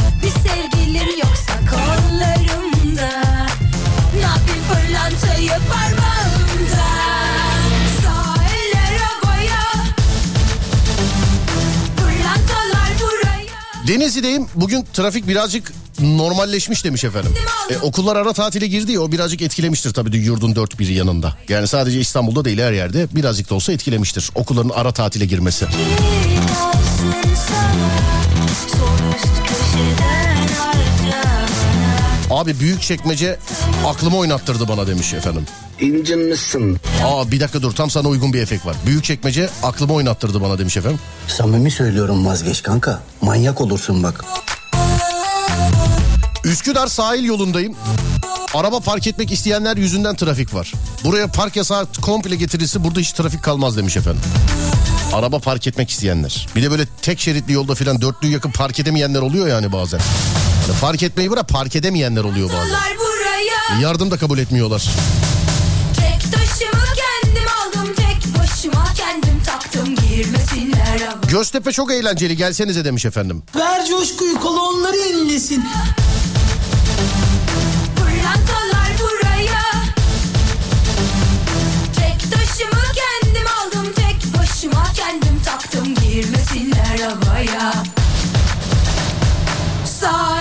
Denizli'deyim. 13.95 14.47
Bugün 14.55 14.85
trafik 14.93 15.27
birazcık 15.27 15.73
normalleşmiş 15.99 16.83
demiş 16.85 17.03
efendim. 17.03 17.33
E, 17.69 17.77
okullar 17.77 18.15
ara 18.15 18.33
tatile 18.33 18.67
girdi 18.67 18.91
ya 18.91 19.01
o 19.01 19.11
birazcık 19.11 19.41
etkilemiştir 19.41 19.93
tabii 19.93 20.17
yurdun 20.17 20.55
dört 20.55 20.79
bir 20.79 20.87
yanında. 20.87 21.33
Yani 21.49 21.67
sadece 21.67 21.99
İstanbul'da 21.99 22.45
değil 22.45 22.59
her 22.59 22.71
yerde 22.71 23.07
birazcık 23.11 23.49
da 23.49 23.55
olsa 23.55 23.73
etkilemiştir. 23.73 24.29
Okulların 24.35 24.69
ara 24.69 24.91
tatile 24.91 25.25
girmesi. 25.25 25.65
sana 27.47 28.44
Abi 32.35 32.59
büyük 32.59 32.81
çekmece 32.81 33.37
aklımı 33.85 34.17
oynattırdı 34.17 34.67
bana 34.67 34.87
demiş 34.87 35.13
efendim. 35.13 35.45
İncinmişsin. 35.79 36.77
Aa 37.05 37.31
bir 37.31 37.39
dakika 37.39 37.61
dur 37.61 37.71
tam 37.71 37.89
sana 37.89 38.07
uygun 38.07 38.33
bir 38.33 38.41
efekt 38.41 38.65
var. 38.65 38.75
Büyük 38.85 39.03
çekmece 39.03 39.49
aklımı 39.63 39.93
oynattırdı 39.93 40.41
bana 40.41 40.59
demiş 40.59 40.77
efendim. 40.77 40.99
Samimi 41.27 41.71
söylüyorum 41.71 42.25
vazgeç 42.25 42.63
kanka. 42.63 43.01
Manyak 43.21 43.61
olursun 43.61 44.03
bak. 44.03 44.25
Üsküdar 46.43 46.87
sahil 46.87 47.23
yolundayım. 47.23 47.75
Araba 48.53 48.79
park 48.79 49.07
etmek 49.07 49.31
isteyenler 49.31 49.77
yüzünden 49.77 50.15
trafik 50.15 50.53
var. 50.53 50.73
Buraya 51.03 51.27
park 51.27 51.55
yasağı 51.55 51.87
komple 52.01 52.35
getirilse 52.35 52.83
burada 52.83 52.99
hiç 52.99 53.11
trafik 53.11 53.43
kalmaz 53.43 53.77
demiş 53.77 53.97
efendim. 53.97 54.21
Araba 55.13 55.39
park 55.39 55.67
etmek 55.67 55.89
isteyenler. 55.89 56.47
Bir 56.55 56.63
de 56.63 56.71
böyle 56.71 56.85
tek 57.01 57.19
şeritli 57.19 57.53
yolda 57.53 57.75
filan 57.75 58.01
dörtlüğü 58.01 58.27
yakın 58.31 58.51
park 58.51 58.79
edemeyenler 58.79 59.21
oluyor 59.21 59.47
yani 59.47 59.71
bazen. 59.71 59.99
Yani 60.67 60.79
park 60.79 61.03
etmeyi 61.03 61.31
bırak 61.31 61.49
park 61.49 61.75
edemeyenler 61.75 62.23
oluyor 62.23 62.49
bazen. 62.49 62.79
Yardım 63.81 64.11
da 64.11 64.17
kabul 64.17 64.37
etmiyorlar. 64.37 64.89
Tek 65.97 66.31
taşımı 66.31 66.83
kendim 66.95 67.47
aldım 67.61 67.93
Tek 67.95 68.39
başıma 68.39 68.85
kendim 68.93 69.43
taktım 69.45 69.95
Girmesinler 69.95 70.99
havaya 70.99 71.19
Göztepe 71.27 71.71
çok 71.71 71.91
eğlenceli 71.91 72.37
gelsenize 72.37 72.85
demiş 72.85 73.05
efendim. 73.05 73.43
Ver 73.55 73.85
coşkuyu 73.85 74.39
kolonları 74.39 74.97
inlesin. 74.97 75.63
Pırlantalar 77.95 78.89
buraya 78.99 79.61
Tek 81.95 82.31
taşımı 82.31 82.81
kendim 82.95 83.47
aldım 83.61 83.93
Tek 83.95 84.39
başıma 84.39 84.83
kendim 84.93 85.41
taktım 85.45 85.95
Girmesinler 85.95 86.99
havaya 86.99 87.73
Sağ 90.01 90.34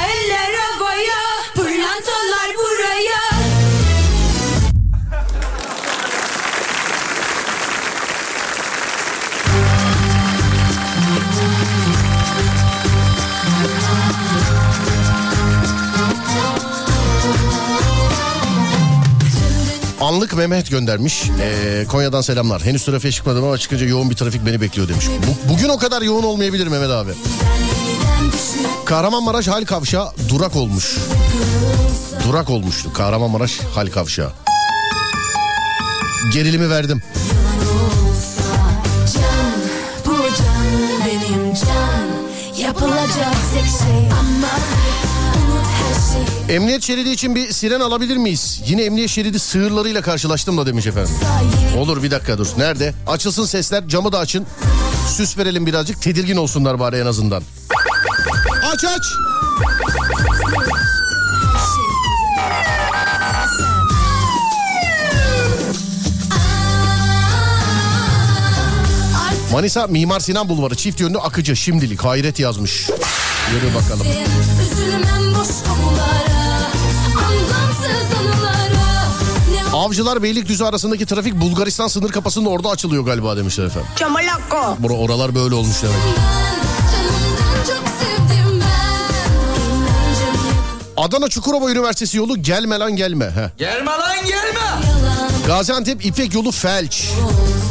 Anlık 20.24 20.36
Mehmet 20.36 20.70
göndermiş. 20.70 21.22
Ee, 21.40 21.84
Konya'dan 21.88 22.20
selamlar. 22.20 22.62
Henüz 22.64 22.84
trafiğe 22.84 23.12
çıkmadım 23.12 23.44
ama 23.44 23.58
çıkınca 23.58 23.86
yoğun 23.86 24.10
bir 24.10 24.14
trafik 24.16 24.46
beni 24.46 24.60
bekliyor 24.60 24.88
demiş. 24.88 25.06
Bu- 25.08 25.52
bugün 25.52 25.68
o 25.68 25.78
kadar 25.78 26.02
yoğun 26.02 26.22
olmayabilir 26.22 26.66
Mehmet 26.66 26.90
abi. 26.90 27.10
Kahramanmaraş 28.84 29.48
hal 29.48 29.64
kavşağı 29.64 30.08
durak 30.28 30.56
olmuş. 30.56 30.96
Durak 32.28 32.50
olmuştu 32.50 32.92
Kahramanmaraş 32.92 33.58
hal 33.74 33.86
kavşağı. 33.86 34.32
Gerilimi 36.32 36.70
verdim. 36.70 37.02
Yapılacak 42.58 43.34
tek 43.54 43.64
şey 43.64 44.08
Emniyet 46.48 46.82
şeridi 46.82 47.10
için 47.10 47.34
bir 47.34 47.52
siren 47.52 47.80
alabilir 47.80 48.16
miyiz? 48.16 48.60
Yine 48.66 48.82
emniyet 48.84 49.10
şeridi 49.10 49.38
sığırlarıyla 49.38 50.02
karşılaştım 50.02 50.58
da 50.58 50.66
demiş 50.66 50.86
efendim. 50.86 51.14
Olur 51.78 52.02
bir 52.02 52.10
dakika 52.10 52.38
dur. 52.38 52.46
Nerede? 52.58 52.94
Açılsın 53.06 53.44
sesler 53.44 53.88
camı 53.88 54.12
da 54.12 54.18
açın. 54.18 54.46
Süs 55.16 55.38
verelim 55.38 55.66
birazcık 55.66 56.02
tedirgin 56.02 56.36
olsunlar 56.36 56.78
bari 56.80 56.96
en 56.96 57.06
azından. 57.06 57.42
Aç 58.72 58.84
aç. 58.84 59.02
Manisa 69.52 69.86
Mimar 69.86 70.20
Sinan 70.20 70.48
Bulvarı 70.48 70.74
çift 70.74 71.00
yönlü 71.00 71.18
akıcı 71.18 71.56
şimdilik 71.56 72.04
hayret 72.04 72.38
yazmış. 72.38 72.90
Yürü 73.52 73.74
bakalım. 73.74 74.06
Üzülmem 74.62 75.34
boş 75.34 75.48
anılara 75.70 76.23
Avcılar 79.72 80.22
Beylikdüzü 80.22 80.64
arasındaki 80.64 81.06
trafik 81.06 81.34
Bulgaristan 81.40 81.88
sınır 81.88 82.10
kapısının 82.12 82.46
orada 82.46 82.68
açılıyor 82.68 83.04
galiba 83.04 83.36
demişler 83.36 83.64
efendim. 83.64 83.88
Çamalako. 83.96 84.76
Bura, 84.78 84.92
oralar 84.92 85.34
böyle 85.34 85.54
olmuş 85.54 85.82
demek. 85.82 85.96
Adana 90.96 91.28
Çukurova 91.28 91.70
Üniversitesi 91.70 92.16
yolu 92.18 92.42
gelme 92.42 92.78
lan 92.78 92.96
gelme. 92.96 93.24
Heh. 93.24 93.58
Gelme 93.58 93.90
lan 93.90 94.16
gelme. 94.26 94.60
Gaziantep 95.46 96.04
İpek 96.06 96.34
yolu 96.34 96.50
felç. 96.50 97.04
İnancım 97.04 97.63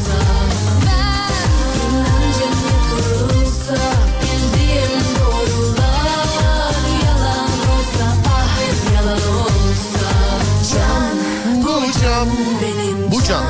Bu 12.04 12.08
can. 12.08 12.28
benim 12.62 13.12
Bu 13.12 13.24
can. 13.24 13.44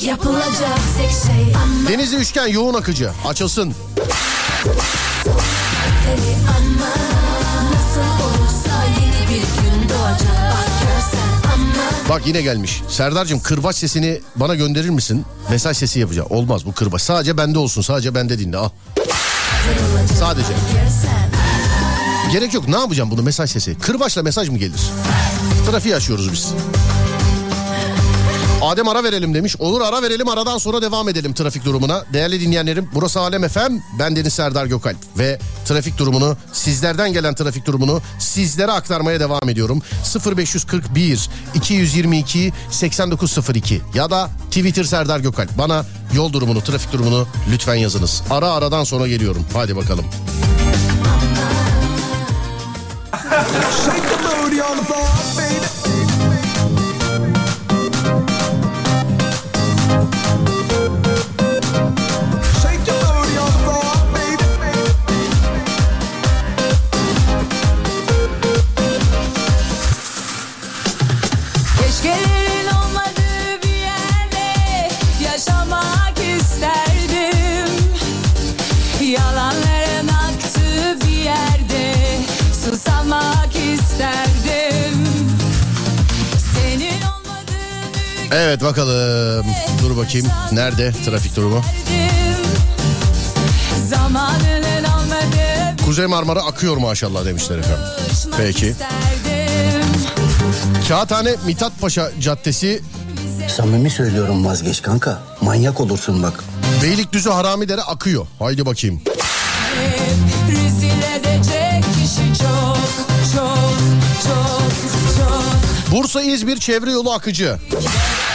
Yapılacak 0.00 0.78
tek 0.98 1.10
şey 1.10 1.54
Denizli 1.88 2.16
üçgen 2.16 2.46
yoğun 2.46 2.74
akıcı. 2.74 3.10
Açılsın. 3.26 3.74
Bak 12.08 12.26
yine 12.26 12.42
gelmiş. 12.42 12.82
Serdar'cığım 12.88 13.40
kırbaç 13.40 13.76
sesini 13.76 14.20
bana 14.36 14.54
gönderir 14.54 14.90
misin? 14.90 15.24
Mesaj 15.50 15.76
sesi 15.76 16.00
yapacağım. 16.00 16.28
Olmaz 16.30 16.66
bu 16.66 16.72
kırbaç. 16.72 17.02
Sadece 17.02 17.36
bende 17.36 17.58
olsun. 17.58 17.82
Sadece 17.82 18.14
bende 18.14 18.38
dinle. 18.38 18.56
Al. 18.56 18.68
Sadece. 20.18 20.52
Gerek 22.32 22.54
yok. 22.54 22.68
Ne 22.68 22.76
yapacağım 22.78 23.10
bunu 23.10 23.22
mesaj 23.22 23.50
sesi? 23.50 23.78
Kırbaçla 23.78 24.22
mesaj 24.22 24.48
mı 24.48 24.58
gelir? 24.58 24.80
Trafiği 25.70 25.96
açıyoruz 25.96 26.32
biz. 26.32 26.54
Adem 28.62 28.88
ara 28.88 29.04
verelim 29.04 29.34
demiş. 29.34 29.56
Olur 29.58 29.80
ara 29.80 30.02
verelim 30.02 30.28
aradan 30.28 30.58
sonra 30.58 30.82
devam 30.82 31.08
edelim 31.08 31.32
trafik 31.34 31.64
durumuna. 31.64 32.04
Değerli 32.12 32.40
dinleyenlerim 32.40 32.88
burası 32.94 33.20
Alem 33.20 33.48
FM. 33.48 33.72
Ben 33.98 34.16
Deniz 34.16 34.34
Serdar 34.34 34.66
Gökalp. 34.66 34.96
Ve 35.18 35.38
trafik 35.64 35.98
durumunu 35.98 36.36
sizlerden 36.52 37.12
gelen 37.12 37.34
trafik 37.34 37.66
durumunu 37.66 38.00
sizlere 38.18 38.72
aktarmaya 38.72 39.20
devam 39.20 39.48
ediyorum. 39.48 39.82
0541 40.36 41.28
222 41.54 42.52
8902 42.70 43.80
ya 43.94 44.10
da 44.10 44.30
Twitter 44.50 44.84
Serdar 44.84 45.20
Gökalp. 45.20 45.58
Bana 45.58 45.84
yol 46.14 46.32
durumunu 46.32 46.60
trafik 46.60 46.92
durumunu 46.92 47.26
lütfen 47.52 47.74
yazınız. 47.74 48.22
Ara 48.30 48.52
aradan 48.52 48.84
sonra 48.84 49.08
geliyorum. 49.08 49.44
Hadi 49.52 49.76
bakalım. 49.76 50.04
Shake 53.84 54.08
the 54.08 54.42
booty 54.42 54.62
on 54.62 54.76
the 54.76 54.84
floor, 54.84 55.06
baby. 55.36 55.89
Evet 88.32 88.62
bakalım. 88.62 89.46
Dur 89.82 89.96
bakayım. 89.96 90.26
Nerede 90.52 90.92
trafik 91.04 91.36
durumu? 91.36 91.62
Kuzey 95.84 96.06
Marmara 96.06 96.42
akıyor 96.42 96.76
maşallah 96.76 97.24
demişler 97.24 97.58
efendim. 97.58 97.84
Peki. 98.36 98.74
Kağıthane 100.88 101.36
Mithat 101.46 101.80
Paşa 101.80 102.10
Caddesi 102.20 102.82
Samimi 103.56 103.90
söylüyorum 103.90 104.44
vazgeç 104.44 104.82
kanka. 104.82 105.18
Manyak 105.40 105.80
olursun 105.80 106.22
bak. 106.22 106.44
Beylikdüzü 106.82 107.30
Haramidere 107.30 107.82
akıyor. 107.82 108.26
Haydi 108.38 108.66
bakayım. 108.66 109.02
Bursa 115.92 116.22
İzmir 116.22 116.56
çevre 116.56 116.90
yolu 116.90 117.12
akıcı. 117.12 117.58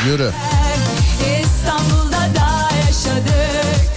Yürü. 0.06 0.32
İstanbul'da 1.43 2.18
da 2.18 2.70
yaşadık 2.88 3.91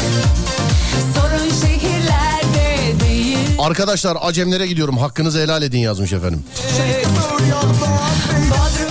Sorun 1.15 1.51
şehirlerde 1.61 3.01
değil 3.01 3.39
Arkadaşlar 3.59 4.19
Acemlere 4.21 4.67
gidiyorum. 4.67 4.99
Hakkınızı 4.99 5.41
helal 5.41 5.63
edin 5.63 5.79
yazmış 5.79 6.13
efendim. 6.13 6.45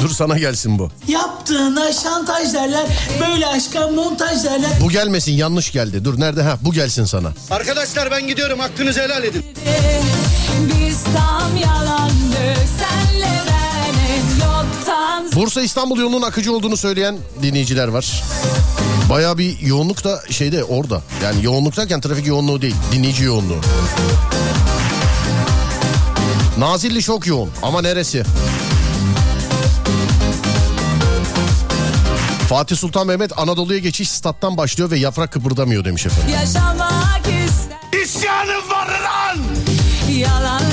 Dur 0.02 0.10
sana 0.10 0.38
gelsin 0.38 0.80
bu. 0.80 0.92
Yaptığına 1.08 1.94
şantaj 1.94 2.54
derler. 2.54 2.86
Böyle 3.22 3.48
aşka 3.48 3.88
montaj 3.88 4.44
derler. 4.44 4.70
Bu 4.82 4.90
gelmesin 4.90 5.32
yanlış 5.32 5.72
geldi. 5.72 6.06
Dur 6.06 6.20
nerede? 6.20 6.42
Ha 6.44 6.58
bu 6.62 6.74
gelsin 6.74 7.06
sana. 7.06 7.30
Arkadaşlar 7.52 8.12
ben 8.12 8.28
gidiyorum 8.28 8.60
hakkınızı 8.60 9.02
helal 9.02 9.24
edin. 9.24 9.46
Biz 10.60 11.04
tam 11.04 11.58
yalandık 11.58 12.58
senle 12.80 12.88
ben 12.88 12.88
en 12.88 12.98
yoktan 12.98 13.07
Bursa 15.38 15.62
İstanbul 15.62 16.00
yolunun 16.00 16.22
akıcı 16.22 16.54
olduğunu 16.54 16.78
söyleyen 16.78 17.18
dinleyiciler 17.42 17.88
var. 17.88 18.24
Baya 19.10 19.38
bir 19.38 19.60
yoğunluk 19.60 20.04
da 20.04 20.22
şeyde 20.30 20.64
orada. 20.64 21.02
Yani 21.24 21.44
yoğunluk 21.44 21.78
derken 21.78 22.02
trafik 22.02 22.28
yoğunluğu 22.28 22.62
değil. 22.62 22.76
Dinleyici 22.92 23.24
yoğunluğu. 23.24 23.62
Nazilli 26.58 27.02
çok 27.02 27.28
yoğun 27.28 27.50
ama 27.64 27.82
neresi? 27.82 28.24
Fatih 32.50 32.78
Sultan 32.78 33.08
Mehmet 33.08 33.40
Anadolu'ya 33.40 33.80
geçiş 33.80 34.12
stat'tan 34.12 34.58
başlıyor 34.58 34.92
ve 34.92 34.98
yaprak 34.98 35.32
kıpırdamıyor 35.32 35.86
demiş 35.86 36.06
efendim. 36.06 36.34
yaşamak 36.34 37.22
ister 37.48 38.02
İsyanım 38.04 38.70
var 38.70 38.88
lan! 38.88 39.38
Yalanların 40.12 40.67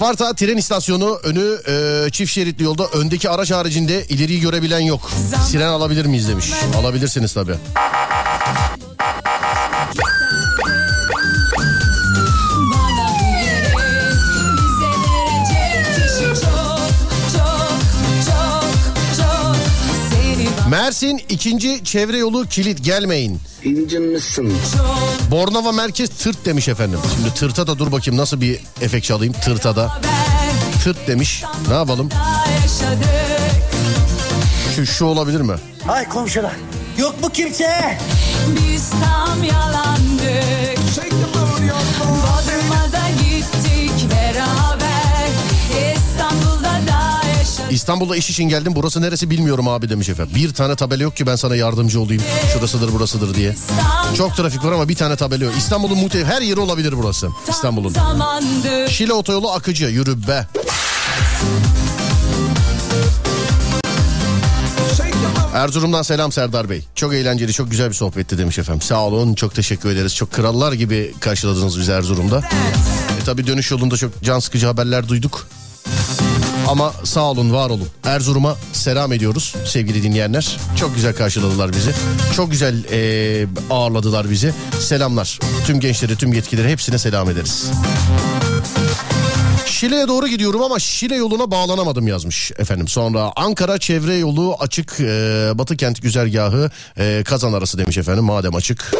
Isparta 0.00 0.34
tren 0.34 0.56
istasyonu 0.56 1.20
önü 1.22 1.58
e, 1.68 2.10
çift 2.10 2.32
şeritli 2.32 2.64
yolda 2.64 2.86
öndeki 2.86 3.30
araç 3.30 3.50
haricinde 3.50 4.04
ileriyi 4.04 4.40
görebilen 4.40 4.80
yok. 4.80 5.10
Siren 5.48 5.68
alabilir 5.68 6.06
miyiz 6.06 6.28
demiş. 6.28 6.52
Alabilirsiniz 6.80 7.32
tabii. 7.32 7.54
Mersin 20.90 21.20
ikinci 21.28 21.84
çevre 21.84 22.18
yolu 22.18 22.46
kilit 22.46 22.84
gelmeyin. 22.84 23.40
İncinmişsin. 23.64 24.52
Bornova 25.30 25.72
merkez 25.72 26.10
tırt 26.10 26.44
demiş 26.44 26.68
efendim. 26.68 26.98
Şimdi 27.14 27.34
tırta 27.34 27.66
da 27.66 27.78
dur 27.78 27.92
bakayım 27.92 28.20
nasıl 28.20 28.40
bir 28.40 28.60
efekt 28.80 29.06
çalayım 29.06 29.32
tırta 29.32 29.76
da. 29.76 30.00
Tırt 30.84 31.08
demiş. 31.08 31.44
Ne 31.68 31.74
yapalım? 31.74 32.08
Şu, 34.76 34.86
şu 34.86 35.04
olabilir 35.04 35.40
mi? 35.40 35.54
Hay 35.86 36.08
komşular. 36.08 36.52
Yok 36.98 37.22
mu 37.22 37.30
kimse? 37.32 37.98
Biz 38.48 38.90
tam 38.90 39.44
yalandık 39.44 40.79
İstanbul'da 47.70 48.16
iş 48.16 48.30
için 48.30 48.44
geldim 48.44 48.72
burası 48.76 49.02
neresi 49.02 49.30
bilmiyorum 49.30 49.68
abi 49.68 49.88
demiş 49.88 50.08
efendim. 50.08 50.34
Bir 50.34 50.54
tane 50.54 50.76
tabela 50.76 51.02
yok 51.02 51.16
ki 51.16 51.26
ben 51.26 51.36
sana 51.36 51.56
yardımcı 51.56 52.00
olayım. 52.00 52.22
Şurasıdır 52.52 52.92
burasıdır 52.92 53.34
diye. 53.34 53.56
Çok 54.16 54.36
trafik 54.36 54.64
var 54.64 54.72
ama 54.72 54.88
bir 54.88 54.96
tane 54.96 55.16
tabela 55.16 55.44
yok. 55.44 55.54
İstanbul'un 55.58 55.98
muhtemelen 55.98 56.30
her 56.30 56.42
yeri 56.42 56.60
olabilir 56.60 56.94
burası. 56.96 57.28
İstanbul'un. 57.48 57.94
Şile 58.88 59.12
otoyolu 59.12 59.50
akıcı 59.50 59.84
yürü 59.84 60.28
be. 60.28 60.46
Erzurum'dan 65.54 66.02
selam 66.02 66.32
Serdar 66.32 66.70
Bey. 66.70 66.84
Çok 66.94 67.14
eğlenceli, 67.14 67.52
çok 67.52 67.70
güzel 67.70 67.88
bir 67.88 67.94
sohbetti 67.94 68.38
demiş 68.38 68.58
efendim. 68.58 68.82
Sağ 68.82 69.00
olun, 69.00 69.34
çok 69.34 69.54
teşekkür 69.54 69.90
ederiz. 69.90 70.14
Çok 70.14 70.32
krallar 70.32 70.72
gibi 70.72 71.14
karşıladınız 71.20 71.78
bizi 71.78 71.92
Erzurum'da. 71.92 72.42
E 73.22 73.24
tabi 73.24 73.46
dönüş 73.46 73.70
yolunda 73.70 73.96
çok 73.96 74.22
can 74.22 74.38
sıkıcı 74.38 74.66
haberler 74.66 75.08
duyduk. 75.08 75.46
Ama 76.70 76.92
sağ 77.04 77.20
olun 77.20 77.52
var 77.52 77.70
olun. 77.70 77.88
Erzurum'a 78.04 78.56
selam 78.72 79.12
ediyoruz 79.12 79.54
sevgili 79.64 80.02
dinleyenler. 80.02 80.56
Çok 80.76 80.94
güzel 80.94 81.14
karşıladılar 81.14 81.72
bizi. 81.72 81.90
Çok 82.36 82.50
güzel 82.50 82.84
e, 82.92 83.46
ağırladılar 83.70 84.30
bizi. 84.30 84.54
Selamlar. 84.80 85.38
Tüm 85.66 85.80
gençlere 85.80 86.14
tüm 86.14 86.32
yetkililere 86.32 86.70
hepsine 86.70 86.98
selam 86.98 87.30
ederiz. 87.30 87.70
Şile'ye 89.66 90.08
doğru 90.08 90.28
gidiyorum 90.28 90.62
ama 90.62 90.78
Şile 90.78 91.16
yoluna 91.16 91.50
bağlanamadım 91.50 92.08
yazmış 92.08 92.52
efendim. 92.58 92.88
Sonra 92.88 93.32
Ankara 93.36 93.78
çevre 93.78 94.14
yolu 94.14 94.56
açık 94.60 95.00
e, 95.00 95.04
Batı 95.54 95.76
kent 95.76 96.02
güzergahı 96.02 96.70
e, 96.98 97.22
Kazan 97.24 97.52
arası 97.52 97.78
demiş 97.78 97.98
efendim 97.98 98.24
madem 98.24 98.54
açık. 98.54 98.92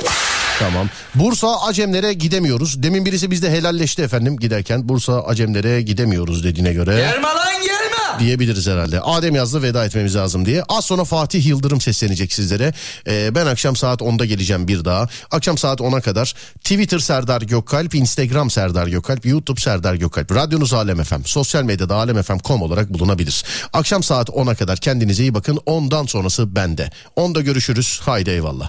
Tamam. 0.61 0.89
Bursa 1.15 1.61
Acemlere 1.61 2.13
gidemiyoruz. 2.13 2.83
Demin 2.83 3.05
birisi 3.07 3.31
bizde 3.31 3.51
helalleşti 3.51 4.03
efendim 4.03 4.37
giderken. 4.37 4.89
Bursa 4.89 5.23
Acemlere 5.23 5.83
gidemiyoruz 5.83 6.45
dediğine 6.45 6.73
göre. 6.73 6.97
Gelme 6.97 7.29
lan 7.29 7.63
gelme. 7.63 8.21
Diyebiliriz 8.21 8.67
herhalde. 8.67 9.01
Adem 9.01 9.35
yazdı 9.35 9.63
veda 9.63 9.85
etmemiz 9.85 10.17
lazım 10.17 10.47
diye. 10.47 10.63
Az 10.69 10.85
sonra 10.85 11.05
Fatih 11.05 11.47
Yıldırım 11.47 11.81
seslenecek 11.81 12.33
sizlere. 12.33 12.75
Ee, 13.07 13.35
ben 13.35 13.47
akşam 13.47 13.77
saat 13.77 14.01
10'da 14.01 14.25
geleceğim 14.25 14.69
bir 14.69 14.85
daha. 14.85 15.09
Akşam 15.31 15.59
saat 15.59 15.81
10'a 15.81 16.01
kadar 16.01 16.35
Twitter 16.61 16.99
Serdar 16.99 17.43
Gökalp, 17.43 17.95
Instagram 17.95 18.51
Serdar 18.51 18.87
Gökalp, 18.87 19.27
YouTube 19.27 19.61
Serdar 19.61 19.95
Gökalp. 19.95 20.35
Radyonuz 20.35 20.73
Alem 20.73 21.05
FM, 21.05 21.25
sosyal 21.25 21.63
medyada 21.63 21.95
alemfm.com 21.95 22.63
olarak 22.63 22.91
bulunabilir. 22.95 23.45
Akşam 23.73 24.03
saat 24.03 24.29
10'a 24.29 24.55
kadar 24.55 24.79
kendinize 24.79 25.23
iyi 25.23 25.35
bakın. 25.35 25.59
Ondan 25.67 26.07
sonrası 26.07 26.57
bende. 26.57 26.91
10'da 27.17 27.41
görüşürüz. 27.41 28.01
Haydi 28.05 28.31
eyvallah. 28.31 28.69